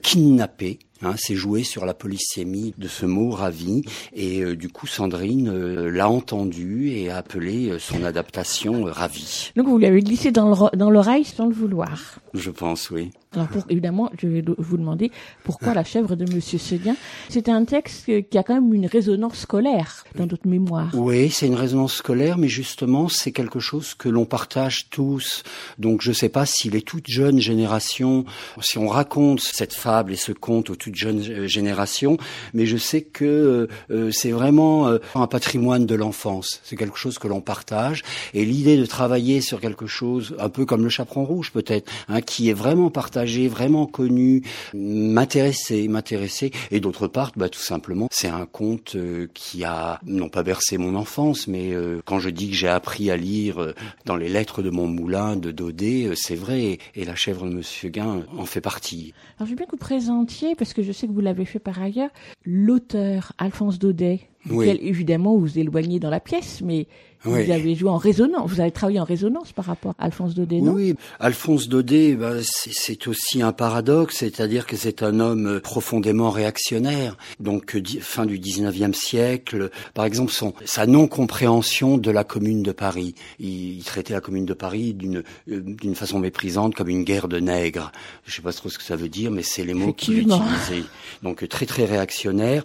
kidnappé. 0.03 0.81
Hein, 1.03 1.15
c'est 1.17 1.35
joué 1.35 1.65
sur 1.65 1.85
la 1.85 1.95
polysémie 1.95 2.75
de 2.79 2.87
ce 2.87 3.07
mot 3.07 3.31
ravi. 3.31 3.83
Et 4.13 4.43
euh, 4.43 4.57
du 4.57 4.69
coup, 4.69 4.87
Sandrine 4.87 5.49
euh, 5.49 5.91
l'a 5.91 6.09
entendu 6.09 6.91
et 6.91 7.11
a 7.11 7.17
appelé 7.17 7.71
euh, 7.71 7.79
son 7.79 8.05
adaptation 8.05 8.85
ravi. 8.85 9.53
Donc 9.57 9.67
vous 9.67 9.79
l'avez 9.79 10.01
glissé 10.01 10.31
dans 10.31 10.91
l'oreille 10.91 11.25
sans 11.25 11.47
le 11.47 11.55
vouloir. 11.55 12.19
Je 12.35 12.51
pense, 12.51 12.91
oui. 12.91 13.11
Alors 13.35 13.49
pour, 13.49 13.65
évidemment, 13.71 14.11
je 14.21 14.29
vais 14.29 14.45
vous 14.59 14.77
demander 14.77 15.11
pourquoi 15.43 15.73
la 15.73 15.85
chèvre 15.85 16.17
de 16.17 16.31
Monsieur 16.35 16.59
Seguin. 16.59 16.97
C'est 17.31 17.49
un 17.49 17.65
texte 17.65 18.05
qui 18.29 18.39
a 18.39 18.43
quand 18.43 18.55
même 18.55 18.75
une 18.75 18.87
résonance 18.87 19.39
scolaire 19.39 20.05
dans 20.17 20.27
notre 20.27 20.47
mémoire. 20.47 20.91
Oui, 20.93 21.31
c'est 21.31 21.47
une 21.47 21.55
résonance 21.55 21.95
scolaire, 21.95 22.37
mais 22.37 22.49
justement, 22.49 23.09
c'est 23.09 23.33
quelque 23.33 23.59
chose 23.59 23.95
que 23.95 24.11
l'on 24.11 24.27
partage 24.27 24.89
tous. 24.91 25.45
Donc 25.79 26.03
je 26.03 26.11
ne 26.11 26.15
sais 26.15 26.29
pas 26.29 26.45
si 26.45 26.69
les 26.69 26.83
toutes 26.83 27.09
jeunes 27.09 27.39
générations, 27.39 28.27
si 28.61 28.77
on 28.77 28.89
raconte 28.89 29.41
cette 29.41 29.73
fable 29.73 30.13
et 30.13 30.17
ce 30.17 30.33
conte 30.33 30.69
aux 30.69 30.77
toutes 30.77 30.97
jeunes 30.97 31.23
euh, 31.29 31.47
générations, 31.47 32.19
mais 32.53 32.67
je 32.67 32.77
sais 32.77 33.01
que 33.01 33.25
euh, 33.25 33.69
euh, 33.91 34.11
c'est 34.11 34.31
vraiment 34.31 34.91
un 35.15 35.27
patrimoine 35.27 35.87
de 35.87 35.95
l'enfance. 35.95 36.61
C'est 36.65 36.77
quelque 36.77 36.99
chose 36.99 37.19
que 37.19 37.29
l'on 37.29 37.41
partage. 37.41 38.03
Et 38.35 38.45
l'idée 38.45 38.77
de 38.77 38.85
travailler 38.85 39.41
sur 39.41 39.61
quelque 39.61 39.87
chose, 39.87 40.35
un 40.39 40.49
peu 40.49 40.67
comme 40.67 40.83
le 40.83 40.89
chaperon 40.91 41.25
rouge 41.25 41.51
peut-être, 41.53 41.91
hein, 42.09 42.21
qui 42.21 42.51
est 42.51 42.55
vraiment 42.55 42.91
partagé 42.91 43.22
vraiment 43.49 43.87
connu, 43.87 44.43
m'intéresser, 44.75 45.89
m'intéresser. 45.89 46.51
Et 46.71 46.81
d'autre 46.81 47.09
part, 47.09 47.33
bah, 47.37 47.49
tout 47.49 47.61
simplement, 47.61 48.09
c'est 48.11 48.29
un 48.29 48.47
conte 48.47 48.97
euh, 48.97 49.29
qui 49.35 49.65
a 49.65 50.01
non 50.07 50.29
pas 50.29 50.43
bercé 50.43 50.79
mon 50.79 50.95
enfance, 50.95 51.49
mais 51.49 51.73
euh, 51.73 52.01
quand 52.05 52.19
je 52.19 52.31
dis 52.31 52.51
que 52.51 52.57
j'ai 52.57 52.69
appris 52.69 53.11
à 53.11 53.17
lire 53.17 53.61
euh, 53.61 53.75
dans 54.05 54.17
les 54.17 54.29
lettres 54.29 54.63
de 54.63 54.71
mon 54.71 54.87
moulin 54.87 55.37
de 55.37 55.51
Daudet, 55.51 56.11
c'est 56.15 56.35
vrai. 56.35 56.79
Et 56.95 57.05
la 57.05 57.15
chèvre 57.15 57.47
de 57.47 57.55
Monsieur 57.55 57.89
Guin 57.89 58.25
en 58.37 58.47
fait 58.47 58.61
partie. 58.61 59.15
Alors 59.39 59.47
je 59.47 59.51
veux 59.53 59.57
bien 59.57 59.67
que 59.67 59.73
vous 59.73 59.77
présentiez, 59.77 60.55
parce 60.55 60.73
que 60.73 60.83
je 60.83 60.93
sais 60.93 61.07
que 61.07 61.13
vous 61.13 61.21
l'avez 61.21 61.45
fait 61.45 61.59
par 61.59 61.81
ailleurs, 61.81 62.11
l'auteur 62.45 63.33
Alphonse 63.39 63.79
Daudet. 63.79 64.21
Oui. 64.51 64.69
évidemment, 64.69 65.35
vous 65.35 65.41
vous 65.41 65.59
éloignez 65.59 65.99
dans 65.99 66.11
la 66.11 66.21
pièce, 66.21 66.61
mais 66.65 66.87
vous 67.25 67.51
avez 67.51 67.75
joué 67.75 67.89
en 67.89 67.97
résonance, 67.97 68.51
vous 68.51 68.61
avez 68.61 68.71
travaillé 68.71 68.99
en 68.99 69.05
résonance 69.05 69.53
par 69.53 69.67
rapport 69.67 69.95
à 69.99 70.05
Alphonse 70.05 70.35
Daudet, 70.35 70.61
non? 70.61 70.73
Oui, 70.73 70.95
Alphonse 71.21 71.69
Daudet, 71.69 72.15
bah, 72.15 72.35
c'est 72.43 73.07
aussi 73.07 73.43
un 73.43 73.53
paradoxe, 73.53 74.17
c'est-à-dire 74.17 74.67
que 74.67 74.77
c'est 74.77 75.03
un 75.03 75.21
homme 75.21 75.47
euh, 75.47 75.61
profondément 75.61 76.31
réactionnaire. 76.31 77.17
Donc, 77.39 77.77
euh, 77.77 77.83
fin 78.01 78.27
du 78.27 78.39
19e 78.39 78.93
siècle, 78.93 79.71
par 79.95 80.05
exemple, 80.05 80.33
son, 80.33 80.53
sa 80.65 80.87
non-compréhension 80.87 81.97
de 81.97 82.11
la 82.11 82.25
Commune 82.25 82.63
de 82.63 82.73
Paris. 82.73 83.15
Il, 83.39 83.77
il 83.77 83.85
traitait 83.85 84.15
la 84.15 84.21
Commune 84.21 84.47
de 84.47 84.55
Paris 84.55 84.95
d'une 84.95 85.23
euh, 85.49 85.61
d'une 85.61 85.95
façon 85.95 86.19
méprisante 86.19 86.75
comme 86.75 86.89
une 86.89 87.05
guerre 87.05 87.29
de 87.29 87.39
nègres. 87.39 87.93
Je 88.27 88.35
sais 88.35 88.43
pas 88.43 88.53
trop 88.53 88.69
ce 88.69 88.79
que 88.79 88.85
ça 88.85 88.97
veut 88.97 89.09
dire, 89.09 89.31
mais 89.31 89.43
c'est 89.43 89.65
les 89.65 89.75
mots 89.75 89.93
qu'il 89.93 90.19
utilisait. 90.19 90.85
Donc, 91.23 91.47
très 91.49 91.67
très 91.67 91.85
réactionnaire. 91.85 92.65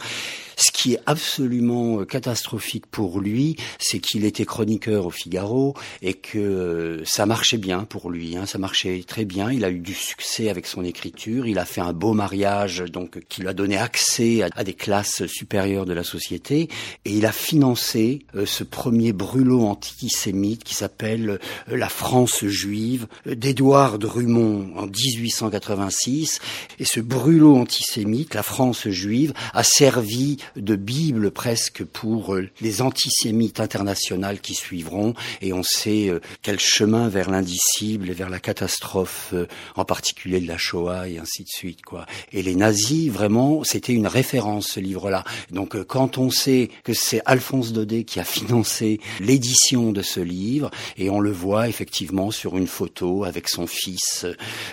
Ce 0.59 0.71
qui 0.71 0.93
est 0.93 0.99
absolument 1.05 2.03
catastrophique 2.03 2.87
pour 2.87 3.19
lui, 3.19 3.57
c'est 3.77 3.99
qu'il 3.99 4.25
était 4.25 4.43
chroniqueur 4.43 5.05
au 5.05 5.11
Figaro 5.11 5.75
et 6.01 6.15
que 6.15 6.39
euh, 6.39 7.05
ça 7.05 7.27
marchait 7.27 7.59
bien 7.59 7.83
pour 7.83 8.09
lui. 8.09 8.35
Hein, 8.35 8.47
ça 8.47 8.57
marchait 8.57 9.03
très 9.07 9.23
bien. 9.23 9.51
Il 9.51 9.63
a 9.63 9.69
eu 9.69 9.77
du 9.77 9.93
succès 9.93 10.49
avec 10.49 10.65
son 10.65 10.83
écriture. 10.83 11.45
Il 11.45 11.59
a 11.59 11.65
fait 11.65 11.81
un 11.81 11.93
beau 11.93 12.13
mariage, 12.13 12.79
donc 12.91 13.19
qui 13.29 13.41
lui 13.41 13.47
a 13.47 13.53
donné 13.53 13.77
accès 13.77 14.41
à, 14.41 14.63
des 14.63 14.73
classes 14.73 15.27
supérieures 15.27 15.85
de 15.85 15.93
la 15.93 16.03
société. 16.03 16.69
Et 17.05 17.11
il 17.11 17.27
a 17.27 17.31
financé 17.31 18.25
euh, 18.35 18.47
ce 18.47 18.63
premier 18.63 19.13
brûlot 19.13 19.63
antisémite 19.63 20.63
qui 20.63 20.73
s'appelle 20.73 21.39
euh, 21.69 21.77
La 21.77 21.89
France 21.89 22.43
juive 22.45 23.05
d'Édouard 23.27 23.99
Drummond 23.99 24.71
en 24.75 24.87
1886. 24.87 26.39
Et 26.79 26.85
ce 26.85 26.99
brûlot 26.99 27.57
antisémite, 27.57 28.33
La 28.33 28.43
France 28.43 28.87
juive, 28.89 29.33
a 29.53 29.63
servi 29.63 30.37
de 30.55 30.75
bible 30.75 31.31
presque 31.31 31.83
pour 31.83 32.35
les 32.61 32.81
antisémites 32.81 33.59
internationaux 33.59 34.17
qui 34.41 34.53
suivront 34.53 35.13
et 35.41 35.53
on 35.53 35.63
sait 35.63 36.09
euh, 36.09 36.19
quel 36.41 36.59
chemin 36.59 37.07
vers 37.09 37.29
l'indicible 37.29 38.09
et 38.09 38.13
vers 38.13 38.29
la 38.29 38.39
catastrophe, 38.39 39.29
euh, 39.33 39.47
en 39.75 39.85
particulier 39.85 40.39
de 40.39 40.47
la 40.47 40.57
Shoah 40.57 41.07
et 41.07 41.19
ainsi 41.19 41.43
de 41.43 41.49
suite. 41.49 41.81
quoi. 41.83 42.05
Et 42.31 42.43
les 42.43 42.55
nazis, 42.55 43.09
vraiment, 43.09 43.63
c'était 43.63 43.93
une 43.93 44.07
référence 44.07 44.67
ce 44.67 44.79
livre-là. 44.79 45.23
Donc 45.51 45.75
euh, 45.75 45.83
quand 45.83 46.17
on 46.17 46.29
sait 46.29 46.69
que 46.83 46.93
c'est 46.93 47.21
Alphonse 47.25 47.73
Daudet 47.73 48.03
qui 48.03 48.19
a 48.19 48.23
financé 48.23 48.99
l'édition 49.19 49.91
de 49.91 50.01
ce 50.01 50.19
livre, 50.19 50.71
et 50.97 51.09
on 51.09 51.19
le 51.19 51.31
voit 51.31 51.67
effectivement 51.67 52.31
sur 52.31 52.57
une 52.57 52.67
photo 52.67 53.23
avec 53.23 53.49
son 53.49 53.67
fils, 53.67 54.25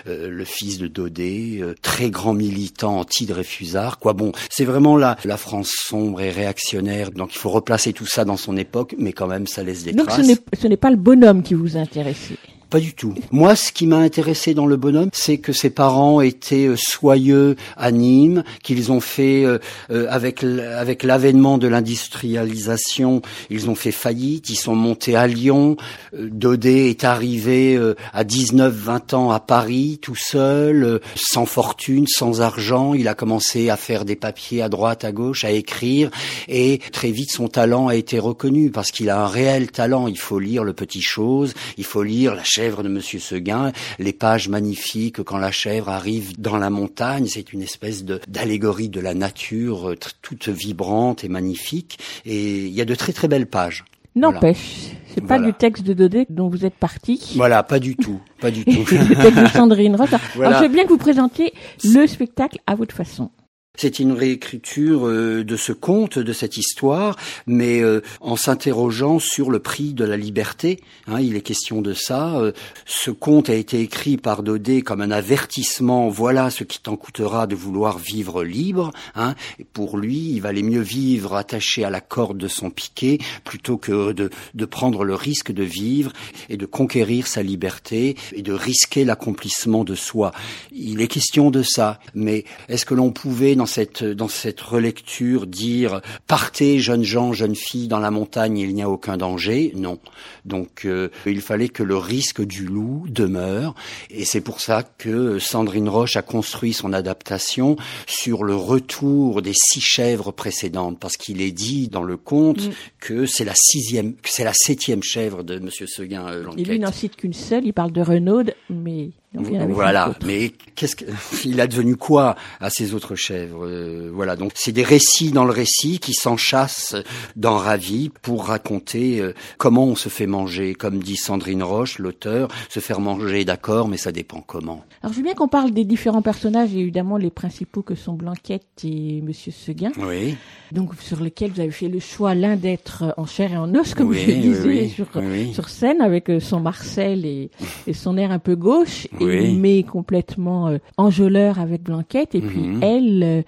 le 0.05 0.45
fils 0.45 0.77
de 0.77 0.87
Daudet, 0.87 1.61
très 1.81 2.09
grand 2.09 2.33
militant 2.33 2.99
anti-Dreyfusard. 2.99 3.99
Quoi 3.99 4.13
bon, 4.13 4.31
c'est 4.49 4.65
vraiment 4.65 4.97
la, 4.97 5.17
la 5.23 5.37
France 5.37 5.64
sombre 5.65 6.21
et 6.21 6.31
réactionnaire. 6.31 7.11
Donc 7.11 7.35
il 7.35 7.37
faut 7.37 7.49
replacer 7.49 7.93
tout 7.93 8.05
ça 8.05 8.25
dans 8.25 8.37
son 8.37 8.55
époque, 8.57 8.95
mais 8.97 9.13
quand 9.13 9.27
même 9.27 9.47
ça 9.47 9.63
laisse 9.63 9.83
des 9.83 9.91
Donc 9.93 10.11
ce 10.11 10.67
n'est 10.67 10.77
pas 10.77 10.89
le 10.89 10.97
bonhomme 10.97 11.43
qui 11.43 11.53
vous 11.53 11.77
intéressait 11.77 12.37
pas 12.69 12.79
du 12.79 12.93
tout. 12.93 13.13
Moi, 13.31 13.55
ce 13.55 13.71
qui 13.71 13.87
m'a 13.87 13.97
intéressé 13.97 14.53
dans 14.53 14.65
le 14.65 14.75
bonhomme, 14.75 15.09
c'est 15.13 15.37
que 15.37 15.53
ses 15.53 15.69
parents 15.69 16.21
étaient 16.21 16.67
euh, 16.67 16.75
soyeux 16.75 17.55
à 17.77 17.91
Nîmes, 17.91 18.43
qu'ils 18.63 18.91
ont 18.91 18.99
fait 18.99 19.45
euh, 19.45 19.59
euh, 19.91 20.07
avec 20.09 20.43
avec 20.43 21.03
l'avènement 21.03 21.57
de 21.57 21.67
l'industrialisation, 21.67 23.21
ils 23.49 23.69
ont 23.69 23.75
fait 23.75 23.91
faillite, 23.91 24.49
ils 24.49 24.55
sont 24.55 24.75
montés 24.75 25.15
à 25.15 25.27
Lyon. 25.27 25.77
Daudet 26.17 26.89
est 26.89 27.03
arrivé 27.03 27.79
à 28.13 28.23
19-20 28.23 29.15
ans 29.15 29.31
à 29.31 29.39
Paris, 29.39 29.99
tout 30.01 30.15
seul, 30.15 30.99
sans 31.15 31.45
fortune, 31.45 32.07
sans 32.07 32.41
argent. 32.41 32.93
Il 32.93 33.07
a 33.07 33.13
commencé 33.13 33.69
à 33.69 33.77
faire 33.77 34.05
des 34.05 34.15
papiers 34.15 34.61
à 34.61 34.69
droite, 34.69 35.03
à 35.03 35.11
gauche, 35.11 35.45
à 35.45 35.51
écrire, 35.51 36.09
et 36.47 36.79
très 36.91 37.11
vite 37.11 37.31
son 37.31 37.47
talent 37.47 37.87
a 37.87 37.95
été 37.95 38.19
reconnu 38.19 38.71
parce 38.71 38.91
qu'il 38.91 39.09
a 39.09 39.21
un 39.21 39.27
réel 39.27 39.71
talent. 39.71 40.07
Il 40.07 40.19
faut 40.19 40.39
lire 40.39 40.63
le 40.63 40.73
petit 40.73 41.01
chose, 41.01 41.53
il 41.77 41.85
faut 41.85 42.03
lire 42.03 42.35
la 42.35 42.43
chèvre 42.65 42.81
de 42.81 42.89
Monsieur 42.89 43.19
Seguin, 43.19 43.71
les 43.99 44.11
pages 44.11 44.49
magnifiques 44.49 45.21
quand 45.21 45.37
la 45.37 45.51
chèvre 45.51 45.89
arrive 45.89 46.41
dans 46.41 46.57
la 46.57 46.71
montagne, 46.71 47.27
c'est 47.27 47.53
une 47.53 47.61
espèce 47.61 48.03
d'allégorie 48.03 48.89
de 48.89 48.99
la 48.99 49.13
nature 49.13 49.91
euh, 49.91 49.95
toute 50.23 50.49
vibrante 50.49 51.23
et 51.23 51.29
magnifique. 51.29 51.99
Et 52.25 52.65
il 52.65 52.73
y 52.73 52.81
a 52.81 52.85
de 52.85 52.95
très 52.95 53.13
très 53.13 53.27
belles 53.27 53.45
pages. 53.45 53.85
N'empêche, 54.15 54.93
c'est 55.13 55.21
pas 55.21 55.37
du 55.37 55.53
texte 55.53 55.83
de 55.83 55.93
Dodé 55.93 56.25
dont 56.31 56.47
vous 56.47 56.65
êtes 56.65 56.73
parti. 56.73 57.33
Voilà, 57.35 57.61
pas 57.61 57.77
du 57.77 57.95
tout, 57.95 58.19
pas 58.41 58.49
du 58.49 58.65
tout. 58.65 58.71
du 58.71 59.15
texte 59.15 59.39
de 59.39 59.47
Sandrine. 59.47 59.95
Alors, 59.95 60.57
je 60.57 60.63
veux 60.63 60.69
bien 60.69 60.85
que 60.85 60.89
vous 60.89 60.97
présentiez 60.97 61.53
le 61.83 62.07
spectacle 62.07 62.57
à 62.65 62.73
votre 62.73 62.95
façon. 62.95 63.29
C'est 63.77 63.99
une 63.99 64.11
réécriture 64.11 65.07
euh, 65.07 65.43
de 65.43 65.55
ce 65.57 65.71
conte, 65.71 66.19
de 66.19 66.33
cette 66.33 66.57
histoire, 66.57 67.17
mais 67.47 67.81
euh, 67.81 68.01
en 68.21 68.35
s'interrogeant 68.35 69.19
sur 69.19 69.51
le 69.51 69.59
prix 69.59 69.93
de 69.93 70.05
la 70.05 70.17
liberté. 70.17 70.79
Hein, 71.07 71.19
il 71.21 71.35
est 71.35 71.41
question 71.41 71.81
de 71.81 71.93
ça. 71.93 72.37
Euh, 72.37 72.51
ce 72.85 73.11
conte 73.11 73.49
a 73.49 73.55
été 73.55 73.79
écrit 73.79 74.17
par 74.17 74.43
Daudet 74.43 74.81
comme 74.81 75.01
un 75.01 75.11
avertissement. 75.11 76.09
Voilà 76.09 76.49
ce 76.49 76.63
qui 76.63 76.81
t'en 76.81 76.95
coûtera 76.95 77.47
de 77.47 77.55
vouloir 77.55 77.97
vivre 77.97 78.43
libre. 78.43 78.91
Hein. 79.15 79.35
Pour 79.73 79.97
lui, 79.97 80.31
il 80.31 80.41
valait 80.41 80.63
mieux 80.63 80.81
vivre 80.81 81.35
attaché 81.35 81.83
à 81.83 81.89
la 81.89 82.01
corde 82.01 82.37
de 82.37 82.47
son 82.47 82.69
piquet 82.69 83.17
plutôt 83.43 83.77
que 83.77 84.11
de, 84.11 84.29
de 84.53 84.65
prendre 84.65 85.03
le 85.03 85.15
risque 85.15 85.51
de 85.51 85.63
vivre 85.63 86.11
et 86.49 86.57
de 86.57 86.65
conquérir 86.65 87.27
sa 87.27 87.43
liberté 87.43 88.15
et 88.33 88.41
de 88.41 88.53
risquer 88.53 89.05
l'accomplissement 89.05 89.83
de 89.83 89.95
soi. 89.95 90.31
Il 90.71 91.01
est 91.01 91.07
question 91.07 91.51
de 91.51 91.63
ça. 91.63 91.99
Mais 92.13 92.45
est-ce 92.69 92.85
que 92.85 92.93
l'on 92.93 93.11
pouvait 93.11 93.55
cette 93.65 94.03
dans 94.03 94.27
cette 94.27 94.61
relecture 94.61 95.47
dire 95.47 96.01
partez 96.27 96.79
jeunes 96.79 97.03
gens, 97.03 97.33
jeunes 97.33 97.55
filles 97.55 97.87
dans 97.87 97.99
la 97.99 98.11
montagne, 98.11 98.57
il 98.57 98.73
n'y 98.73 98.81
a 98.81 98.89
aucun 98.89 99.17
danger 99.17 99.71
Non. 99.75 99.99
Donc 100.45 100.85
euh, 100.85 101.09
il 101.25 101.41
fallait 101.41 101.69
que 101.69 101.83
le 101.83 101.97
risque 101.97 102.41
du 102.41 102.65
loup 102.65 103.05
demeure. 103.09 103.75
Et 104.09 104.25
c'est 104.25 104.41
pour 104.41 104.61
ça 104.61 104.83
que 104.83 105.39
Sandrine 105.39 105.89
Roche 105.89 106.15
a 106.15 106.21
construit 106.21 106.73
son 106.73 106.93
adaptation 106.93 107.75
sur 108.07 108.43
le 108.43 108.55
retour 108.55 109.41
des 109.41 109.53
six 109.53 109.81
chèvres 109.81 110.31
précédentes. 110.31 110.99
Parce 110.99 111.17
qu'il 111.17 111.41
est 111.41 111.51
dit 111.51 111.87
dans 111.87 112.03
le 112.03 112.17
conte 112.17 112.67
mm. 112.67 112.71
que 112.99 113.25
c'est 113.25 113.45
la 113.45 113.55
sixième 113.55 114.15
c'est 114.23 114.43
la 114.43 114.53
septième 114.53 115.03
chèvre 115.03 115.43
de 115.43 115.59
monsieur 115.59 115.87
Seguin 115.87 116.27
euh, 116.27 116.45
Et 116.57 116.63
lui 116.63 116.79
n'en 116.79 116.91
cite 116.91 117.15
qu'une 117.15 117.33
seule, 117.33 117.65
il 117.65 117.73
parle 117.73 117.91
de 117.91 118.01
Renaud 118.01 118.43
mais 118.69 119.11
voilà, 119.37 120.13
mais 120.25 120.51
qu'est-ce 120.75 120.95
qu'il 120.95 121.59
a 121.61 121.67
devenu 121.67 121.95
quoi 121.95 122.35
à 122.59 122.69
ces 122.69 122.93
autres 122.93 123.15
chèvres 123.15 123.65
euh, 123.65 124.09
Voilà, 124.13 124.35
donc 124.35 124.51
c'est 124.55 124.71
des 124.71 124.83
récits 124.83 125.31
dans 125.31 125.45
le 125.45 125.51
récit 125.51 125.99
qui 125.99 126.13
s'enchassent 126.13 126.95
dans 127.35 127.57
Ravi 127.57 128.11
pour 128.21 128.45
raconter 128.45 129.19
euh, 129.19 129.33
comment 129.57 129.85
on 129.85 129.95
se 129.95 130.09
fait 130.09 130.27
manger, 130.27 130.75
comme 130.75 130.99
dit 130.99 131.15
Sandrine 131.15 131.63
Roche, 131.63 131.99
l'auteur, 131.99 132.49
se 132.69 132.79
faire 132.79 132.99
manger, 132.99 133.45
d'accord, 133.45 133.87
mais 133.87 133.97
ça 133.97 134.11
dépend 134.11 134.41
comment. 134.41 134.83
Alors 135.01 135.13
je 135.13 135.17
veux 135.17 135.23
bien 135.23 135.33
qu'on 135.33 135.47
parle 135.47 135.71
des 135.71 135.85
différents 135.85 136.21
personnages, 136.21 136.73
et 136.73 136.79
évidemment 136.79 137.17
les 137.17 137.29
principaux 137.29 137.81
que 137.81 137.95
sont 137.95 138.13
Blanquette 138.13 138.65
et 138.83 139.21
Monsieur 139.21 139.51
Seguin. 139.51 139.91
Oui. 139.97 140.35
Donc 140.71 140.93
sur 140.99 141.21
lesquels 141.21 141.51
vous 141.51 141.61
avez 141.61 141.71
fait 141.71 141.87
le 141.87 141.99
choix 141.99 142.35
l'un 142.35 142.55
d'être 142.55 143.13
en 143.17 143.25
chair 143.25 143.53
et 143.53 143.57
en 143.57 143.73
os, 143.75 143.93
comme 143.93 144.09
oui, 144.09 144.23
je 144.25 144.31
le 144.31 144.37
disais, 144.37 144.87
sur, 144.87 145.07
sur, 145.53 145.69
scène 145.69 146.01
avec 146.01 146.29
euh, 146.29 146.39
son 146.39 146.59
Marcel 146.59 147.25
et, 147.25 147.49
et 147.87 147.93
son 147.93 148.17
air 148.17 148.31
un 148.31 148.39
peu 148.39 148.55
gauche 148.55 149.07
il 149.33 149.59
met 149.59 149.83
complètement 149.83 150.67
euh, 150.67 150.77
enjôleur 150.97 151.59
avec 151.59 151.83
Blanquette, 151.83 152.35
et 152.35 152.41
puis 152.41 152.59
mhm. 152.59 152.83
elle, 152.83 153.23
euh, 153.23 153.41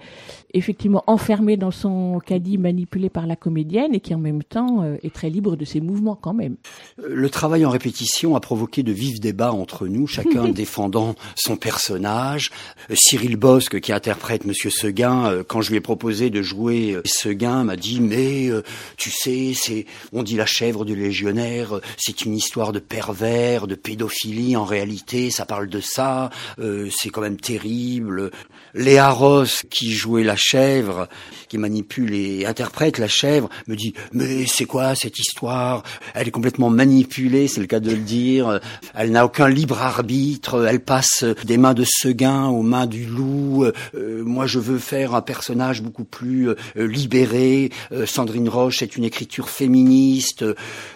effectivement 0.54 1.04
enfermée 1.06 1.56
dans 1.56 1.70
son 1.70 2.20
caddie, 2.24 2.58
manipulée 2.58 3.10
par 3.10 3.26
la 3.26 3.36
comédienne, 3.36 3.94
et 3.94 4.00
qui 4.00 4.14
en 4.14 4.18
même 4.18 4.42
temps 4.42 4.82
euh, 4.82 4.96
est 5.02 5.12
très 5.14 5.30
libre 5.30 5.56
de 5.56 5.64
ses 5.64 5.80
mouvements 5.80 6.16
quand 6.16 6.34
même. 6.34 6.56
Le 7.02 7.30
travail 7.30 7.64
en 7.64 7.70
répétition 7.70 8.36
a 8.36 8.40
provoqué 8.40 8.82
de 8.82 8.92
vifs 8.92 9.20
débats 9.20 9.52
entre 9.52 9.86
nous, 9.86 10.06
chacun 10.06 10.48
défendant 10.48 11.14
son 11.34 11.56
personnage. 11.56 12.50
Cyril 12.92 13.36
Bosque, 13.36 13.80
qui 13.80 13.92
interprète 13.92 14.44
Monsieur 14.44 14.70
Seguin, 14.70 15.42
quand 15.46 15.60
je 15.60 15.70
lui 15.70 15.76
ai 15.76 15.80
proposé 15.80 16.30
de 16.30 16.42
jouer 16.42 16.96
Seguin, 17.04 17.64
m'a 17.64 17.76
dit 17.76 18.00
mais 18.00 18.50
tu 18.96 19.10
sais, 19.10 19.52
c'est 19.54 19.86
on 20.12 20.22
dit 20.22 20.36
la 20.36 20.46
chèvre 20.46 20.84
du 20.84 20.96
légionnaire, 20.96 21.80
c'est 21.96 22.24
une 22.24 22.34
histoire 22.34 22.72
de 22.72 22.78
pervers, 22.78 23.66
de 23.66 23.74
pédophilie 23.74 24.56
en 24.56 24.64
réalité, 24.64 25.30
ça 25.30 25.44
parle 25.44 25.68
de 25.68 25.80
ça, 25.80 26.30
euh, 26.58 26.88
c'est 26.90 27.10
quand 27.10 27.20
même 27.20 27.38
terrible. 27.38 28.30
Léa 28.78 29.10
Ross, 29.10 29.64
qui 29.68 29.92
jouait 29.92 30.24
la 30.24 30.36
chèvre, 30.36 31.08
qui 31.48 31.58
manipule 31.58 32.14
et 32.14 32.46
interprète 32.46 32.98
la 32.98 33.08
chèvre, 33.08 33.48
me 33.66 33.76
dit 33.76 33.92
mais 34.12 34.46
c'est 34.46 34.64
quoi 34.64 34.94
cette 34.94 35.18
histoire? 35.18 35.82
Elle 36.14 36.28
est 36.28 36.30
complètement 36.30 36.70
manipulée, 36.70 37.48
c'est 37.48 37.60
le 37.60 37.66
cas 37.66 37.80
de 37.80 37.90
le 37.90 37.98
dire. 37.98 38.60
Elle 38.94 39.10
n'a 39.10 39.24
aucun 39.24 39.48
libre 39.48 39.82
arbitre. 39.82 40.66
Elle 40.66 40.80
passe 40.80 41.24
des 41.44 41.58
mains 41.58 41.74
de 41.74 41.84
Seguin 41.84 42.46
aux 42.46 42.62
mains 42.62 42.86
du 42.86 43.04
loup. 43.04 43.64
Euh, 43.64 44.22
moi, 44.24 44.46
je 44.46 44.58
veux 44.58 44.78
faire 44.78 45.14
un 45.14 45.22
personnage 45.22 45.82
beaucoup 45.82 46.04
plus 46.04 46.48
euh, 46.48 46.54
libéré. 46.76 47.70
Sandrine 48.06 48.48
Roche 48.48 48.82
est 48.82 48.96
une 48.96 49.04
écriture 49.04 49.50
féministe. 49.50 50.44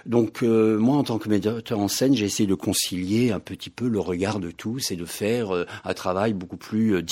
Donc 0.06 0.42
moi, 0.42 0.96
en 0.96 1.04
tant 1.04 1.18
que 1.18 1.28
metteur 1.28 1.62
en 1.72 1.88
scène, 1.88 2.14
j'ai 2.14 2.26
essayé 2.26 2.46
de 2.46 2.54
concilier 2.54 3.32
un 3.32 3.40
petit 3.40 3.70
peu 3.70 3.88
le 3.88 4.00
regard 4.00 4.38
de 4.40 4.50
tout, 4.50 4.78
c'est 4.78 4.96
de 4.96 5.04
faire 5.04 5.54
euh, 5.54 5.66
un 5.84 5.94
travail 5.94 6.32
beaucoup 6.32 6.56
plus 6.56 6.96
euh, 6.96 7.02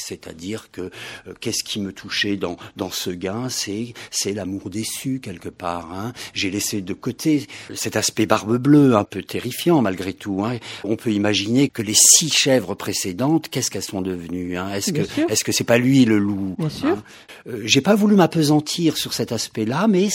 c'est-à-dire 0.00 0.70
que 0.70 0.82
euh, 1.26 1.34
qu'est-ce 1.40 1.64
qui 1.64 1.80
me 1.80 1.92
touchait 1.92 2.36
dans 2.36 2.56
dans 2.76 2.90
ce 2.90 3.10
gain, 3.10 3.48
c'est 3.48 3.94
c'est 4.10 4.32
l'amour 4.32 4.70
déçu 4.70 5.20
quelque 5.20 5.48
part. 5.48 5.92
Hein. 5.92 6.12
J'ai 6.32 6.50
laissé 6.50 6.80
de 6.80 6.94
côté 6.94 7.46
cet 7.74 7.96
aspect 7.96 8.26
barbe 8.26 8.56
bleue 8.56 8.96
un 8.96 9.04
peu 9.04 9.22
terrifiant 9.22 9.82
malgré 9.82 10.12
tout. 10.12 10.44
Hein. 10.44 10.58
On 10.84 10.96
peut 10.96 11.12
imaginer 11.12 11.68
que 11.68 11.82
les 11.82 11.94
six 11.94 12.30
chèvres 12.30 12.74
précédentes, 12.74 13.48
qu'est-ce 13.48 13.70
qu'elles 13.70 13.82
sont 13.82 14.02
devenues 14.02 14.56
hein? 14.56 14.72
Est-ce 14.74 14.92
que 14.92 15.02
est-ce 15.30 15.44
que 15.44 15.52
c'est 15.52 15.64
pas 15.64 15.78
lui 15.78 16.04
le 16.04 16.18
loup? 16.18 16.54
Bien 16.58 16.68
sûr. 16.68 17.02
J'ai 17.64 17.80
pas 17.80 17.94
voulu 17.94 18.16
m'apesantir 18.16 18.96
sur 18.96 19.12
cet 19.12 19.32
aspect-là, 19.32 19.86
mais 19.88 20.08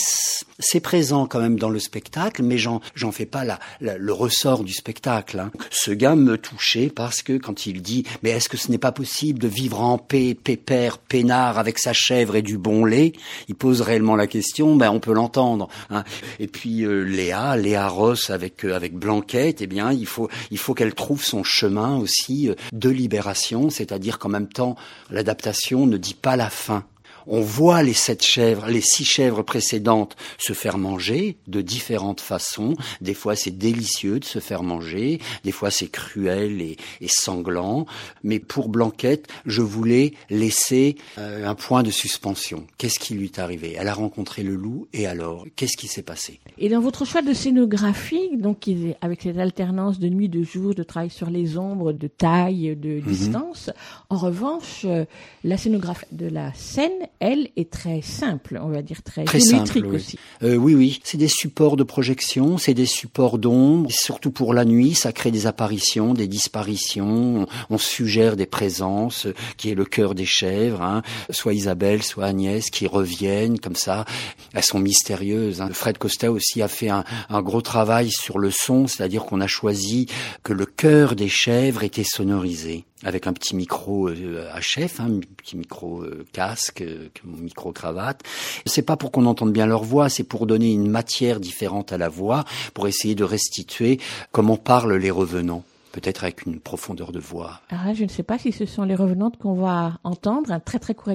c'est 0.60 0.80
présent 0.80 1.28
quand 1.28 1.40
même 1.40 1.60
dans 1.60 1.70
le 1.70 1.80
spectacle, 1.80 2.44
mais 2.44 2.58
j'en 2.58 2.82
j'en 2.96 3.12
fais 3.12 3.26
pas 3.26 3.44
la, 3.46 3.60
le 3.80 4.14
ressort 4.14 4.64
du 4.64 4.74
spectacle. 4.74 5.40
Hein. 5.40 5.52
Ce 5.70 5.92
gars 5.92 6.16
me 6.16 6.38
touché 6.38 6.90
parce 6.90 7.22
que 7.22 7.38
quand 7.38 7.66
il 7.66 7.82
dit 7.82 8.04
mais 8.24 8.32
est-ce 8.32 8.50
que 8.50 8.58
ce 8.58 8.72
n'est 8.72 8.78
pas 8.78 8.92
possible 8.92 9.40
de 9.40 9.48
vivre 9.60 9.82
en 9.82 9.98
paix, 9.98 10.38
pépère, 10.42 10.98
peinard 10.98 11.60
avec 11.60 11.80
sa 11.80 11.92
chèvre 11.92 12.38
et 12.38 12.42
du 12.42 12.58
bon 12.58 12.86
lait, 12.86 13.12
il 13.50 13.56
pose 13.56 13.82
réellement 13.82 14.16
la 14.16 14.26
question. 14.26 14.78
Ben 14.78 14.90
on 14.90 15.02
peut 15.02 15.12
l'entendre. 15.12 15.68
Hein. 15.90 16.06
Et 16.40 16.48
puis 16.48 16.86
euh, 16.86 17.02
Léa, 17.02 17.58
Léa 17.58 17.90
Ross 17.90 18.30
avec 18.30 18.64
euh, 18.64 18.74
avec 18.74 18.94
Blanquette, 18.96 19.62
eh 19.62 19.68
bien 19.68 19.92
il 19.92 20.06
faut 20.06 20.30
il 20.50 20.58
faut 20.58 20.74
qu'elle 20.74 20.94
trouve 20.94 21.26
son 21.26 21.44
chemin 21.44 21.98
aussi 21.98 22.48
euh, 22.48 22.56
de 22.72 22.90
libération, 22.90 23.70
c'est-à-dire 23.70 24.18
qu'en 24.18 24.30
même 24.30 24.48
temps 24.48 24.78
l'adaptation 25.10 25.86
ne 25.86 25.98
dit 25.98 26.14
pas 26.14 26.38
la 26.38 26.50
fin 26.50 26.86
on 27.30 27.42
voit 27.42 27.84
les 27.84 27.94
sept 27.94 28.24
chèvres, 28.24 28.68
les 28.68 28.82
six 28.82 29.06
chèvres 29.06 29.44
précédentes 29.44 30.18
se 30.38 30.54
faire 30.54 30.78
manger 30.78 31.38
de 31.48 31.62
différentes 31.62 32.22
façons. 32.22 32.76
Des 33.02 33.14
fois, 33.14 33.36
c'est 33.36 33.58
délicieux 33.58 34.20
de 34.20 34.26
se 34.26 34.40
faire 34.40 34.64
manger. 34.64 35.20
Des 35.44 35.52
fois, 35.52 35.72
c'est 35.72 35.88
cruel 35.88 36.62
et, 36.62 36.78
sanglant. 37.08 37.86
Mais 38.24 38.40
pour 38.40 38.70
Blanquette, 38.70 39.28
je 39.46 39.62
voulais 39.62 40.14
laisser 40.30 40.96
euh, 41.18 41.48
un 41.48 41.56
point 41.56 41.84
de 41.84 41.92
suspension. 41.92 42.66
Qu'est-ce 42.78 43.00
qui 43.00 43.14
lui 43.14 43.26
est 43.26 43.40
arrivé? 43.40 43.76
Elle 43.78 43.88
a 43.88 43.94
rencontré 43.94 44.44
le 44.44 44.56
loup 44.56 44.88
et 44.94 45.06
alors, 45.06 45.46
qu'est-ce 45.56 45.78
qui 45.78 45.88
s'est 45.88 46.02
passé? 46.02 46.40
Et 46.58 46.70
dans 46.70 46.82
votre 46.82 47.06
choix 47.06 47.22
de 47.22 47.34
scénographie, 47.34 48.38
donc 48.38 48.70
avec 49.02 49.22
cette 49.22 49.38
alternance 49.38 50.00
de 50.00 50.10
nuit, 50.10 50.30
de 50.30 50.44
jour, 50.44 50.74
de 50.74 50.84
travail 50.84 51.10
sur 51.10 51.30
les 51.30 51.58
ombres, 51.58 51.94
de 51.94 52.08
taille, 52.08 52.76
de 52.76 52.96
mhm. 52.96 53.02
distance, 53.02 53.70
en 54.12 54.18
revanche, 54.18 54.86
euh, 54.86 55.06
la 55.44 55.56
scénographie 55.56 56.06
de 56.12 56.26
la 56.26 56.52
scène 56.56 56.90
elle, 57.20 57.50
est 57.56 57.70
très 57.70 58.02
simple, 58.02 58.60
on 58.60 58.70
va 58.70 58.82
dire 58.82 59.04
très, 59.04 59.24
très 59.24 59.38
oui. 59.38 59.84
aussi. 59.84 60.18
Euh, 60.42 60.56
oui, 60.56 60.74
oui. 60.74 61.00
C'est 61.04 61.20
des 61.20 61.28
supports 61.28 61.78
de 61.78 61.84
projection, 61.84 62.58
c'est 62.58 62.74
des 62.74 62.88
supports 62.88 63.38
d'ombre. 63.38 63.92
Surtout 63.92 64.32
pour 64.32 64.56
la 64.56 64.66
nuit, 64.66 64.96
ça 64.96 65.12
crée 65.12 65.30
des 65.30 65.46
apparitions, 65.46 66.16
des 66.16 66.28
disparitions. 66.28 67.46
On, 67.70 67.78
suggère 67.78 68.36
des 68.36 68.48
présences, 68.48 69.28
qui 69.58 69.70
est 69.70 69.76
le 69.76 69.86
cœur 69.86 70.16
des 70.16 70.26
chèvres, 70.26 70.82
hein. 70.82 71.04
soit 71.30 71.54
Isabelle, 71.54 72.02
soit 72.02 72.26
Agnès, 72.26 72.72
qui 72.72 72.88
reviennent 72.88 73.60
comme 73.60 73.76
ça. 73.76 74.06
Elles 74.54 74.64
sont 74.64 74.80
mystérieuses. 74.80 75.62
Hein. 75.62 75.70
Fred 75.72 76.00
Costa 76.00 76.32
aussi 76.32 76.64
a 76.64 76.68
fait 76.68 76.90
un, 76.90 77.04
un 77.30 77.42
gros 77.44 77.62
travail 77.62 78.10
sur 78.10 78.40
le 78.40 78.50
son, 78.50 78.88
c'est-à-dire 78.88 79.26
qu'on 79.26 79.40
a 79.40 79.48
choisi 79.48 80.08
que 80.42 80.54
le 80.54 80.66
cœur 80.66 81.16
des 81.16 81.30
chèvres 81.30 81.84
était 81.84 82.04
sonorisé 82.04 82.86
avec 83.04 83.28
un 83.28 83.34
petit 83.34 83.56
micro 83.56 84.10
euh, 84.10 84.50
à 84.54 84.62
chef, 84.62 85.00
hein, 85.00 85.08
un 85.10 85.20
petit 85.38 85.58
micro 85.58 86.02
euh, 86.02 86.26
casque, 86.34 86.82
euh, 86.82 87.10
micro 87.24 87.72
cravate. 87.72 88.22
C'est 88.66 88.82
pas 88.82 88.98
pour 88.98 89.12
qu'on 89.12 89.26
entende 89.26 89.54
bien 89.54 89.66
leur 89.66 89.84
voix, 89.84 90.10
c'est 90.10 90.24
pour 90.24 90.46
donner 90.46 90.72
une 90.72 90.90
matière 90.90 91.40
différente 91.40 91.94
à 91.94 91.98
la 91.98 92.10
voix, 92.10 92.46
pour 92.74 92.88
essayer 92.88 93.16
de 93.16 93.24
restituer 93.24 94.00
comment 94.32 94.58
parlent 94.58 94.96
les 94.96 95.12
revenants 95.12 95.64
peut-être 95.92 96.24
avec 96.24 96.46
une 96.46 96.60
profondeur 96.60 97.12
de 97.12 97.20
voix. 97.20 97.62
Ah, 97.72 97.96
je 97.96 98.04
ne 98.04 98.10
sais 98.10 98.22
pas 98.22 98.38
si 98.38 98.52
ce 98.52 98.68
sont 98.68 98.84
les 98.84 98.94
revenantes 98.94 99.38
qu'on 99.38 99.56
va 99.56 99.98
entendre, 100.04 100.52
un 100.52 100.60
très 100.60 100.78
très 100.78 100.94
court 100.94 101.12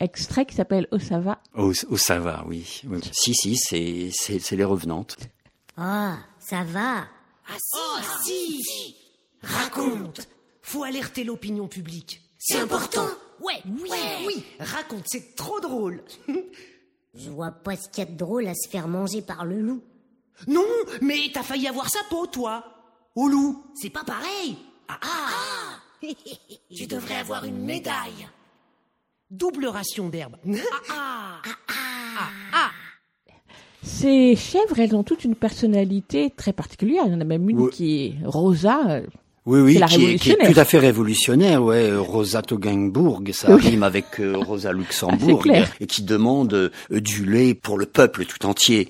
extrait 0.00 0.46
qui 0.46 0.54
s'appelle 0.54 0.88
Osava. 0.92 1.38
Osava, 1.54 2.42
oui. 2.48 2.82
Si, 3.12 3.34
si, 3.34 3.54
c'est, 3.56 4.08
c'est, 4.12 4.56
les 4.56 4.64
revenantes. 4.64 5.18
Oh, 5.78 6.14
ça 6.38 6.64
va. 6.64 7.04
Ah 7.46 7.58
si, 7.58 7.78
ah, 7.98 8.02
si. 8.24 8.96
Raconte. 9.42 10.26
Faut 10.64 10.82
alerter 10.82 11.24
l'opinion 11.24 11.68
publique. 11.68 12.22
C'est 12.38 12.58
important. 12.58 13.06
Ouais, 13.42 13.60
oui, 13.66 13.90
oui. 14.26 14.44
Raconte, 14.58 15.04
c'est 15.04 15.36
trop 15.36 15.60
drôle. 15.60 16.02
Je 17.14 17.28
vois 17.28 17.50
pas 17.50 17.76
ce 17.76 17.86
qu'il 17.90 18.02
y 18.02 18.06
a 18.06 18.10
de 18.10 18.16
drôle 18.16 18.46
à 18.48 18.54
se 18.54 18.66
faire 18.70 18.88
manger 18.88 19.20
par 19.20 19.44
le 19.44 19.60
loup. 19.60 19.82
Non, 20.48 20.64
mais 21.02 21.18
t'as 21.34 21.42
failli 21.42 21.68
avoir 21.68 21.90
sa 21.90 22.00
peau, 22.08 22.26
toi. 22.26 22.64
Au 23.14 23.28
loup, 23.28 23.62
c'est 23.74 23.90
pas 23.90 24.04
pareil. 24.04 24.56
Ah 24.88 24.98
ah. 25.02 26.06
Tu 26.74 26.86
devrais 26.86 27.16
avoir 27.16 27.44
une 27.44 27.62
médaille. 27.62 28.26
Double 29.30 29.66
ration 29.66 30.08
d'herbe. 30.08 30.38
Ah 30.90 31.42
ah. 31.68 32.28
Ah 32.54 32.70
Ces 33.82 34.34
chèvres, 34.34 34.80
elles 34.80 34.96
ont 34.96 35.04
toute 35.04 35.24
une 35.24 35.36
personnalité 35.36 36.30
très 36.34 36.54
particulière. 36.54 37.04
Il 37.06 37.12
y 37.12 37.16
en 37.16 37.20
a 37.20 37.24
même 37.24 37.50
une 37.50 37.68
qui 37.68 38.06
est 38.06 38.14
Rosa. 38.24 39.02
Oui, 39.46 39.60
oui, 39.60 39.74
la 39.76 39.86
qui, 39.86 40.04
est, 40.06 40.16
qui 40.18 40.30
est 40.30 40.52
tout 40.54 40.58
à 40.58 40.64
fait 40.64 40.78
révolutionnaire, 40.78 41.62
ouais. 41.62 41.90
euh, 41.90 42.00
Rosa 42.00 42.40
Toggenburg, 42.40 43.20
ça 43.34 43.54
Oui. 43.54 43.60
rime 43.60 43.82
avec 43.82 44.18
euh, 44.18 44.34
Rosa 44.38 44.72
Luxembourg, 44.72 45.44
Ah, 45.52 45.64
et 45.80 45.86
qui 45.86 46.02
demande 46.02 46.54
euh, 46.54 46.70
du 46.90 47.26
lait 47.26 47.52
pour 47.52 47.76
le 47.76 47.84
peuple 47.84 48.24
tout 48.24 48.46
entier. 48.46 48.88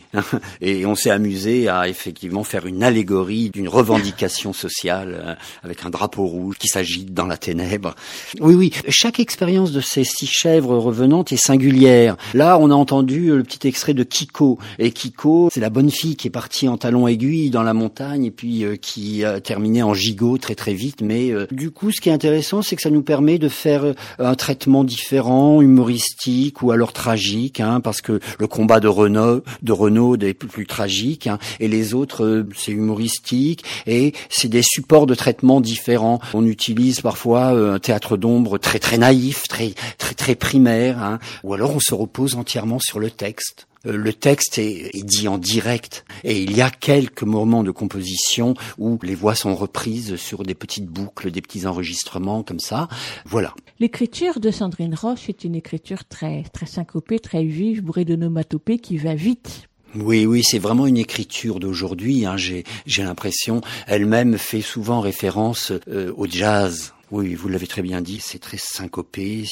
Et 0.61 0.87
on 0.87 0.95
s'est 0.95 1.11
amusé 1.11 1.67
à 1.67 1.89
effectivement 1.89 2.45
faire 2.45 2.67
une 2.67 2.85
allégorie 2.85 3.51
d'une 3.51 3.69
revendication 3.69 4.53
sociale 4.53 5.21
euh, 5.27 5.35
avec 5.65 5.85
un 5.85 5.91
drapeau 5.91 6.25
rouge 6.25 6.55
qui 6.57 6.69
s'agite 6.69 7.13
dans 7.13 7.27
la 7.27 7.37
ténèbre. 7.37 7.97
Oui, 8.41 8.55
oui, 8.55 8.73
chaque 8.89 9.19
expérience 9.19 9.73
de 9.73 9.81
ces 9.81 10.05
six 10.05 10.29
chèvres 10.29 10.77
revenantes 10.79 11.33
est 11.33 11.37
singulière. 11.45 12.17
Là, 12.33 12.59
on 12.61 12.71
a 12.71 12.75
entendu 12.75 13.27
le 13.35 13.43
petit 13.43 13.67
extrait 13.67 13.93
de 13.95 14.05
Kiko. 14.05 14.61
Et 14.79 14.93
Kiko, 14.93 15.49
c'est 15.53 15.59
la 15.61 15.71
bonne 15.71 15.91
fille 15.91 16.15
qui 16.15 16.29
est 16.29 16.31
partie 16.31 16.69
en 16.69 16.77
talons 16.79 17.09
aiguilles 17.09 17.51
dans 17.51 17.65
la 17.65 17.75
montagne 17.75 18.25
et 18.27 18.31
puis 18.31 18.65
euh, 18.65 18.77
qui 18.77 19.25
a 19.25 19.41
terminé 19.41 19.83
en 19.83 19.95
gigot 19.95 20.39
très 20.45 20.55
très 20.55 20.75
vite. 20.75 21.01
Mais 21.01 21.31
euh, 21.31 21.47
du 21.51 21.71
coup, 21.71 21.91
ce 21.91 22.03
qui 22.03 22.11
est 22.11 22.13
intéressant, 22.13 22.61
c'est 22.61 22.77
que 22.77 22.83
ça 22.83 22.91
nous 22.91 23.03
permet 23.03 23.39
de 23.39 23.49
faire 23.49 23.85
euh, 23.85 23.95
un 24.19 24.35
traitement 24.35 24.85
différent, 24.85 25.63
humoristique 25.63 26.61
ou 26.61 26.71
alors 26.71 26.93
tragique, 26.93 27.61
hein, 27.61 27.81
parce 27.81 28.03
que 28.03 28.21
le 28.39 28.47
combat 28.47 28.79
de 28.79 28.89
Renault, 28.89 29.43
de 29.63 29.73
Renault 29.73 30.19
est 30.19 30.35
plus, 30.35 30.67
tragique, 30.67 31.29
hein, 31.29 31.39
et 31.61 31.69
les 31.69 31.95
autres, 31.95 32.25
euh, 32.25 32.49
c'est 32.55 32.73
humoristique, 32.73 33.65
et 33.87 34.13
c'est 34.29 34.49
des 34.49 34.63
supports 34.63 35.07
de 35.07 35.15
traitement 35.15 35.63
différents. 35.63 36.21
On 36.35 36.45
utilise 36.45 37.01
parfois 37.01 37.49
un 37.49 37.79
théâtre 37.79 38.19
d'ombre 38.19 38.59
très 38.59 38.79
très 38.79 38.99
naïf, 38.99 39.49
très 39.49 39.73
très 39.97 40.15
très 40.15 40.35
primaire, 40.35 41.03
hein, 41.03 41.19
ou 41.43 41.55
alors 41.55 41.75
on 41.75 41.81
se 41.81 41.95
repose 41.95 42.35
entièrement 42.35 42.81
sur 42.81 42.99
le 42.99 43.11
texte. 43.11 43.67
Le 43.85 44.13
texte 44.13 44.59
est, 44.59 44.95
est 44.95 45.05
dit 45.05 45.29
en 45.29 45.39
direct 45.39 46.05
et 46.23 46.41
il 46.41 46.57
y 46.57 46.63
a 46.63 46.71
quelques 46.71 47.23
moments 47.23 47.63
de 47.63 47.71
composition 47.71 48.55
où 48.79 48.99
les 49.03 49.15
voix 49.15 49.35
sont 49.35 49.55
reprises 49.55 50.17
sur 50.17 50.43
des 50.43 50.55
petites 50.55 50.87
boucles, 50.87 51.31
des 51.31 51.41
petits 51.41 51.67
enregistrements 51.67 52.43
comme 52.43 52.61
ça. 52.61 52.89
Voilà. 53.25 53.55
L'écriture 53.81 54.41
de 54.41 54.51
Sandrine 54.51 54.95
Roche 54.95 55.29
est 55.29 55.45
une 55.45 55.55
écriture 55.55 56.05
très, 56.05 56.45
très 56.53 56.67
syncopée, 56.67 57.19
très 57.19 57.45
vive, 57.45 57.83
bourrée 57.83 58.05
d'onomatopées 58.05 58.79
qui 58.79 58.97
va 58.97 59.15
vite. 59.15 59.69
Oui, 59.97 60.27
oui, 60.27 60.43
c'est 60.43 60.59
vraiment 60.59 60.87
une 60.87 60.97
écriture 60.97 61.61
d'aujourd'hui. 61.61 62.27
Hein. 62.27 62.37
J'ai, 62.37 62.65
j'ai 62.87 63.03
l'impression. 63.03 63.61
Elle-même 63.87 64.39
fait 64.39 64.61
souvent 64.61 65.01
référence 65.01 65.73
euh, 65.89 66.13
au 66.17 66.27
jazz. 66.27 66.94
Oui, 67.15 67.37
vous 67.37 67.49
l'avez 67.49 67.69
très 67.69 67.81
bien 67.81 68.01
dit. 68.01 68.19
C'est 68.21 68.41
très 68.41 68.57
syncopé. 68.57 69.45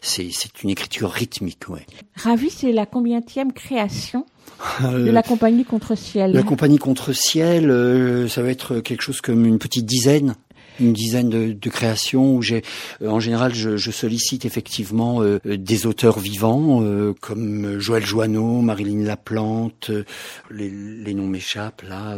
C'est, 0.00 0.62
une 0.62 0.70
écriture 0.70 1.10
rythmique. 1.10 1.68
Ouais. 1.68 1.84
Ravi, 2.14 2.50
c'est 2.50 2.70
la 2.70 2.86
combientième 2.86 3.52
création 3.52 4.26
de 4.80 4.86
Euh, 4.86 5.10
la 5.10 5.22
compagnie 5.22 5.64
Contre 5.64 5.96
Ciel 5.96 6.32
La 6.32 6.42
compagnie 6.42 6.78
Contre 6.78 7.12
Ciel, 7.12 7.70
euh, 7.70 8.28
ça 8.28 8.42
va 8.42 8.50
être 8.50 8.80
quelque 8.80 9.02
chose 9.02 9.20
comme 9.20 9.44
une 9.44 9.58
petite 9.58 9.86
dizaine 9.86 10.36
une 10.80 10.92
dizaine 10.92 11.28
de, 11.28 11.52
de 11.52 11.70
créations 11.70 12.34
où 12.34 12.42
j'ai 12.42 12.62
euh, 13.02 13.08
en 13.08 13.20
général 13.20 13.54
je, 13.54 13.76
je 13.76 13.90
sollicite 13.90 14.44
effectivement 14.44 15.22
euh, 15.22 15.38
euh, 15.46 15.56
des 15.56 15.86
auteurs 15.86 16.18
vivants 16.18 16.82
euh, 16.82 17.14
comme 17.20 17.78
Joël 17.78 18.04
Joanneau, 18.04 18.60
Marilyn 18.60 19.04
Laplante, 19.04 19.90
euh, 19.90 20.04
les, 20.50 20.70
les 20.70 21.14
noms 21.14 21.26
m'échappent 21.26 21.82
là, 21.88 22.16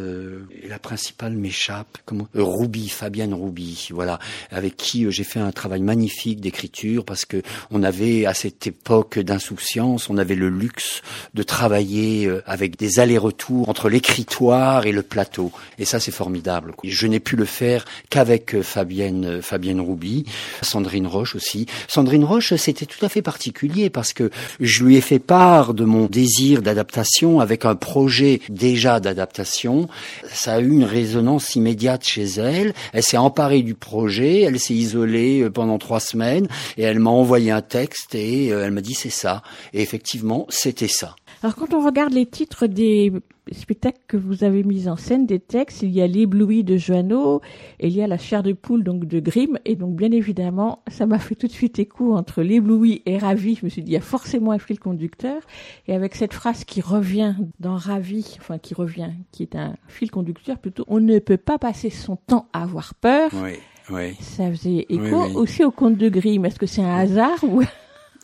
la 0.69 0.79
principale 0.79 1.33
m'échappe, 1.35 1.99
comment 2.05 2.29
Rouby, 2.35 2.89
Fabienne 2.89 3.35
Rouby, 3.35 3.89
voilà, 3.91 4.19
avec 4.51 4.77
qui 4.77 5.11
j'ai 5.11 5.25
fait 5.25 5.41
un 5.41 5.53
travail 5.53 5.83
magnifique 5.83 6.41
d'écriture 6.41 7.05
parce 7.05 7.25
que 7.25 7.43
on 7.71 7.83
avait 7.83 8.27
à 8.27 8.35
cette 8.35 8.67
époque 8.67 9.19
d'insouciance, 9.19 10.09
on 10.11 10.19
avait 10.19 10.35
le 10.35 10.49
luxe 10.49 11.03
de 11.35 11.43
travailler 11.43 12.31
avec 12.47 12.77
des 12.77 13.01
allers-retours 13.01 13.69
entre 13.69 13.89
l'écritoire 13.89 14.87
et 14.87 14.93
le 14.93 15.03
plateau, 15.03 15.53
et 15.79 15.85
ça 15.85 16.01
c'est 16.01 16.13
formidable. 16.13 16.75
Je 16.85 17.07
n'ai 17.07 17.21
pu 17.21 17.37
le 17.37 17.45
faire 17.45 17.85
qu'avec 18.11 18.52
Fabienne 18.61 19.41
Fabienne 19.41 19.81
Rouby, 19.81 20.25
Sandrine 20.63 21.07
Roche 21.07 21.35
aussi. 21.35 21.67
Sandrine 21.89 22.25
Roche, 22.25 22.55
c'était 22.57 22.87
tout 22.87 23.05
à 23.05 23.09
fait 23.09 23.23
particulier 23.23 23.91
parce 23.91 24.13
que 24.13 24.31
je 24.61 24.85
lui 24.85 24.97
ai 24.97 25.01
fait 25.01 25.19
part 25.19 25.75
de 25.75 25.85
mon 25.85 26.07
désir 26.07 26.63
d'adaptation 26.63 27.41
avec 27.41 27.65
un 27.65 27.75
projet 27.75 28.41
déjà 28.49 29.01
d'adaptation. 29.01 29.89
Ça 30.33 30.55
a 30.55 30.61
eu 30.61 30.71
une 30.71 30.85
résonance 30.85 31.55
immédiate 31.55 32.05
chez 32.05 32.25
elle. 32.25 32.75
Elle 32.93 33.03
s'est 33.03 33.17
emparée 33.17 33.63
du 33.63 33.75
projet, 33.75 34.43
elle 34.43 34.59
s'est 34.59 34.75
isolée 34.75 35.43
euh, 35.43 35.51
pendant 35.51 35.79
trois 35.79 36.01
semaines 36.01 36.49
et 36.77 36.83
elle 36.83 36.99
m'a 36.99 37.11
envoyé 37.11 37.51
un 37.51 37.63
texte 37.63 38.15
et 38.15 38.53
euh, 38.53 38.65
elle 38.65 38.73
m'a 38.73 38.81
dit 38.81 38.95
c'est 38.95 39.11
ça. 39.11 39.43
Et 39.73 39.83
effectivement, 39.83 40.47
c'était 40.49 40.89
ça. 40.89 41.17
Alors 41.43 41.57
quand 41.57 41.75
on 41.75 41.85
regarde 41.85 42.13
les 42.13 42.27
titres 42.27 42.69
des 42.69 43.13
spectacles 43.51 43.99
que 44.07 44.17
vous 44.17 44.45
avez 44.45 44.63
mis 44.63 44.89
en 44.89 44.97
scène, 44.97 45.27
des 45.27 45.41
textes, 45.41 45.83
il 45.83 45.91
y 45.91 46.01
a 46.01 46.07
l'ébloui 46.07 46.63
de 46.63 46.77
Joanneau, 46.77 47.41
et 47.81 47.89
il 47.89 47.95
y 47.95 48.01
a 48.01 48.07
la 48.07 48.17
chair 48.17 48.45
de 48.45 48.53
poule 48.53 48.85
donc 48.85 49.07
de 49.07 49.19
Grimm, 49.19 49.59
et 49.65 49.75
donc 49.75 49.97
bien 49.97 50.13
évidemment, 50.13 50.85
ça 50.87 51.05
m'a 51.07 51.19
fait 51.19 51.35
tout 51.35 51.49
de 51.49 51.53
suite 51.53 51.81
écho 51.81 52.15
entre 52.15 52.43
l'ébloui 52.43 53.03
et 53.07 53.19
Ravi. 53.19 53.57
Je 53.57 53.65
me 53.65 53.71
suis 53.71 53.83
dit, 53.83 53.91
il 53.91 53.95
y 53.95 53.97
a 53.97 54.01
forcément 54.01 54.53
un 54.53 54.61
fil 54.61 54.79
conducteur, 54.79 55.43
et 55.89 55.95
avec 55.95 56.15
cette 56.15 56.33
phrase 56.33 56.63
qui 56.63 56.81
revient 56.81 57.35
dans 57.59 57.75
Ravi, 57.75 58.37
enfin 58.39 58.59
qui 58.59 58.75
revient, 58.75 59.11
qui 59.33 59.43
est 59.43 59.57
un 59.57 59.75
fil 59.89 60.13
conducteur 60.13 60.59
plutôt, 60.59 60.85
on 60.87 61.01
ne 61.01 61.19
peut 61.19 61.37
pas 61.39 61.59
passer 61.59 61.91
son 61.91 62.15
temps 62.15 62.47
à 62.53 62.63
avoir 62.63 62.95
peur. 62.95 63.31
Oui, 63.43 63.55
oui. 63.91 64.15
Ça 64.21 64.49
faisait 64.49 64.87
écho 64.89 65.03
Oui, 65.03 65.29
oui. 65.31 65.35
aussi 65.35 65.65
au 65.65 65.73
conte 65.73 65.97
de 65.97 66.09
Grimm. 66.09 66.45
Est-ce 66.45 66.61
que 66.61 66.67
c'est 66.67 66.83
un 66.83 66.95
hasard 66.95 67.43
ou 67.43 67.63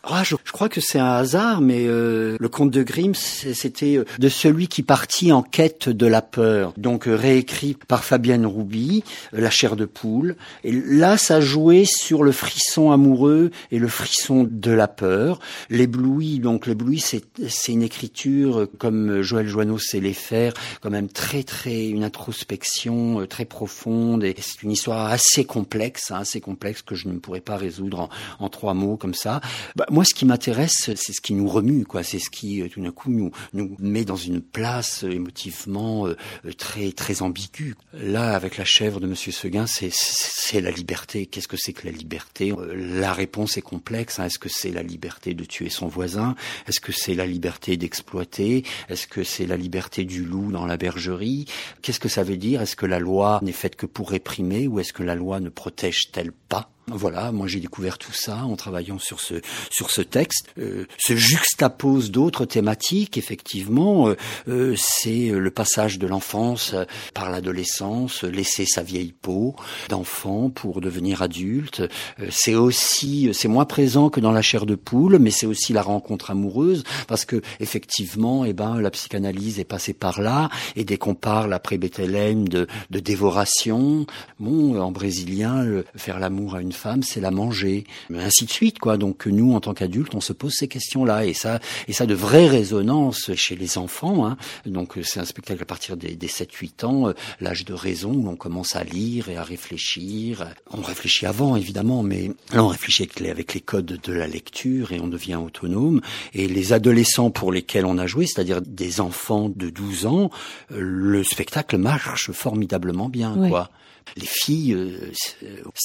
Ah, 0.04 0.22
je, 0.24 0.36
je 0.44 0.52
crois 0.52 0.68
que 0.68 0.80
c'est 0.80 1.00
un 1.00 1.12
hasard, 1.12 1.60
mais 1.60 1.86
euh, 1.86 2.36
le 2.38 2.48
conte 2.48 2.70
de 2.70 2.82
Grimm, 2.84 3.14
c'était 3.14 3.96
euh, 3.96 4.04
de 4.18 4.28
celui 4.28 4.68
qui 4.68 4.82
partit 4.82 5.32
en 5.32 5.42
quête 5.42 5.88
de 5.88 6.06
la 6.06 6.22
peur. 6.22 6.72
Donc 6.76 7.08
euh, 7.08 7.16
réécrit 7.16 7.76
par 7.88 8.04
Fabienne 8.04 8.46
Rouby, 8.46 9.02
euh, 9.34 9.40
La 9.40 9.50
chair 9.50 9.74
de 9.74 9.86
poule. 9.86 10.36
Et 10.62 10.70
là, 10.72 11.16
ça 11.16 11.40
jouait 11.40 11.84
sur 11.84 12.22
le 12.22 12.30
frisson 12.30 12.92
amoureux 12.92 13.50
et 13.72 13.78
le 13.80 13.88
frisson 13.88 14.46
de 14.48 14.70
la 14.70 14.86
peur. 14.86 15.40
L'ébloui, 15.68 16.38
donc 16.38 16.66
l'ébloui, 16.66 17.00
c'est 17.00 17.24
c'est 17.48 17.72
une 17.72 17.82
écriture 17.82 18.68
comme 18.78 19.20
Joël 19.22 19.48
Joanneau 19.48 19.78
sait 19.78 20.00
les 20.00 20.14
faire, 20.14 20.54
quand 20.80 20.90
même 20.90 21.08
très 21.08 21.42
très 21.42 21.88
une 21.88 22.04
introspection 22.04 23.26
très 23.26 23.44
profonde. 23.44 24.22
Et 24.22 24.36
c'est 24.38 24.62
une 24.62 24.70
histoire 24.70 25.10
assez 25.10 25.44
complexe, 25.44 26.12
hein, 26.12 26.20
assez 26.20 26.40
complexe 26.40 26.82
que 26.82 26.94
je 26.94 27.08
ne 27.08 27.18
pourrais 27.18 27.40
pas 27.40 27.56
résoudre 27.56 28.00
en, 28.00 28.08
en 28.38 28.48
trois 28.48 28.74
mots 28.74 28.96
comme 28.96 29.14
ça. 29.14 29.40
Bah, 29.74 29.86
moi, 29.90 30.04
ce 30.04 30.14
qui 30.14 30.24
m'intéresse, 30.24 30.90
c'est 30.94 31.12
ce 31.12 31.20
qui 31.20 31.34
nous 31.34 31.48
remue, 31.48 31.84
quoi. 31.84 32.02
C'est 32.02 32.18
ce 32.18 32.30
qui, 32.30 32.62
euh, 32.62 32.68
tout 32.68 32.80
d'un 32.80 32.90
coup, 32.90 33.10
nous, 33.10 33.30
nous 33.52 33.76
met 33.78 34.04
dans 34.04 34.16
une 34.16 34.40
place 34.40 35.04
euh, 35.04 35.10
émotivement 35.10 36.06
euh, 36.06 36.16
euh, 36.46 36.52
très, 36.52 36.92
très 36.92 37.22
ambiguë. 37.22 37.74
Là, 37.92 38.34
avec 38.34 38.56
la 38.56 38.64
chèvre 38.64 39.00
de 39.00 39.06
Monsieur 39.06 39.32
Seguin, 39.32 39.66
c'est, 39.66 39.90
c'est 39.92 40.60
la 40.60 40.70
liberté. 40.70 41.26
Qu'est-ce 41.26 41.48
que 41.48 41.56
c'est 41.56 41.72
que 41.72 41.86
la 41.86 41.92
liberté? 41.92 42.52
La 42.74 43.12
réponse 43.12 43.56
est 43.56 43.62
complexe. 43.62 44.18
hein. 44.18 44.26
Est-ce 44.26 44.38
que 44.38 44.48
c'est 44.48 44.70
la 44.70 44.82
liberté 44.82 45.34
de 45.34 45.44
tuer 45.44 45.70
son 45.70 45.88
voisin? 45.88 46.34
Est-ce 46.66 46.80
que 46.80 46.92
c'est 46.92 47.14
la 47.14 47.26
liberté 47.26 47.76
d'exploiter? 47.76 48.64
Est-ce 48.88 49.06
que 49.06 49.24
c'est 49.24 49.46
la 49.46 49.56
liberté 49.56 50.04
du 50.04 50.24
loup 50.24 50.52
dans 50.52 50.66
la 50.66 50.76
bergerie? 50.76 51.46
Qu'est-ce 51.82 52.00
que 52.00 52.08
ça 52.08 52.22
veut 52.22 52.36
dire? 52.36 52.62
Est-ce 52.62 52.76
que 52.76 52.86
la 52.86 52.98
loi 52.98 53.40
n'est 53.42 53.52
faite 53.52 53.76
que 53.76 53.86
pour 53.86 54.10
réprimer 54.10 54.68
ou 54.68 54.80
est-ce 54.80 54.92
que 54.92 55.02
la 55.02 55.14
loi 55.14 55.40
ne 55.40 55.48
protège-t-elle 55.48 56.32
pas? 56.32 56.70
Voilà, 56.90 57.32
moi 57.32 57.46
j'ai 57.46 57.60
découvert 57.60 57.98
tout 57.98 58.12
ça 58.12 58.44
en 58.44 58.56
travaillant 58.56 58.98
sur 58.98 59.20
ce 59.20 59.34
sur 59.70 59.90
ce 59.90 60.02
texte. 60.02 60.48
Euh, 60.58 60.86
se 60.98 61.16
juxtapose 61.16 62.10
d'autres 62.10 62.44
thématiques. 62.44 63.18
Effectivement, 63.18 64.08
euh, 64.08 64.16
euh, 64.48 64.74
c'est 64.76 65.30
le 65.30 65.50
passage 65.50 65.98
de 65.98 66.06
l'enfance 66.06 66.74
par 67.14 67.30
l'adolescence, 67.30 68.24
laisser 68.24 68.66
sa 68.66 68.82
vieille 68.82 69.12
peau 69.12 69.54
d'enfant 69.88 70.50
pour 70.50 70.80
devenir 70.80 71.22
adulte. 71.22 71.80
Euh, 72.20 72.26
c'est 72.30 72.54
aussi, 72.54 73.30
c'est 73.32 73.48
moins 73.48 73.64
présent 73.64 74.10
que 74.10 74.20
dans 74.20 74.32
la 74.32 74.42
chair 74.42 74.66
de 74.66 74.74
poule, 74.74 75.18
mais 75.18 75.30
c'est 75.30 75.46
aussi 75.46 75.72
la 75.72 75.82
rencontre 75.82 76.30
amoureuse 76.30 76.84
parce 77.06 77.24
que 77.24 77.40
effectivement, 77.60 78.44
eh 78.44 78.52
ben 78.52 78.80
la 78.80 78.90
psychanalyse 78.90 79.58
est 79.58 79.64
passée 79.64 79.94
par 79.94 80.20
là. 80.20 80.50
Et 80.76 80.84
dès 80.84 80.98
qu'on 80.98 81.14
parle 81.14 81.52
après 81.52 81.78
Bethléem 81.78 82.48
de, 82.48 82.66
de 82.90 83.00
dévoration, 83.00 84.06
bon, 84.38 84.80
en 84.80 84.92
brésilien, 84.92 85.82
faire 85.96 86.18
l'amour 86.18 86.54
à 86.54 86.60
une 86.60 86.72
femme, 86.78 87.02
c'est 87.02 87.20
la 87.20 87.30
manger, 87.30 87.84
ainsi 88.14 88.46
de 88.46 88.50
suite, 88.50 88.78
quoi. 88.78 88.96
Donc 88.96 89.26
nous, 89.26 89.52
en 89.54 89.60
tant 89.60 89.74
qu'adultes, 89.74 90.14
on 90.14 90.20
se 90.20 90.32
pose 90.32 90.54
ces 90.54 90.68
questions-là, 90.68 91.26
et 91.26 91.34
ça, 91.34 91.60
et 91.88 91.92
ça 91.92 92.06
de 92.06 92.14
vraies 92.14 92.46
résonances 92.48 93.30
chez 93.34 93.56
les 93.56 93.76
enfants. 93.78 94.26
Hein. 94.26 94.36
Donc 94.64 94.94
c'est 95.02 95.20
un 95.20 95.24
spectacle 95.24 95.62
à 95.62 95.66
partir 95.66 95.96
des, 95.96 96.14
des 96.16 96.28
7-8 96.28 96.84
ans, 96.86 97.08
euh, 97.08 97.12
l'âge 97.40 97.64
de 97.64 97.74
raison, 97.74 98.12
où 98.12 98.28
on 98.28 98.36
commence 98.36 98.76
à 98.76 98.84
lire 98.84 99.28
et 99.28 99.36
à 99.36 99.42
réfléchir. 99.42 100.46
On 100.70 100.80
réfléchit 100.80 101.26
avant, 101.26 101.56
évidemment, 101.56 102.02
mais 102.02 102.30
là 102.52 102.64
on 102.64 102.68
réfléchit 102.68 103.02
avec 103.02 103.20
les, 103.20 103.30
avec 103.30 103.54
les 103.54 103.60
codes 103.60 103.98
de 104.02 104.12
la 104.12 104.26
lecture 104.26 104.92
et 104.92 105.00
on 105.00 105.08
devient 105.08 105.36
autonome. 105.36 106.00
Et 106.32 106.46
les 106.48 106.72
adolescents 106.72 107.30
pour 107.30 107.52
lesquels 107.52 107.84
on 107.84 107.98
a 107.98 108.06
joué, 108.06 108.26
c'est-à-dire 108.26 108.60
des 108.62 109.00
enfants 109.00 109.50
de 109.54 109.68
12 109.70 110.06
ans, 110.06 110.30
euh, 110.72 110.78
le 110.80 111.24
spectacle 111.24 111.76
marche 111.78 112.30
formidablement 112.32 113.08
bien, 113.08 113.34
Ouais. 113.36 113.48
quoi. 113.50 113.70
Les 114.16 114.26
filles 114.26 114.74
euh, 114.74 115.12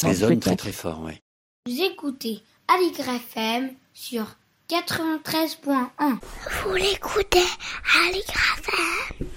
résonnent 0.03 0.39
très 0.39 0.51
spectacle. 0.51 0.55
très 0.57 0.71
fort, 0.71 1.01
ouais. 1.01 1.21
Vous 1.65 1.82
écoutez 1.82 2.41
Aligre 2.67 3.09
FM 3.09 3.71
sur 3.93 4.26
93.1. 4.69 6.17
Vous 6.65 6.74
l'écoutez 6.76 7.39
à 7.39 8.11
l'Igrafem 8.11 9.28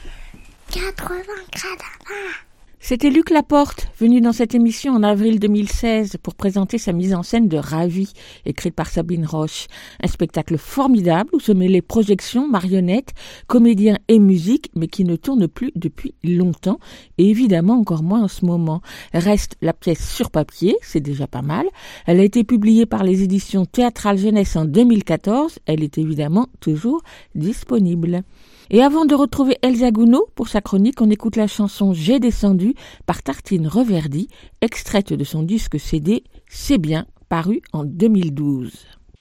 80 0.70 1.22
gradins. 1.52 2.32
C'était 2.78 3.10
Luc 3.10 3.30
Laporte, 3.30 3.88
venu 3.98 4.20
dans 4.20 4.32
cette 4.32 4.54
émission 4.54 4.92
en 4.92 5.02
avril 5.02 5.40
2016 5.40 6.18
pour 6.22 6.36
présenter 6.36 6.78
sa 6.78 6.92
mise 6.92 7.14
en 7.14 7.24
scène 7.24 7.48
de 7.48 7.56
Ravi, 7.56 8.12
écrite 8.44 8.74
par 8.74 8.88
Sabine 8.88 9.26
Roche. 9.26 9.66
Un 10.00 10.06
spectacle 10.06 10.56
formidable 10.56 11.30
où 11.32 11.40
se 11.40 11.50
mêlaient 11.50 11.82
projections, 11.82 12.46
marionnettes, 12.46 13.12
comédiens 13.48 13.98
et 14.06 14.20
musique, 14.20 14.70
mais 14.76 14.86
qui 14.86 15.04
ne 15.04 15.16
tourne 15.16 15.48
plus 15.48 15.72
depuis 15.74 16.14
longtemps, 16.22 16.78
et 17.18 17.28
évidemment 17.28 17.78
encore 17.80 18.04
moins 18.04 18.22
en 18.22 18.28
ce 18.28 18.44
moment. 18.44 18.82
Reste 19.12 19.56
la 19.62 19.72
pièce 19.72 20.08
sur 20.14 20.30
papier, 20.30 20.76
c'est 20.82 21.00
déjà 21.00 21.26
pas 21.26 21.42
mal. 21.42 21.66
Elle 22.06 22.20
a 22.20 22.24
été 22.24 22.44
publiée 22.44 22.86
par 22.86 23.02
les 23.02 23.22
éditions 23.22 23.64
Théâtrales 23.64 24.18
Jeunesse 24.18 24.54
en 24.54 24.64
2014. 24.64 25.58
Elle 25.66 25.82
est 25.82 25.98
évidemment 25.98 26.46
toujours 26.60 27.02
disponible. 27.34 28.22
Et 28.70 28.82
avant 28.82 29.04
de 29.04 29.14
retrouver 29.14 29.56
Elsa 29.62 29.90
Gounod 29.90 30.22
pour 30.34 30.48
sa 30.48 30.60
chronique, 30.60 31.00
on 31.00 31.10
écoute 31.10 31.36
la 31.36 31.46
chanson 31.46 31.92
J'ai 31.92 32.18
descendu 32.18 32.74
par 33.06 33.22
Tartine 33.22 33.68
Reverdy, 33.68 34.28
extraite 34.60 35.12
de 35.12 35.24
son 35.24 35.42
disque 35.42 35.78
CD 35.78 36.24
C'est 36.48 36.78
bien, 36.78 37.06
paru 37.28 37.62
en 37.72 37.84
2012. 37.84 38.72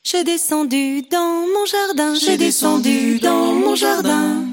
J'ai 0.04 0.24
descendu 0.24 1.04
dans 1.04 1.46
mon 1.48 1.66
jardin, 1.66 2.14
j'ai 2.16 2.38
descendu 2.38 3.20
dans 3.20 3.54
mon 3.54 3.76
jardin 3.76 4.46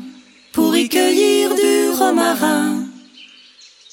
pour 0.53 0.77
y 0.77 0.89
cueillir 0.89 1.55
du 1.55 1.91
romarin. 1.99 2.87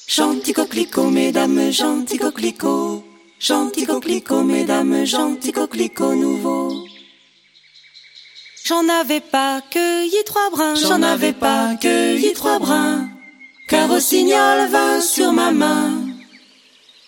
Gentil 0.08 0.54
coquelicot, 0.54 1.12
mesdames, 1.12 1.72
gentil 1.72 2.18
coquelicot, 2.18 3.04
gentil 3.40 3.86
coquelicot, 3.86 4.44
mesdames, 4.44 5.06
gentil 5.06 5.52
coquelicot 5.52 6.16
nouveau. 6.16 6.89
J'en 8.70 8.88
avais 8.88 9.20
pas 9.20 9.62
cueilli 9.72 10.24
trois 10.28 10.52
brins, 10.52 10.76
j'en 10.76 11.02
avais 11.02 11.34
pas 11.34 11.74
cueilli 11.82 12.34
trois 12.34 12.60
brins, 12.60 13.10
car 13.68 13.90
au 13.90 14.00
signal 14.00 14.70
vint 14.70 15.02
sur 15.02 15.32
ma 15.32 15.50
main. 15.50 16.06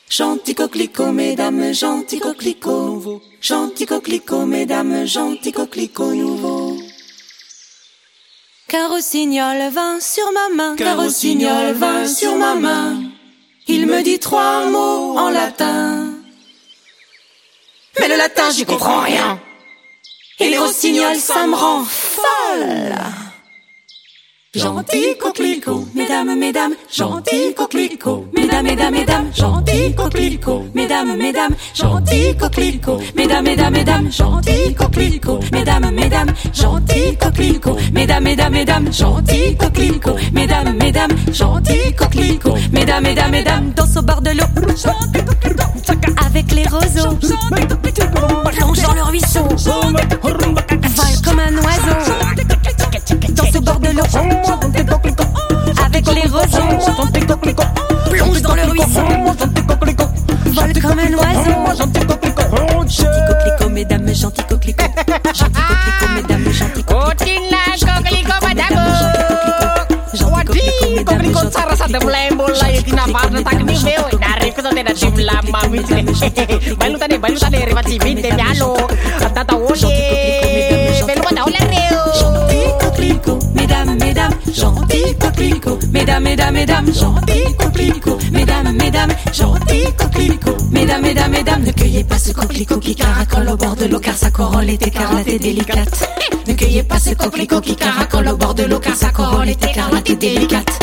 Gentil 0.10 0.56
coquelicot, 0.56 1.12
mesdames, 1.12 1.72
gentil 1.72 2.20
coquelicot 2.20 2.86
nouveau. 2.88 3.22
Gentil 3.42 3.86
coquelicot, 3.86 4.48
mesdames, 4.48 5.06
gentil 5.06 5.52
coquelicot 5.52 6.16
nouveau. 6.16 6.78
Car 8.68 8.92
au 8.92 9.00
signal 9.00 9.72
vint 9.72 10.00
sur 10.00 10.32
ma 10.32 10.56
main, 10.56 10.76
car 10.76 10.98
au 10.98 11.10
signal 11.12 11.76
vint 11.76 12.08
sur 12.08 12.38
ma 12.38 12.56
main. 12.56 13.04
Il 13.68 13.86
me 13.86 14.02
dit 14.02 14.18
trois 14.18 14.66
mots 14.66 15.16
en 15.16 15.30
latin. 15.30 16.10
Mais 18.00 18.08
le 18.08 18.18
latin, 18.18 18.50
j'y 18.50 18.66
comprends 18.66 19.02
rien. 19.02 19.40
Et 20.42 20.50
les 20.50 20.58
rossignols, 20.58 21.18
ça 21.18 21.46
me 21.46 21.56
rend 21.56 21.84
folle. 21.86 22.96
Gentil 24.54 25.16
coquelicot, 25.18 25.86
mesdames, 25.94 26.36
mesdames, 26.36 26.76
gentil 26.92 27.54
coquelicot, 27.56 28.26
mesdames, 28.34 28.64
mesdames, 28.64 28.92
mesdames, 28.92 29.34
gentil 29.34 29.96
coquelicot, 29.96 30.66
mesdames, 30.74 31.16
mesdames, 31.16 31.56
gentil 31.74 32.36
coquelicot, 32.38 33.00
mesdames, 33.16 33.44
mesdames, 33.44 33.72
mesdames, 33.72 34.12
gentil 34.12 34.76
coquelicot, 34.76 35.40
mesdames, 35.80 35.96
mesdames, 35.96 36.34
gentil 36.54 37.18
coquelicot, 37.18 37.78
mesdames, 37.94 38.24
mesdames, 38.24 38.52
mesdames, 38.52 38.92
gentil 38.92 39.56
coquelicot, 39.56 40.16
mesdames, 40.34 40.74
mesdames, 40.78 41.14
gentil 41.32 41.94
coquelicot, 41.96 42.56
mesdames, 42.72 43.04
mesdames, 43.04 43.32
mesdames, 43.32 43.74
danse 43.76 43.96
au 43.98 44.02
bord 44.02 44.22
de 44.22 44.32
l'eau, 44.32 44.46
avec 46.26 46.52
les 46.52 46.68
roseaux, 46.68 47.16
plonge 47.16 48.82
dans 48.82 48.94
le 48.94 49.04
ruisseau, 49.04 49.44
vole 49.44 51.22
comme 51.24 51.40
un 51.40 51.58
oiseau, 51.58 51.96
danse 53.30 53.56
au 53.56 53.62
bord 53.62 53.80
de 53.80 53.90
l'eau, 53.90 54.04
avec 55.86 56.06
les 56.08 56.28
roseaux, 56.28 56.68
plonge 58.10 58.42
dans 58.42 58.56
le 58.56 58.64
ruisseau, 58.64 59.02
vole 60.54 60.74
comme 60.82 61.00
un 61.00 61.14
oiseau. 61.14 61.21
Koliko 71.92 72.00
cara 72.00 72.00
sa 72.00 72.00
mulai 72.00 72.32
mulai 72.32 72.84
tinapar 72.84 73.28
tak 73.44 73.60
ni 73.68 73.76
meu 73.84 74.08
dari 74.16 74.50
ko 74.56 74.62
tena 74.64 74.94
tim 74.96 75.16
lama 75.28 75.60
mitne 75.68 76.08
balu 76.80 76.96
tane 76.96 77.18
balu 77.20 77.36
tane 77.36 77.60
riva 77.68 77.84
ti 77.84 78.00
vinte 78.00 78.32
piano 78.32 78.76
tata 79.20 79.56
oye. 79.60 81.04
Belu 81.04 81.22
pada 81.22 81.44
ole 81.44 81.60
reo 81.68 82.04
Gentil 84.52 85.16
coquelicot, 85.16 85.80
mesdames, 85.92 86.24
mesdames, 86.24 86.52
mesdames, 86.52 86.92
mesdames, 88.32 88.74
mesdames, 88.76 89.16
coquelicot, 89.98 90.58
mesdames, 90.72 91.02
mesdames, 91.02 91.32
mesdames, 91.32 91.64
ne 91.64 91.72
cueillez 91.72 92.04
pas 92.04 92.20
ce 92.20 92.34
coquelicot 92.34 92.80
qui 92.80 92.96
caracole 92.96 93.48
au 93.50 93.56
bord 93.56 93.76
de 93.76 93.86
l'eau 93.86 94.00
car 94.00 94.16
sa 94.16 94.30
corolle 94.30 94.70
est 94.70 94.86
écarlate 94.86 95.28
et 95.28 95.40
délicate. 95.40 96.10
Ne 96.48 96.54
cueillez 96.54 96.84
pas 96.84 97.00
ce 97.00 97.14
coquelicot 97.16 97.62
qui 97.62 97.76
caracole 97.76 98.28
au 98.28 98.38
bord 98.38 98.54
de 98.54 98.64
l'eau 98.64 98.80
car 98.80 98.96
sa 98.96 99.10
corolle 99.10 99.50
est 99.50 99.64
écarlate 99.64 100.10
et 100.10 100.16
délicate. 100.16 100.80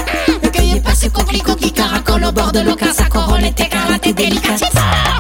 Ce 1.01 1.07
coquelicot 1.07 1.55
qui 1.55 1.71
caracole 1.71 2.25
au 2.25 2.33
bord 2.33 2.51
de 2.51 2.59
l'eau 2.59 2.75
car 2.75 2.93
sa 2.93 3.05
est 3.05 3.61
écarlate 3.61 4.05
et 4.05 4.13
délicate. 4.13 4.65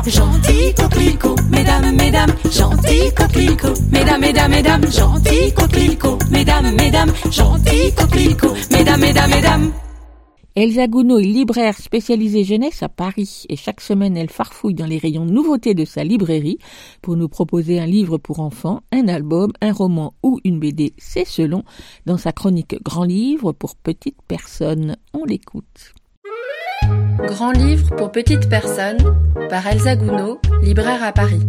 Gentil 0.05 0.74
coquelicot, 0.74 1.37
mesdames, 1.51 1.95
mesdames, 1.95 2.33
gentil 2.51 3.14
coquelicot, 3.14 3.74
mesdames, 3.93 4.20
mesdames, 4.20 4.51
mesdames, 4.51 4.91
gentil 4.91 5.55
coquelicot, 5.55 6.18
mesdames, 6.33 6.72
mesdames, 6.72 7.12
gentil 7.31 7.95
coquelicot, 7.95 8.55
mesdames, 8.72 9.01
mesdames, 9.01 9.31
mesdames. 9.31 9.88
Elsa 10.61 10.88
Gounod 10.88 11.20
est 11.20 11.24
libraire 11.24 11.78
spécialisée 11.78 12.42
jeunesse 12.42 12.82
à 12.82 12.88
Paris 12.88 13.44
et 13.48 13.54
chaque 13.54 13.80
semaine 13.80 14.16
elle 14.16 14.28
farfouille 14.28 14.74
dans 14.74 14.86
les 14.86 14.98
rayons 14.98 15.24
nouveautés 15.24 15.72
de 15.72 15.84
sa 15.84 16.02
librairie 16.02 16.59
pour 17.00 17.16
nous 17.16 17.28
proposer 17.28 17.78
un 17.78 17.86
livre 17.86 18.18
pour 18.18 18.40
enfants, 18.40 18.80
un 18.90 19.06
album, 19.06 19.52
un 19.61 19.72
roman 19.72 20.14
ou 20.24 20.40
une 20.42 20.59
BD, 20.59 20.94
c'est 20.98 21.24
selon, 21.24 21.62
dans 22.06 22.18
sa 22.18 22.32
chronique 22.32 22.74
Grand 22.82 23.04
Livre 23.04 23.52
pour 23.52 23.76
petites 23.76 24.20
personnes. 24.26 24.96
On 25.12 25.24
l'écoute. 25.24 25.94
Grand 27.18 27.52
livre 27.52 27.94
pour 27.94 28.11
petites 28.11 28.48
personnes 28.48 28.98
par 29.48 29.64
Elsa 29.64 29.94
Gounod, 29.94 30.38
libraire 30.61 31.04
à 31.04 31.12
Paris. 31.12 31.42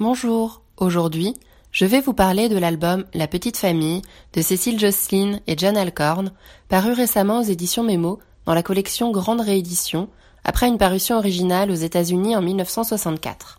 Bonjour, 0.00 0.62
aujourd'hui, 0.78 1.34
je 1.72 1.86
vais 1.86 2.02
vous 2.02 2.12
parler 2.12 2.50
de 2.50 2.58
l'album 2.58 3.06
La 3.14 3.26
Petite 3.26 3.56
Famille 3.56 4.02
de 4.34 4.42
Cécile 4.42 4.78
Jocelyne 4.78 5.40
et 5.46 5.56
John 5.56 5.78
Alcorn, 5.78 6.30
paru 6.68 6.92
récemment 6.92 7.40
aux 7.40 7.44
éditions 7.44 7.82
Mémo 7.82 8.18
dans 8.44 8.52
la 8.52 8.62
collection 8.62 9.10
Grande 9.10 9.40
Réédition, 9.40 10.10
après 10.44 10.68
une 10.68 10.76
parution 10.76 11.16
originale 11.16 11.70
aux 11.70 11.74
États-Unis 11.74 12.36
en 12.36 12.42
1964. 12.42 13.58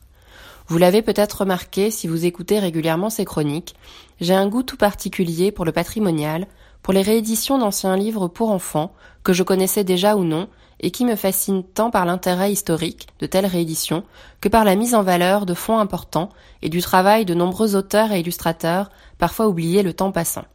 Vous 0.68 0.78
l'avez 0.78 1.02
peut-être 1.02 1.40
remarqué 1.40 1.90
si 1.90 2.08
vous 2.08 2.26
écoutez 2.26 2.60
régulièrement 2.60 3.10
ces 3.10 3.26
chroniques, 3.26 3.74
j'ai 4.22 4.36
un 4.36 4.48
goût 4.48 4.62
tout 4.62 4.78
particulier 4.78 5.52
pour 5.52 5.66
le 5.66 5.72
patrimonial, 5.72 6.46
pour 6.84 6.94
les 6.94 7.02
rééditions 7.02 7.58
d'anciens 7.58 7.98
livres 7.98 8.28
pour 8.28 8.52
enfants, 8.52 8.94
que 9.24 9.34
je 9.34 9.42
connaissais 9.42 9.84
déjà 9.84 10.16
ou 10.16 10.24
non, 10.24 10.50
et 10.84 10.92
qui 10.92 11.06
me 11.06 11.16
fascinent 11.16 11.64
tant 11.64 11.90
par 11.90 12.06
l'intérêt 12.06 12.52
historique 12.52 13.08
de 13.20 13.26
telles 13.26 13.48
rééditions 13.48 14.04
que 14.42 14.50
par 14.50 14.66
la 14.66 14.76
mise 14.76 14.94
en 14.94 15.02
valeur 15.02 15.48
de 15.48 15.54
fonds 15.56 15.80
importants 15.80 16.30
et 16.62 16.70
du 16.70 16.82
travail 16.82 17.26
de 17.26 17.34
nombreux 17.34 17.76
auteurs 17.76 18.12
et 18.12 18.20
illustrateurs, 18.20 18.92
parfois 19.18 19.48
oubliés 19.48 19.82
le 19.82 19.94
temps 19.94 20.12
passant. 20.12 20.46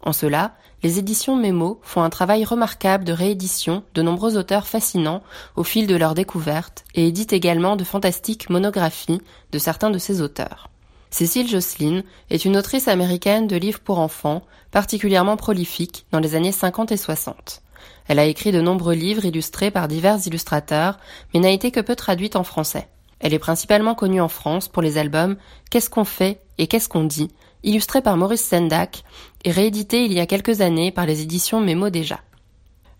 En 0.00 0.12
cela, 0.12 0.52
les 0.84 0.98
éditions 0.98 1.34
Mémo 1.34 1.80
font 1.82 2.02
un 2.02 2.10
travail 2.10 2.44
remarquable 2.44 3.04
de 3.04 3.12
réédition 3.12 3.82
de 3.94 4.02
nombreux 4.02 4.36
auteurs 4.36 4.66
fascinants 4.66 5.22
au 5.56 5.64
fil 5.64 5.86
de 5.86 5.96
leur 5.96 6.14
découverte 6.14 6.84
et 6.94 7.08
éditent 7.08 7.32
également 7.32 7.74
de 7.74 7.84
fantastiques 7.84 8.50
monographies 8.50 9.22
de 9.50 9.58
certains 9.58 9.90
de 9.90 9.98
ces 9.98 10.20
auteurs. 10.20 10.70
Cécile 11.10 11.48
Jocelyne 11.48 12.04
est 12.30 12.44
une 12.44 12.56
autrice 12.56 12.86
américaine 12.86 13.46
de 13.46 13.56
livres 13.56 13.80
pour 13.80 13.98
enfants, 13.98 14.42
particulièrement 14.70 15.36
prolifique 15.36 16.06
dans 16.12 16.20
les 16.20 16.34
années 16.34 16.52
50 16.52 16.92
et 16.92 16.96
60. 16.96 17.63
Elle 18.06 18.18
a 18.18 18.24
écrit 18.24 18.52
de 18.52 18.60
nombreux 18.60 18.94
livres 18.94 19.24
illustrés 19.24 19.70
par 19.70 19.88
divers 19.88 20.26
illustrateurs, 20.26 20.98
mais 21.32 21.40
n'a 21.40 21.50
été 21.50 21.70
que 21.70 21.80
peu 21.80 21.96
traduite 21.96 22.36
en 22.36 22.44
français. 22.44 22.88
Elle 23.20 23.34
est 23.34 23.38
principalement 23.38 23.94
connue 23.94 24.20
en 24.20 24.28
France 24.28 24.68
pour 24.68 24.82
les 24.82 24.98
albums 24.98 25.36
Qu'est-ce 25.70 25.90
qu'on 25.90 26.04
fait 26.04 26.40
et 26.58 26.66
Qu'est-ce 26.66 26.88
qu'on 26.88 27.04
dit, 27.04 27.30
illustrés 27.62 28.02
par 28.02 28.16
Maurice 28.16 28.44
Sendak 28.44 29.04
et 29.44 29.50
réédités 29.50 30.04
il 30.04 30.12
y 30.12 30.20
a 30.20 30.26
quelques 30.26 30.60
années 30.60 30.90
par 30.90 31.06
les 31.06 31.22
éditions 31.22 31.60
Mémo 31.60 31.90
déjà. 31.90 32.20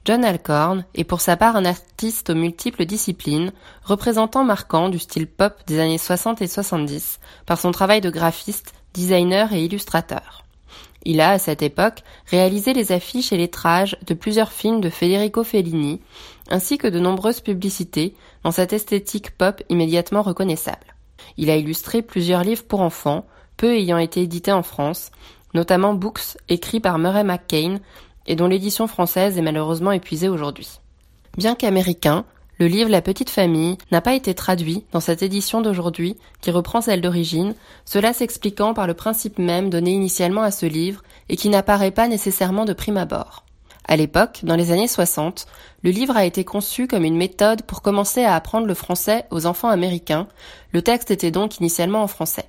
John 0.07 0.24
Alcorn 0.24 0.84
est 0.94 1.05
pour 1.05 1.22
sa 1.22 1.36
part 1.36 1.57
un 1.57 1.64
artiste 1.64 2.28
aux 2.28 2.34
multiples 2.34 2.84
disciplines, 2.84 3.52
représentant 3.82 4.44
marquant 4.44 4.90
du 4.90 4.98
style 4.98 5.26
pop 5.26 5.55
des 5.66 5.78
années 5.80 5.98
60 5.98 6.42
et 6.42 6.46
70 6.46 7.20
par 7.46 7.59
son 7.59 7.70
travail 7.70 8.02
de 8.02 8.11
graphiste, 8.11 8.74
designer 8.92 9.52
et 9.55 9.64
illustrateur. 9.64 10.43
Il 11.05 11.20
a, 11.20 11.30
à 11.32 11.38
cette 11.38 11.62
époque, 11.62 12.02
réalisé 12.26 12.72
les 12.72 12.92
affiches 12.92 13.32
et 13.32 13.36
lettrages 13.36 13.96
de 14.07 14.14
plusieurs 14.14 14.52
films 14.52 14.80
de 14.80 14.90
Federico 14.90 15.44
Fellini, 15.44 16.00
ainsi 16.50 16.78
que 16.78 16.88
de 16.88 16.98
nombreuses 16.98 17.40
publicités 17.40 18.14
dans 18.42 18.50
cette 18.50 18.72
esthétique 18.72 19.36
pop 19.36 19.62
immédiatement 19.68 20.22
reconnaissable. 20.22 20.94
Il 21.36 21.50
a 21.50 21.57
illustré 21.57 22.02
plusieurs 22.02 22.42
livres 22.42 22.64
pour 22.64 22.80
enfants, 22.80 23.26
peu 23.57 23.74
ayant 23.74 23.98
été 23.98 24.22
édités 24.22 24.52
en 24.52 24.62
France, 24.62 25.11
notamment 25.52 25.94
Books, 25.94 26.38
écrits 26.48 26.80
par 26.80 26.98
Murray 26.98 27.24
McCain, 27.24 27.78
et 28.26 28.36
dont 28.36 28.48
l'édition 28.48 28.86
française 28.86 29.36
est 29.38 29.42
malheureusement 29.42 29.92
épuisée 29.92 30.28
aujourd'hui. 30.28 30.80
Bien 31.36 31.55
qu'américain, 31.55 32.24
le 32.59 32.66
livre 32.66 32.90
La 32.90 33.02
petite 33.02 33.30
famille 33.30 33.78
n'a 33.90 34.00
pas 34.00 34.14
été 34.14 34.34
traduit 34.34 34.84
dans 34.92 35.00
cette 35.00 35.22
édition 35.22 35.61
d'aujourd'hui 35.61 36.16
qui 36.40 36.50
reprend 36.50 36.80
celle 36.80 37.00
d'origine, 37.00 37.55
cela 37.84 38.12
s'expliquant 38.12 38.74
par 38.74 38.86
le 38.86 38.94
principe 38.94 39.38
même 39.38 39.70
donné 39.70 39.90
initialement 39.90 40.42
à 40.42 40.50
ce 40.50 40.66
livre 40.66 41.02
et 41.28 41.36
qui 41.36 41.48
n'apparaît 41.48 41.90
pas 41.90 42.07
nécessairement 42.07 42.64
de 42.64 42.72
prime 42.72 42.96
abord. 42.96 43.44
À 43.86 43.96
l'époque, 43.96 44.40
dans 44.44 44.57
les 44.57 44.70
années 44.70 44.88
60, 44.88 45.46
le 45.82 45.90
livre 45.90 46.16
a 46.16 46.24
été 46.24 46.44
conçu 46.44 46.86
comme 46.86 47.05
une 47.05 47.16
méthode 47.16 47.62
pour 47.62 47.82
commencer 47.82 48.24
à 48.24 48.34
apprendre 48.34 48.66
le 48.66 48.74
français 48.74 49.26
aux 49.30 49.46
enfants 49.46 49.68
américains. 49.68 50.26
Le 50.72 50.80
texte 50.80 51.11
était 51.11 51.30
donc 51.30 51.59
initialement 51.59 52.02
en 52.02 52.07
français. 52.07 52.46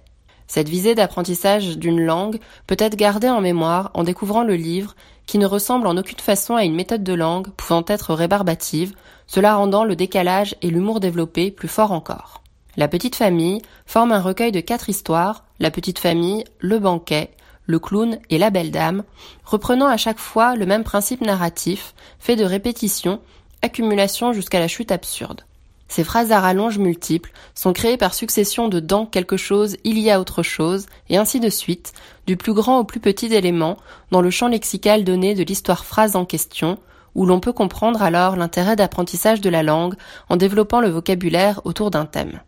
Cette 0.48 0.70
visée 0.70 0.96
d'apprentissage 0.96 1.78
d'une 1.78 2.00
langue 2.00 2.40
peut 2.68 2.78
être 2.80 2.96
gardée 2.96 3.30
en 3.30 3.42
mémoire 3.42 3.90
en 3.96 4.04
découvrant 4.04 4.44
le 4.44 4.56
livre 4.56 4.96
qui 5.26 5.38
ne 5.38 5.46
ressemble 5.46 5.88
en 5.88 5.98
aucune 5.98 6.20
façon 6.20 6.56
à 6.56 6.64
une 6.64 6.76
méthode 6.76 7.04
de 7.04 7.14
langue 7.14 7.50
pouvant 7.50 7.84
être 7.88 8.14
rébarbative, 8.14 8.94
cela 9.28 9.56
rendant 9.56 9.84
le 9.84 9.96
décalage 9.96 10.56
et 10.62 10.70
l'humour 10.70 11.00
développé 11.00 11.52
plus 11.52 11.68
fort 11.68 11.92
encore. 11.92 12.42
La 12.78 12.88
petite 12.88 13.16
famille 13.16 13.62
forme 13.86 14.12
un 14.12 14.22
recueil 14.22 14.52
de 14.52 14.60
quatre 14.60 14.90
histoires, 14.90 15.46
la 15.60 15.72
petite 15.72 16.00
famille, 16.00 16.44
le 16.60 16.80
banquet, 16.80 17.32
le 17.66 17.80
clown 17.80 18.20
et 18.30 18.38
la 18.38 18.50
belle 18.50 18.72
dame, 18.72 19.04
reprenant 19.44 19.88
à 19.88 19.98
chaque 19.98 20.20
fois 20.20 20.56
le 20.56 20.66
même 20.66 20.84
principe 20.84 21.22
narratif, 21.22 21.96
fait 22.20 22.36
de 22.36 22.44
répétition, 22.44 23.20
accumulation 23.62 24.34
jusqu'à 24.34 24.60
la 24.60 24.68
chute 24.68 24.92
absurde. 24.92 25.42
Ces 25.88 26.04
phrases 26.04 26.32
à 26.32 26.40
rallonge 26.40 26.78
multiples 26.78 27.32
sont 27.54 27.74
créées 27.74 27.98
par 27.98 28.14
succession 28.14 28.68
de 28.68 28.80
dans 28.80 29.06
quelque 29.06 29.38
chose 29.38 29.78
il 29.84 30.00
y 30.00 30.10
a 30.10 30.20
autre 30.20 30.44
chose, 30.44 30.88
et 31.10 31.18
ainsi 31.18 31.40
de 31.40 31.50
suite, 31.50 31.94
du 32.28 32.38
plus 32.38 32.54
grand 32.54 32.80
au 32.80 32.84
plus 32.84 33.00
petit 33.00 33.34
élément, 33.34 33.78
dans 34.12 34.22
le 34.22 34.30
champ 34.32 34.48
lexical 34.48 35.04
donné 35.04 35.36
de 35.36 35.44
l'histoire 35.44 35.86
phrase 35.86 36.16
en 36.16 36.26
question, 36.26 36.80
où 37.14 37.26
l'on 37.26 37.40
peut 37.40 37.54
comprendre 37.54 38.02
alors 38.02 38.36
l'intérêt 38.36 38.76
d'apprentissage 38.76 39.42
de 39.42 39.50
la 39.50 39.64
langue 39.64 39.96
en 40.28 40.36
développant 40.36 40.82
le 40.82 40.90
vocabulaire 40.90 41.62
autour 41.64 41.92
d'un 41.92 42.06
thème. 42.06 42.42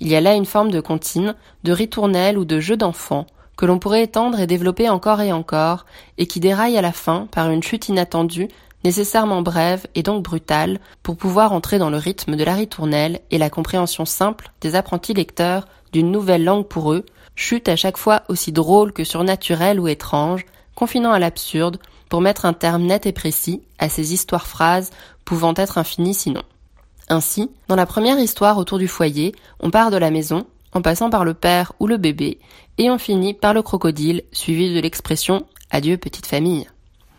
Il 0.00 0.08
y 0.08 0.16
a 0.16 0.20
là 0.20 0.34
une 0.34 0.46
forme 0.46 0.70
de 0.70 0.80
comptine, 0.80 1.34
de 1.62 1.72
ritournelle 1.72 2.38
ou 2.38 2.44
de 2.44 2.58
jeu 2.58 2.76
d'enfant, 2.76 3.26
que 3.56 3.66
l'on 3.66 3.78
pourrait 3.78 4.02
étendre 4.02 4.40
et 4.40 4.46
développer 4.46 4.88
encore 4.88 5.20
et 5.20 5.32
encore, 5.32 5.84
et 6.18 6.26
qui 6.26 6.40
déraille 6.40 6.76
à 6.76 6.82
la 6.82 6.92
fin 6.92 7.28
par 7.30 7.50
une 7.50 7.62
chute 7.62 7.88
inattendue 7.88 8.48
nécessairement 8.84 9.42
brève 9.42 9.86
et 9.94 10.02
donc 10.02 10.22
brutale, 10.22 10.78
pour 11.02 11.16
pouvoir 11.16 11.52
entrer 11.52 11.78
dans 11.78 11.90
le 11.90 11.96
rythme 11.96 12.36
de 12.36 12.44
la 12.44 12.54
ritournelle 12.54 13.20
et 13.30 13.38
la 13.38 13.50
compréhension 13.50 14.04
simple 14.04 14.50
des 14.60 14.74
apprentis 14.74 15.14
lecteurs 15.14 15.66
d'une 15.92 16.10
nouvelle 16.10 16.44
langue 16.44 16.66
pour 16.66 16.92
eux, 16.92 17.04
chute 17.34 17.68
à 17.68 17.76
chaque 17.76 17.96
fois 17.96 18.22
aussi 18.28 18.52
drôle 18.52 18.92
que 18.92 19.04
surnaturelle 19.04 19.80
ou 19.80 19.88
étrange, 19.88 20.44
confinant 20.74 21.12
à 21.12 21.18
l'absurde, 21.18 21.78
pour 22.08 22.20
mettre 22.20 22.44
un 22.44 22.52
terme 22.52 22.84
net 22.84 23.06
et 23.06 23.12
précis 23.12 23.62
à 23.78 23.88
ces 23.88 24.12
histoires-phrases 24.12 24.90
pouvant 25.24 25.54
être 25.56 25.78
infinies 25.78 26.14
sinon. 26.14 26.42
Ainsi, 27.08 27.50
dans 27.68 27.76
la 27.76 27.86
première 27.86 28.18
histoire 28.18 28.58
autour 28.58 28.78
du 28.78 28.88
foyer, 28.88 29.34
on 29.60 29.70
part 29.70 29.90
de 29.90 29.96
la 29.96 30.10
maison, 30.10 30.46
en 30.72 30.82
passant 30.82 31.10
par 31.10 31.24
le 31.24 31.34
père 31.34 31.72
ou 31.80 31.86
le 31.86 31.96
bébé, 31.96 32.38
et 32.78 32.90
on 32.90 32.98
finit 32.98 33.34
par 33.34 33.54
le 33.54 33.62
crocodile, 33.62 34.22
suivi 34.32 34.74
de 34.74 34.80
l'expression 34.80 35.46
Adieu 35.70 35.96
petite 35.96 36.26
famille. 36.26 36.68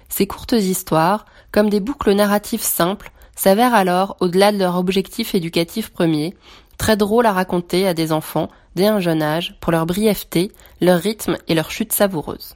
Ces 0.09 0.27
courtes 0.27 0.53
histoires, 0.53 1.25
comme 1.55 1.69
des 1.69 1.79
boucles 1.79 2.11
narratives 2.11 2.61
simples, 2.61 3.11
s'avèrent 3.33 3.73
alors, 3.73 4.17
au-delà 4.19 4.51
de 4.51 4.57
leur 4.57 4.75
objectif 4.75 5.35
éducatif 5.35 5.89
premier, 5.89 6.35
très 6.77 6.97
drôles 6.97 7.25
à 7.25 7.31
raconter 7.31 7.87
à 7.87 7.93
des 7.93 8.11
enfants 8.11 8.49
dès 8.75 8.87
un 8.87 8.99
jeune 8.99 9.21
âge 9.21 9.55
pour 9.61 9.71
leur 9.71 9.85
brièveté, 9.85 10.51
leur 10.81 10.99
rythme 10.99 11.37
et 11.47 11.55
leur 11.55 11.71
chute 11.71 11.93
savoureuse. 11.93 12.55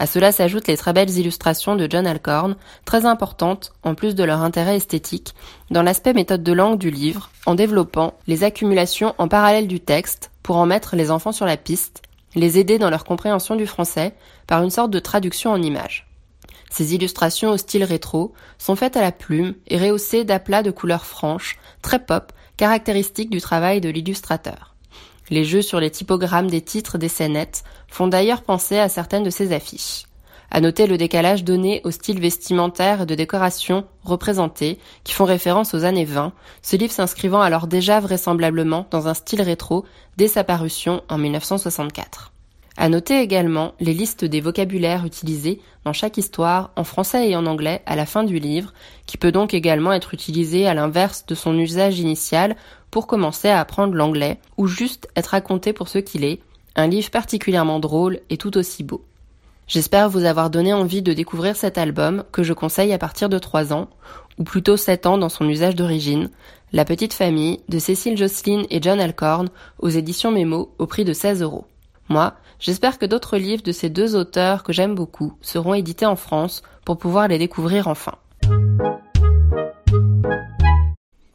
À 0.00 0.08
cela 0.08 0.32
s'ajoutent 0.32 0.66
les 0.66 0.76
très 0.76 0.92
belles 0.92 1.16
illustrations 1.16 1.76
de 1.76 1.86
John 1.88 2.04
Alcorn, 2.04 2.56
très 2.84 3.06
importantes, 3.06 3.74
en 3.84 3.94
plus 3.94 4.16
de 4.16 4.24
leur 4.24 4.42
intérêt 4.42 4.74
esthétique, 4.74 5.36
dans 5.70 5.84
l'aspect 5.84 6.12
méthode 6.12 6.42
de 6.42 6.52
langue 6.52 6.78
du 6.78 6.90
livre, 6.90 7.30
en 7.46 7.54
développant 7.54 8.14
les 8.26 8.42
accumulations 8.42 9.14
en 9.18 9.28
parallèle 9.28 9.68
du 9.68 9.78
texte 9.78 10.32
pour 10.42 10.56
en 10.56 10.66
mettre 10.66 10.96
les 10.96 11.12
enfants 11.12 11.30
sur 11.30 11.46
la 11.46 11.56
piste, 11.56 12.02
les 12.34 12.58
aider 12.58 12.80
dans 12.80 12.90
leur 12.90 13.04
compréhension 13.04 13.54
du 13.54 13.68
français 13.68 14.16
par 14.48 14.64
une 14.64 14.70
sorte 14.70 14.90
de 14.90 14.98
traduction 14.98 15.52
en 15.52 15.62
images. 15.62 16.11
Ces 16.72 16.94
illustrations 16.94 17.50
au 17.50 17.58
style 17.58 17.84
rétro 17.84 18.32
sont 18.56 18.76
faites 18.76 18.96
à 18.96 19.02
la 19.02 19.12
plume 19.12 19.54
et 19.66 19.76
rehaussées 19.76 20.24
d'aplats 20.24 20.62
de 20.62 20.70
couleurs 20.70 21.04
franches, 21.04 21.58
très 21.82 21.98
pop, 21.98 22.32
caractéristiques 22.56 23.28
du 23.28 23.42
travail 23.42 23.82
de 23.82 23.90
l'illustrateur. 23.90 24.74
Les 25.28 25.44
jeux 25.44 25.60
sur 25.60 25.80
les 25.80 25.90
typogrammes 25.90 26.50
des 26.50 26.62
titres 26.62 26.96
des 26.96 27.10
scénettes 27.10 27.62
font 27.88 28.08
d'ailleurs 28.08 28.40
penser 28.40 28.78
à 28.78 28.88
certaines 28.88 29.22
de 29.22 29.28
ces 29.28 29.52
affiches. 29.52 30.04
À 30.50 30.62
noter 30.62 30.86
le 30.86 30.96
décalage 30.96 31.44
donné 31.44 31.82
au 31.84 31.90
style 31.90 32.20
vestimentaire 32.20 33.02
et 33.02 33.06
de 33.06 33.14
décoration 33.14 33.84
représenté, 34.02 34.78
qui 35.04 35.12
font 35.12 35.26
référence 35.26 35.74
aux 35.74 35.84
années 35.84 36.06
20, 36.06 36.32
ce 36.62 36.76
livre 36.76 36.92
s'inscrivant 36.92 37.42
alors 37.42 37.66
déjà 37.66 38.00
vraisemblablement 38.00 38.86
dans 38.90 39.08
un 39.08 39.14
style 39.14 39.42
rétro 39.42 39.84
dès 40.16 40.28
sa 40.28 40.42
parution 40.42 41.02
en 41.10 41.18
1964. 41.18 42.31
À 42.76 42.88
noter 42.88 43.20
également 43.20 43.74
les 43.80 43.92
listes 43.92 44.24
des 44.24 44.40
vocabulaires 44.40 45.04
utilisés 45.04 45.60
dans 45.84 45.92
chaque 45.92 46.16
histoire 46.16 46.70
en 46.76 46.84
français 46.84 47.28
et 47.28 47.36
en 47.36 47.44
anglais 47.46 47.82
à 47.84 47.96
la 47.96 48.06
fin 48.06 48.24
du 48.24 48.38
livre, 48.38 48.72
qui 49.06 49.18
peut 49.18 49.32
donc 49.32 49.52
également 49.52 49.92
être 49.92 50.14
utilisé 50.14 50.66
à 50.66 50.74
l'inverse 50.74 51.26
de 51.26 51.34
son 51.34 51.58
usage 51.58 51.98
initial 51.98 52.56
pour 52.90 53.06
commencer 53.06 53.48
à 53.48 53.60
apprendre 53.60 53.94
l'anglais, 53.94 54.38
ou 54.56 54.66
juste 54.66 55.08
être 55.16 55.28
raconté 55.28 55.72
pour 55.72 55.88
ce 55.88 55.98
qu'il 55.98 56.24
est, 56.24 56.40
un 56.74 56.86
livre 56.86 57.10
particulièrement 57.10 57.78
drôle 57.78 58.20
et 58.30 58.36
tout 58.36 58.56
aussi 58.56 58.84
beau. 58.84 59.04
J'espère 59.66 60.10
vous 60.10 60.24
avoir 60.24 60.50
donné 60.50 60.72
envie 60.72 61.02
de 61.02 61.12
découvrir 61.12 61.56
cet 61.56 61.78
album 61.78 62.24
que 62.32 62.42
je 62.42 62.52
conseille 62.52 62.92
à 62.92 62.98
partir 62.98 63.28
de 63.28 63.38
3 63.38 63.72
ans, 63.72 63.88
ou 64.38 64.44
plutôt 64.44 64.76
7 64.76 65.06
ans 65.06 65.18
dans 65.18 65.28
son 65.28 65.48
usage 65.48 65.76
d'origine, 65.76 66.30
La 66.72 66.86
petite 66.86 67.12
famille 67.12 67.60
de 67.68 67.78
Cécile 67.78 68.16
Jocelyn 68.16 68.62
et 68.70 68.80
John 68.80 68.98
Alcorn 68.98 69.50
aux 69.78 69.90
éditions 69.90 70.30
Mémo 70.30 70.74
au 70.78 70.86
prix 70.86 71.04
de 71.04 71.12
16 71.12 71.42
euros. 71.42 71.66
Moi, 72.08 72.34
j'espère 72.62 72.98
que 72.98 73.04
d'autres 73.04 73.36
livres 73.36 73.62
de 73.62 73.72
ces 73.72 73.90
deux 73.90 74.16
auteurs 74.16 74.62
que 74.62 74.72
j'aime 74.72 74.94
beaucoup 74.94 75.34
seront 75.42 75.74
édités 75.74 76.06
en 76.06 76.16
France 76.16 76.62
pour 76.86 76.96
pouvoir 76.96 77.28
les 77.28 77.38
découvrir 77.38 77.88
enfin. 77.88 78.14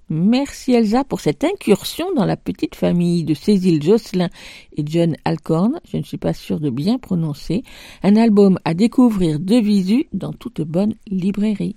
Merci 0.10 0.72
Elsa 0.72 1.04
pour 1.04 1.20
cette 1.20 1.44
incursion 1.44 2.14
dans 2.14 2.26
la 2.26 2.38
petite 2.38 2.76
famille 2.76 3.26
de 3.26 3.34
Cécile 3.34 3.84
Jocelyn 3.84 4.30
et 4.78 4.84
John 4.86 5.18
Alcorn, 5.26 5.82
je 5.92 5.98
ne 5.98 6.04
suis 6.04 6.18
pas 6.18 6.34
sûre 6.34 6.62
de 6.62 6.70
bien 6.70 6.98
prononcer, 6.98 7.64
un 8.04 8.16
album 8.16 8.58
à 8.64 8.74
découvrir 8.74 9.40
de 9.42 9.56
visu 9.56 10.08
dans 10.14 10.32
toute 10.32 10.62
bonne 10.62 10.96
librairie. 11.08 11.76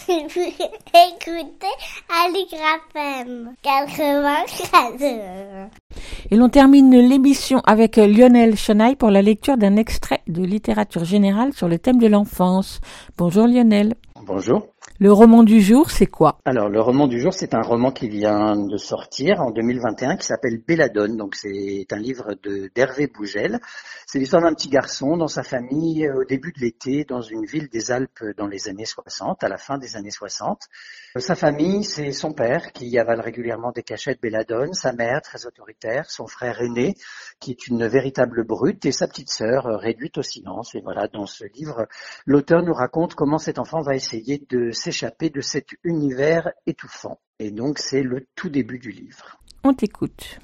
Écoutez 0.08 1.66
Aligrafem 2.24 3.54
94. 3.62 5.02
Et 6.30 6.36
l'on 6.36 6.48
termine 6.48 6.96
l'émission 6.96 7.60
avec 7.64 7.96
Lionel 7.96 8.56
Chenaille 8.56 8.96
pour 8.96 9.10
la 9.10 9.20
lecture 9.20 9.56
d'un 9.56 9.76
extrait 9.76 10.22
de 10.26 10.42
littérature 10.42 11.04
générale 11.04 11.52
sur 11.52 11.68
le 11.68 11.78
thème 11.78 11.98
de 11.98 12.06
l'enfance. 12.06 12.80
Bonjour 13.18 13.46
Lionel. 13.46 13.94
Bonjour. 14.26 14.66
Le 14.98 15.12
roman 15.12 15.42
du 15.42 15.62
jour, 15.62 15.90
c'est 15.90 16.06
quoi? 16.06 16.38
Alors, 16.44 16.68
le 16.68 16.80
roman 16.80 17.06
du 17.06 17.20
jour, 17.20 17.32
c'est 17.32 17.54
un 17.54 17.62
roman 17.62 17.90
qui 17.90 18.08
vient 18.08 18.56
de 18.56 18.76
sortir 18.76 19.40
en 19.40 19.50
2021 19.50 20.16
qui 20.16 20.26
s'appelle 20.26 20.60
Belladone. 20.66 21.16
Donc, 21.16 21.36
c'est 21.36 21.86
un 21.90 21.98
livre 21.98 22.34
d'Hervé 22.74 23.06
Bougel. 23.06 23.60
C'est 24.06 24.18
l'histoire 24.18 24.42
d'un 24.42 24.52
petit 24.52 24.68
garçon 24.68 25.16
dans 25.16 25.28
sa 25.28 25.42
famille 25.42 26.06
euh, 26.06 26.20
au 26.20 26.24
début 26.24 26.52
de 26.52 26.60
l'été 26.60 27.04
dans 27.04 27.22
une 27.22 27.46
ville 27.46 27.68
des 27.68 27.90
Alpes 27.90 28.24
dans 28.36 28.46
les 28.46 28.68
années 28.68 28.84
60, 28.84 29.42
à 29.44 29.48
la 29.48 29.56
fin 29.56 29.78
des 29.78 29.96
années 29.96 30.10
60. 30.10 30.68
Euh, 31.16 31.20
sa 31.20 31.34
famille, 31.34 31.84
c'est 31.84 32.12
son 32.12 32.32
père 32.32 32.72
qui 32.72 32.98
avale 32.98 33.20
régulièrement 33.20 33.72
des 33.72 33.82
cachettes 33.82 34.20
Belladone, 34.20 34.74
sa 34.74 34.92
mère 34.92 35.22
très 35.22 35.46
autoritaire, 35.46 36.10
son 36.10 36.26
frère 36.26 36.60
aîné 36.60 36.96
qui 37.40 37.52
est 37.52 37.66
une 37.68 37.86
véritable 37.86 38.44
brute 38.44 38.84
et 38.84 38.92
sa 38.92 39.08
petite 39.08 39.30
sœur 39.30 39.66
euh, 39.66 39.76
réduite 39.76 40.18
au 40.18 40.22
silence. 40.22 40.74
Et 40.74 40.80
voilà, 40.82 41.08
dans 41.08 41.26
ce 41.26 41.44
livre, 41.44 41.86
l'auteur 42.26 42.62
nous 42.62 42.74
raconte 42.74 43.14
comment 43.14 43.38
cet 43.38 43.58
enfant 43.58 43.80
va 43.80 43.94
essayer 43.94 44.44
de 44.50 44.70
s'échapper 44.80 45.30
de 45.30 45.40
cet 45.40 45.68
univers 45.84 46.50
étouffant. 46.66 47.20
Et 47.38 47.50
donc 47.50 47.78
c'est 47.78 48.02
le 48.02 48.26
tout 48.34 48.48
début 48.48 48.78
du 48.78 48.90
livre. 48.90 49.38
On 49.62 49.74
t'écoute. 49.74 50.40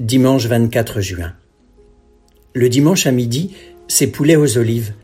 Dimanche 0.00 0.46
24 0.46 1.00
juin. 1.00 1.34
Le 2.54 2.68
dimanche 2.68 3.06
à 3.06 3.12
midi, 3.12 3.56
c'est 3.88 4.06
poulet 4.06 4.36
aux 4.36 4.58
olives. 4.58 4.94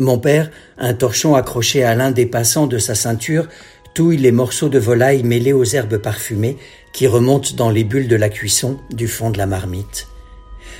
Mon 0.00 0.18
père, 0.18 0.50
un 0.76 0.94
torchon 0.94 1.34
accroché 1.34 1.82
à 1.84 1.94
l'un 1.94 2.10
des 2.10 2.26
passants 2.26 2.66
de 2.66 2.78
sa 2.78 2.94
ceinture, 2.94 3.48
touille 3.94 4.16
les 4.16 4.32
morceaux 4.32 4.68
de 4.68 4.78
volaille 4.78 5.22
mêlés 5.22 5.52
aux 5.52 5.64
herbes 5.64 5.98
parfumées, 5.98 6.56
qui 6.98 7.06
remontent 7.06 7.50
dans 7.54 7.70
les 7.70 7.84
bulles 7.84 8.08
de 8.08 8.16
la 8.16 8.28
cuisson 8.28 8.76
du 8.90 9.06
fond 9.06 9.30
de 9.30 9.38
la 9.38 9.46
marmite. 9.46 10.08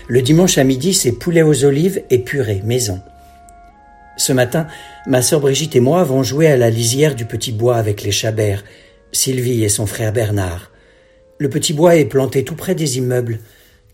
Le 0.08 0.20
dimanche 0.20 0.58
à 0.58 0.64
midi, 0.64 0.92
c'est 0.92 1.12
poulet 1.12 1.42
aux 1.42 1.64
olives 1.64 2.02
et 2.10 2.18
purée 2.18 2.60
maison. 2.64 3.00
Ce 4.16 4.32
matin, 4.32 4.66
ma 5.06 5.22
sœur 5.22 5.38
Brigitte 5.38 5.76
et 5.76 5.80
moi 5.80 6.00
avons 6.00 6.24
joué 6.24 6.48
à 6.48 6.56
la 6.56 6.70
lisière 6.70 7.14
du 7.14 7.24
petit 7.24 7.52
bois 7.52 7.76
avec 7.76 8.02
les 8.02 8.10
Chabert, 8.10 8.64
Sylvie 9.12 9.62
et 9.62 9.68
son 9.68 9.86
frère 9.86 10.12
Bernard. 10.12 10.72
Le 11.38 11.48
petit 11.48 11.72
bois 11.72 11.94
est 11.94 12.06
planté 12.06 12.42
tout 12.42 12.56
près 12.56 12.74
des 12.74 12.98
immeubles. 12.98 13.38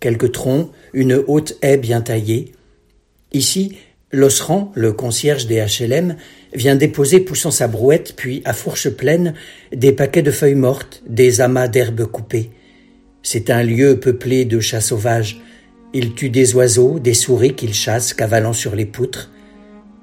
Quelques 0.01 0.33
troncs, 0.33 0.71
une 0.95 1.23
haute 1.27 1.59
haie 1.61 1.77
bien 1.77 2.01
taillée. 2.01 2.53
Ici, 3.35 3.77
l'osserand, 4.13 4.73
le 4.75 4.95
concierge 4.95 5.47
des 5.47 5.63
HLM, 5.63 6.17
vient 6.55 6.76
déposer 6.76 7.20
poussant 7.20 7.51
sa 7.51 7.68
brouette, 7.68 8.14
puis 8.16 8.43
à 8.44 8.52
fourche 8.52 8.89
pleine, 8.89 9.35
des 9.72 9.93
paquets 9.93 10.22
de 10.22 10.31
feuilles 10.31 10.55
mortes, 10.55 11.02
des 11.06 11.40
amas 11.40 11.68
d'herbes 11.68 12.06
coupées. 12.06 12.51
C'est 13.22 13.51
un 13.51 13.62
lieu 13.62 13.98
peuplé 13.98 14.44
de 14.44 14.60
chats 14.60 14.81
sauvages. 14.81 15.40
Il 15.93 16.14
tue 16.14 16.31
des 16.31 16.55
oiseaux, 16.55 16.98
des 16.98 17.14
souris 17.14 17.55
qu'il 17.55 17.74
chasse, 17.74 18.14
cavalant 18.14 18.52
sur 18.52 18.76
les 18.76 18.85
poutres. 18.85 19.31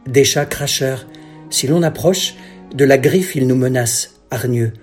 Des 0.07 0.23
chats 0.23 0.45
cracheurs. 0.45 1.07
Si 1.49 1.67
l'on 1.67 1.83
approche, 1.83 2.35
de 2.73 2.85
la 2.85 2.97
griffe 2.97 3.35
ils 3.35 3.47
nous 3.47 3.55
menacent, 3.55 4.21
hargneux. 4.31 4.73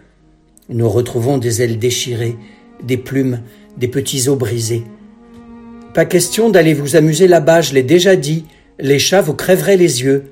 Nous 0.69 0.89
retrouvons 0.89 1.39
des 1.39 1.63
ailes 1.63 1.79
déchirées, 1.79 2.37
des 2.83 2.99
plumes, 2.99 3.41
des 3.77 3.89
petits 3.89 4.29
os 4.29 4.39
brisés. 4.39 4.85
Pas 5.95 6.05
question 6.05 6.51
d'aller 6.51 6.75
vous 6.75 6.95
amuser 6.95 7.27
là-bas, 7.27 7.63
je 7.63 7.75
l'ai 7.75 7.83
déjà 7.83 8.15
dit. 8.15 8.45
Les 8.79 8.99
chats 8.99 9.23
vous 9.23 9.35
crèveraient 9.35 9.77
les 9.77 10.03
yeux, 10.03 10.25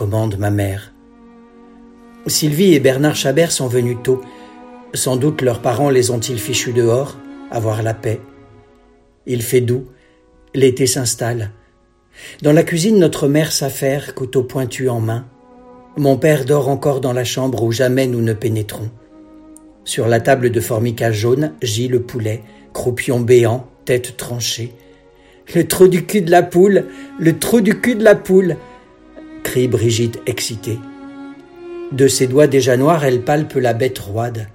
commande 0.00 0.38
ma 0.38 0.48
mère. 0.48 0.94
Sylvie 2.26 2.72
et 2.72 2.80
Bernard 2.80 3.16
Chabert 3.16 3.52
sont 3.52 3.66
venus 3.66 3.98
tôt. 4.02 4.22
Sans 4.94 5.16
doute 5.16 5.42
leurs 5.42 5.60
parents 5.60 5.90
les 5.90 6.10
ont-ils 6.10 6.38
fichus 6.38 6.72
dehors, 6.72 7.18
avoir 7.50 7.82
la 7.82 7.92
paix. 7.92 8.18
Il 9.26 9.42
fait 9.42 9.60
doux, 9.60 9.84
l'été 10.54 10.86
s'installe. 10.86 11.50
Dans 12.40 12.54
la 12.54 12.62
cuisine, 12.62 12.98
notre 12.98 13.28
mère 13.28 13.52
s'affaire, 13.52 14.14
couteau 14.14 14.42
pointu 14.42 14.88
en 14.88 15.00
main. 15.00 15.26
Mon 15.98 16.16
père 16.16 16.46
dort 16.46 16.70
encore 16.70 17.02
dans 17.02 17.12
la 17.12 17.24
chambre 17.24 17.62
où 17.62 17.70
jamais 17.70 18.06
nous 18.06 18.22
ne 18.22 18.32
pénétrons. 18.32 18.88
Sur 19.84 20.08
la 20.08 20.20
table 20.20 20.48
de 20.48 20.60
formica 20.60 21.12
jaune 21.12 21.52
gît 21.60 21.88
le 21.88 22.00
poulet, 22.00 22.42
croupion 22.72 23.20
béant, 23.20 23.68
tête 23.84 24.16
tranchée. 24.16 24.72
Le 25.54 25.68
trou 25.68 25.88
du 25.88 26.06
cul 26.06 26.22
de 26.22 26.30
la 26.30 26.42
poule, 26.42 26.86
le 27.18 27.38
trou 27.38 27.60
du 27.60 27.78
cul 27.78 27.96
de 27.96 28.04
la 28.04 28.14
poule, 28.14 28.56
crie 29.42 29.68
Brigitte 29.68 30.20
excitée. 30.26 30.78
De 31.92 32.06
ses 32.06 32.26
doigts 32.26 32.46
déjà 32.46 32.76
noirs, 32.76 33.04
elle 33.04 33.22
palpe 33.22 33.54
la 33.54 33.72
bête 33.72 33.98
roide. 33.98 34.46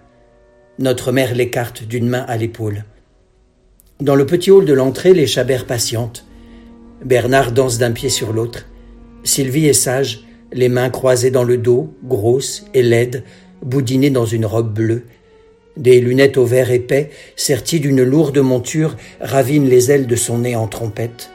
Notre 0.80 1.12
mère 1.12 1.36
l'écarte 1.36 1.84
d'une 1.84 2.08
main 2.08 2.26
à 2.28 2.38
l'épaule. 2.38 2.86
Dans 4.00 4.16
le 4.16 4.26
petit 4.26 4.52
hall 4.52 4.66
de 4.66 4.74
l'entrée, 4.74 5.14
les 5.14 5.28
Chabert 5.28 5.66
patientent. 5.66 6.26
Bernard 7.04 7.52
danse 7.52 7.78
d'un 7.78 7.92
pied 7.92 8.10
sur 8.10 8.34
l'autre. 8.34 8.66
Sylvie 9.24 9.68
est 9.68 9.74
sage, 9.74 10.26
les 10.54 10.70
mains 10.70 10.90
croisées 10.90 11.32
dans 11.32 11.44
le 11.44 11.58
dos, 11.58 11.94
grosse 12.04 12.66
et 12.74 12.84
laide, 12.84 13.24
boudinée 13.62 14.10
dans 14.10 14.26
une 14.26 14.46
robe 14.46 14.74
bleue. 14.74 15.04
Des 15.78 16.00
lunettes 16.00 16.38
au 16.38 16.46
verre 16.46 16.72
épais, 16.72 17.10
serties 17.36 17.82
d'une 17.82 18.04
lourde 18.04 18.38
monture, 18.38 18.96
ravinent 19.20 19.70
les 19.70 19.92
ailes 19.92 20.08
de 20.08 20.16
son 20.16 20.40
nez 20.40 20.56
en 20.56 20.68
trompette. 20.68 21.32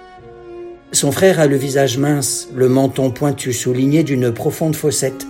Son 0.93 1.13
frère 1.13 1.39
a 1.39 1.47
le 1.47 1.57
visage 1.57 1.99
mince, 1.99 2.49
le 2.55 2.69
menton 2.69 3.11
pointu 3.11 3.53
souligné 3.53 4.03
d'une 4.03 4.33
profonde 4.33 4.75
fossette. 4.75 5.27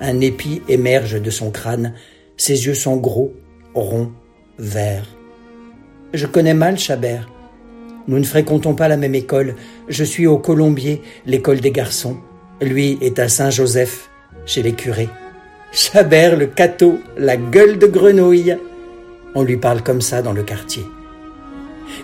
Un 0.00 0.20
épi 0.20 0.62
émerge 0.68 1.20
de 1.20 1.30
son 1.30 1.50
crâne. 1.50 1.92
Ses 2.36 2.66
yeux 2.66 2.74
sont 2.74 2.96
gros, 2.96 3.32
ronds, 3.74 4.12
verts. 4.58 5.06
Je 6.14 6.26
connais 6.26 6.54
mal 6.54 6.78
Chabert. 6.78 7.28
Nous 8.08 8.18
ne 8.18 8.24
fréquentons 8.24 8.74
pas 8.74 8.88
la 8.88 8.96
même 8.96 9.14
école. 9.14 9.56
Je 9.88 10.04
suis 10.04 10.26
au 10.26 10.38
Colombier, 10.38 11.02
l'école 11.26 11.60
des 11.60 11.70
garçons. 11.70 12.16
Lui 12.60 12.98
est 13.00 13.18
à 13.18 13.28
Saint-Joseph, 13.28 14.08
chez 14.46 14.62
les 14.62 14.72
curés. 14.72 15.08
Chabert 15.72 16.36
le 16.36 16.46
cateau, 16.46 16.98
la 17.18 17.36
gueule 17.36 17.78
de 17.78 17.86
grenouille. 17.86 18.56
On 19.34 19.42
lui 19.42 19.56
parle 19.56 19.82
comme 19.82 20.00
ça 20.00 20.22
dans 20.22 20.32
le 20.32 20.44
quartier. 20.44 20.84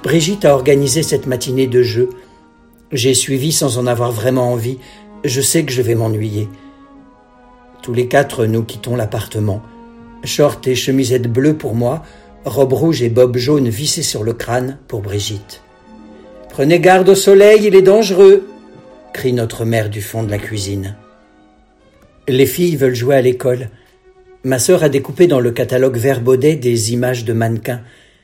Brigitte 0.02 0.44
a 0.44 0.54
organisé 0.54 1.02
cette 1.02 1.26
matinée 1.26 1.66
de 1.66 1.82
jeu. 1.82 2.10
J'ai 2.92 3.14
suivi 3.14 3.52
sans 3.52 3.78
en 3.78 3.86
avoir 3.86 4.10
vraiment 4.10 4.52
envie. 4.52 4.78
Je 5.24 5.40
sais 5.40 5.64
que 5.64 5.72
je 5.72 5.82
vais 5.82 5.94
m'ennuyer. 5.94 6.48
Tous 7.82 7.94
les 7.94 8.08
quatre, 8.08 8.46
nous 8.46 8.64
quittons 8.64 8.96
l'appartement. 8.96 9.62
Short 10.24 10.66
et 10.66 10.74
chemisette 10.74 11.30
bleue 11.30 11.54
pour 11.54 11.74
moi, 11.74 12.02
robe 12.44 12.72
rouge 12.72 13.02
et 13.02 13.08
bob 13.08 13.36
jaune 13.36 13.68
vissés 13.68 14.02
sur 14.02 14.24
le 14.24 14.32
crâne 14.32 14.78
pour 14.88 15.02
Brigitte. 15.02 15.62
Prenez 16.50 16.80
garde 16.80 17.08
au 17.08 17.14
soleil, 17.14 17.64
il 17.64 17.76
est 17.76 17.82
dangereux, 17.82 18.48
crie 19.12 19.32
notre 19.32 19.64
mère 19.64 19.88
du 19.88 20.02
fond 20.02 20.24
de 20.24 20.30
la 20.30 20.38
cuisine. 20.38 20.96
Les 22.28 22.46
filles 22.46 22.76
veulent 22.76 22.94
jouer 22.94 23.16
à 23.16 23.22
l'école. 23.22 23.70
Ma 24.42 24.58
sœur 24.58 24.82
a 24.82 24.88
découpé 24.88 25.26
dans 25.26 25.40
le 25.40 25.52
catalogue 25.52 25.96
vert 25.96 26.20
baudet 26.20 26.56
des 26.56 26.92
images 26.92 27.24
de 27.24 27.32
mannequins. 27.32 27.82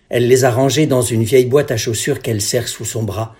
Elle 0.09 0.26
les 0.26 0.44
a 0.44 0.51
rangées 0.51 0.86
dans 0.86 1.02
une 1.02 1.22
vieille 1.22 1.47
boîte 1.47 1.70
à 1.70 1.76
chaussures 1.76 2.20
qu'elle 2.20 2.40
serre 2.40 2.68
sous 2.68 2.84
son 2.84 3.05
bras. 3.05 3.36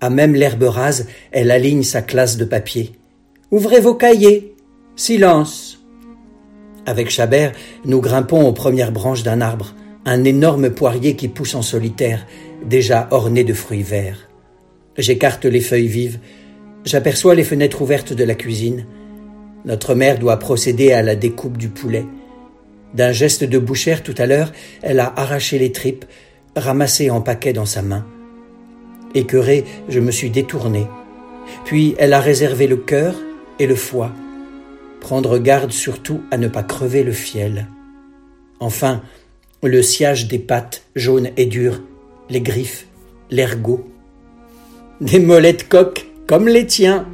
À 0.00 0.10
même 0.10 0.34
l'herbe 0.34 0.64
rase, 0.64 1.06
elle 1.32 1.50
aligne 1.50 1.82
sa 1.82 2.02
classe 2.02 2.36
de 2.36 2.44
papier. 2.44 2.92
Ouvrez 3.50 3.80
vos 3.80 3.94
cahiers. 3.94 4.54
Silence. 4.96 5.84
Avec 6.86 7.10
Chabert, 7.10 7.52
nous 7.84 8.00
grimpons 8.00 8.46
aux 8.46 8.52
premières 8.52 8.92
branches 8.92 9.22
d'un 9.22 9.40
arbre, 9.40 9.74
un 10.04 10.24
énorme 10.24 10.70
poirier 10.70 11.16
qui 11.16 11.28
pousse 11.28 11.54
en 11.54 11.62
solitaire, 11.62 12.26
déjà 12.64 13.08
orné 13.10 13.44
de 13.44 13.54
fruits 13.54 13.82
verts. 13.82 14.28
J'écarte 14.96 15.44
les 15.44 15.60
feuilles 15.60 15.88
vives. 15.88 16.20
J'aperçois 16.84 17.34
les 17.34 17.44
fenêtres 17.44 17.82
ouvertes 17.82 18.12
de 18.12 18.24
la 18.24 18.34
cuisine. 18.34 18.86
Notre 19.64 19.94
mère 19.94 20.18
doit 20.18 20.38
procéder 20.38 20.92
à 20.92 21.02
la 21.02 21.16
découpe 21.16 21.58
du 21.58 21.68
poulet. 21.68 22.06
D'un 22.94 23.12
geste 23.12 23.44
de 23.44 23.58
bouchère 23.58 24.02
tout 24.02 24.14
à 24.16 24.26
l'heure, 24.26 24.52
elle 24.82 25.00
a 25.00 25.12
arraché 25.16 25.58
les 25.58 25.72
tripes, 25.72 26.04
ramassées 26.54 27.10
en 27.10 27.20
paquets 27.20 27.52
dans 27.52 27.66
sa 27.66 27.82
main. 27.82 28.06
Écœuré, 29.16 29.64
je 29.88 29.98
me 29.98 30.12
suis 30.12 30.30
détourné. 30.30 30.86
Puis 31.64 31.96
elle 31.98 32.12
a 32.12 32.20
réservé 32.20 32.66
le 32.66 32.76
cœur 32.76 33.14
et 33.58 33.66
le 33.66 33.74
foie. 33.74 34.12
Prendre 35.00 35.38
garde 35.38 35.72
surtout 35.72 36.20
à 36.30 36.36
ne 36.36 36.48
pas 36.48 36.62
crever 36.62 37.02
le 37.02 37.12
fiel. 37.12 37.66
Enfin, 38.60 39.02
le 39.62 39.82
sciage 39.82 40.28
des 40.28 40.38
pattes 40.38 40.82
jaunes 40.94 41.30
et 41.36 41.46
dures, 41.46 41.80
les 42.28 42.42
griffes, 42.42 42.86
l'ergot. 43.30 43.84
Des 45.00 45.18
molettes 45.18 45.68
coques 45.68 46.06
comme 46.26 46.46
les 46.46 46.66
tiens, 46.66 47.06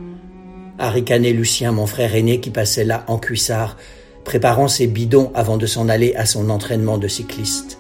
a 0.79 0.91
ricané 0.91 1.33
Lucien, 1.33 1.71
mon 1.71 1.87
frère 1.87 2.15
aîné, 2.17 2.41
qui 2.41 2.51
passait 2.51 2.85
là 2.85 3.05
en 3.07 3.19
cuissard, 3.19 3.77
préparant 4.25 4.69
ses 4.69 4.89
bidons 4.89 5.31
avant 5.35 5.57
de 5.57 5.67
s'en 5.67 5.89
aller 5.89 6.15
à 6.17 6.27
son 6.27 6.51
entraînement 6.51 6.99
de 6.99 7.07
cycliste. 7.09 7.79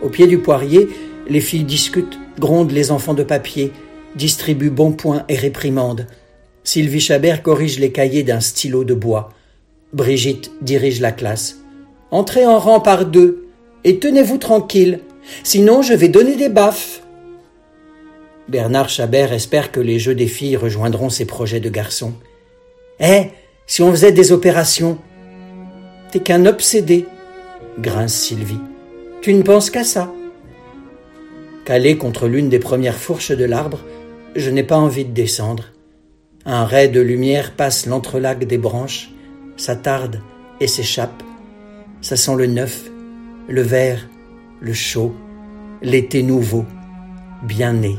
Au 0.00 0.08
pied 0.08 0.26
du 0.26 0.38
poirier, 0.38 0.88
les 1.30 1.40
filles 1.40 1.64
discutent, 1.64 2.18
grondent 2.38 2.72
les 2.72 2.90
enfants 2.90 3.14
de 3.14 3.22
papier, 3.22 3.72
distribuent 4.16 4.70
bons 4.70 4.92
points 4.92 5.24
et 5.28 5.36
réprimandent. 5.36 6.06
Sylvie 6.64 7.00
Chabert 7.00 7.42
corrige 7.42 7.78
les 7.78 7.92
cahiers 7.92 8.24
d'un 8.24 8.40
stylo 8.40 8.84
de 8.84 8.94
bois. 8.94 9.30
Brigitte 9.92 10.50
dirige 10.60 11.00
la 11.00 11.12
classe. 11.12 11.58
Entrez 12.10 12.44
en 12.44 12.58
rang 12.58 12.80
par 12.80 13.06
deux 13.06 13.46
et 13.84 13.98
tenez-vous 13.98 14.38
tranquille, 14.38 15.00
sinon 15.44 15.80
je 15.82 15.94
vais 15.94 16.08
donner 16.08 16.36
des 16.36 16.48
baffes. 16.48 17.02
Bernard 18.48 18.88
Chabert 18.88 19.32
espère 19.32 19.70
que 19.70 19.80
les 19.80 20.00
jeux 20.00 20.16
des 20.16 20.26
filles 20.26 20.56
rejoindront 20.56 21.08
ses 21.08 21.24
projets 21.24 21.60
de 21.60 21.70
garçon. 21.70 22.12
Eh, 22.98 23.28
si 23.66 23.82
on 23.82 23.92
faisait 23.92 24.12
des 24.12 24.32
opérations 24.32 24.98
T'es 26.10 26.18
qu'un 26.18 26.44
obsédé, 26.46 27.06
grince 27.78 28.14
Sylvie. 28.14 28.58
Tu 29.22 29.32
ne 29.32 29.42
penses 29.42 29.70
qu'à 29.70 29.84
ça. 29.84 30.12
Calé 31.64 31.98
contre 31.98 32.26
l'une 32.26 32.48
des 32.48 32.58
premières 32.58 32.96
fourches 32.96 33.32
de 33.32 33.44
l'arbre, 33.44 33.80
je 34.34 34.50
n'ai 34.50 34.62
pas 34.62 34.78
envie 34.78 35.04
de 35.04 35.12
descendre. 35.12 35.64
Un 36.44 36.64
ray 36.64 36.88
de 36.88 37.00
lumière 37.00 37.54
passe 37.54 37.86
l'entrelac 37.86 38.44
des 38.44 38.58
branches, 38.58 39.10
s'attarde 39.56 40.20
et 40.60 40.66
s'échappe. 40.66 41.22
Ça 42.00 42.16
sent 42.16 42.34
le 42.36 42.46
neuf, 42.46 42.90
le 43.48 43.62
vert, 43.62 44.08
le 44.60 44.72
chaud, 44.72 45.14
l'été 45.82 46.22
nouveau, 46.22 46.64
bien 47.42 47.74
né. 47.74 47.98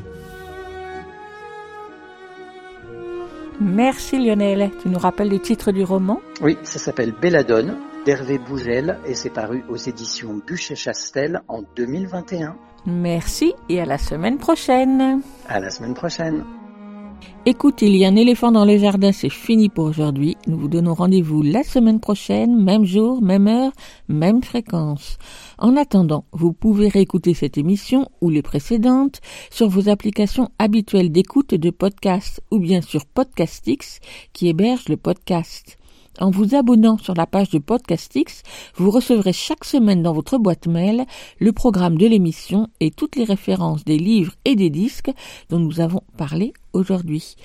Merci 3.59 4.17
Lionel. 4.17 4.71
Tu 4.81 4.89
nous 4.89 4.97
rappelles 4.97 5.29
le 5.29 5.39
titre 5.39 5.71
du 5.71 5.83
roman? 5.83 6.19
Oui, 6.41 6.57
ça 6.63 6.79
s'appelle 6.79 7.13
Belladone 7.21 7.77
d'Hervé 8.05 8.39
Bougel 8.39 8.97
et 9.05 9.13
c'est 9.13 9.29
paru 9.29 9.63
aux 9.69 9.77
éditions 9.77 10.41
Bûche 10.45 10.71
et 10.71 10.75
Chastel 10.75 11.43
en 11.47 11.61
2021. 11.75 12.55
Merci 12.85 13.53
et 13.69 13.79
à 13.79 13.85
la 13.85 13.97
semaine 13.97 14.37
prochaine. 14.37 15.21
À 15.47 15.59
la 15.59 15.69
semaine 15.69 15.93
prochaine. 15.93 16.43
Écoute, 17.47 17.81
il 17.81 17.95
y 17.95 18.05
a 18.05 18.07
un 18.07 18.15
éléphant 18.15 18.51
dans 18.51 18.65
le 18.65 18.77
jardin, 18.77 19.11
c'est 19.11 19.29
fini 19.29 19.67
pour 19.67 19.85
aujourd'hui. 19.85 20.37
Nous 20.45 20.57
vous 20.59 20.67
donnons 20.67 20.93
rendez-vous 20.93 21.41
la 21.41 21.63
semaine 21.63 21.99
prochaine, 21.99 22.63
même 22.63 22.85
jour, 22.85 23.19
même 23.21 23.47
heure, 23.47 23.71
même 24.07 24.43
fréquence. 24.43 25.17
En 25.57 25.75
attendant, 25.75 26.25
vous 26.33 26.53
pouvez 26.53 26.87
réécouter 26.87 27.33
cette 27.33 27.57
émission 27.57 28.07
ou 28.21 28.29
les 28.29 28.43
précédentes 28.43 29.21
sur 29.49 29.69
vos 29.69 29.89
applications 29.89 30.49
habituelles 30.59 31.11
d'écoute 31.11 31.55
de 31.55 31.69
podcast 31.71 32.41
ou 32.51 32.59
bien 32.59 32.81
sur 32.81 33.07
Podcastix 33.07 33.99
qui 34.33 34.47
héberge 34.47 34.87
le 34.87 34.97
podcast. 34.97 35.79
En 36.19 36.29
vous 36.29 36.55
abonnant 36.55 36.97
sur 36.97 37.13
la 37.13 37.25
page 37.25 37.49
de 37.49 37.59
Podcastix, 37.59 38.43
vous 38.75 38.91
recevrez 38.91 39.33
chaque 39.33 39.63
semaine 39.63 40.03
dans 40.03 40.13
votre 40.13 40.37
boîte 40.37 40.67
mail 40.67 41.05
le 41.39 41.51
programme 41.51 41.97
de 41.97 42.07
l'émission 42.07 42.67
et 42.79 42.91
toutes 42.91 43.15
les 43.15 43.23
références 43.23 43.85
des 43.85 43.97
livres 43.97 44.33
et 44.45 44.55
des 44.55 44.69
disques 44.69 45.11
dont 45.49 45.59
nous 45.59 45.79
avons 45.79 46.01
parlé 46.17 46.53
aujourd'hui. 46.73 47.35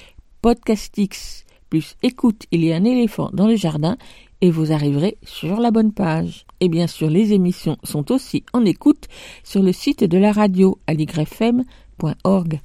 Podcastix 0.42 1.46
plus 1.68 1.96
écoute, 2.02 2.44
il 2.52 2.64
y 2.64 2.72
a 2.72 2.76
un 2.76 2.84
éléphant 2.84 3.30
dans 3.32 3.46
le 3.46 3.56
jardin 3.56 3.96
et 4.40 4.50
vous 4.50 4.72
arriverez 4.72 5.18
sur 5.24 5.58
la 5.58 5.70
bonne 5.70 5.92
page. 5.92 6.46
Et 6.60 6.68
bien 6.68 6.86
sûr, 6.86 7.10
les 7.10 7.32
émissions 7.32 7.76
sont 7.82 8.12
aussi 8.12 8.44
en 8.52 8.64
écoute 8.64 9.06
sur 9.42 9.62
le 9.62 9.72
site 9.72 10.04
de 10.04 10.18
la 10.18 10.32
radio 10.32 10.78
aligrefm.org. 10.86 12.60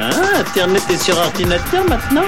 Ah, 0.00 0.10
Internet 0.38 0.82
est 0.90 0.96
sur 1.02 1.18
ordinateur 1.18 1.84
maintenant? 1.88 2.22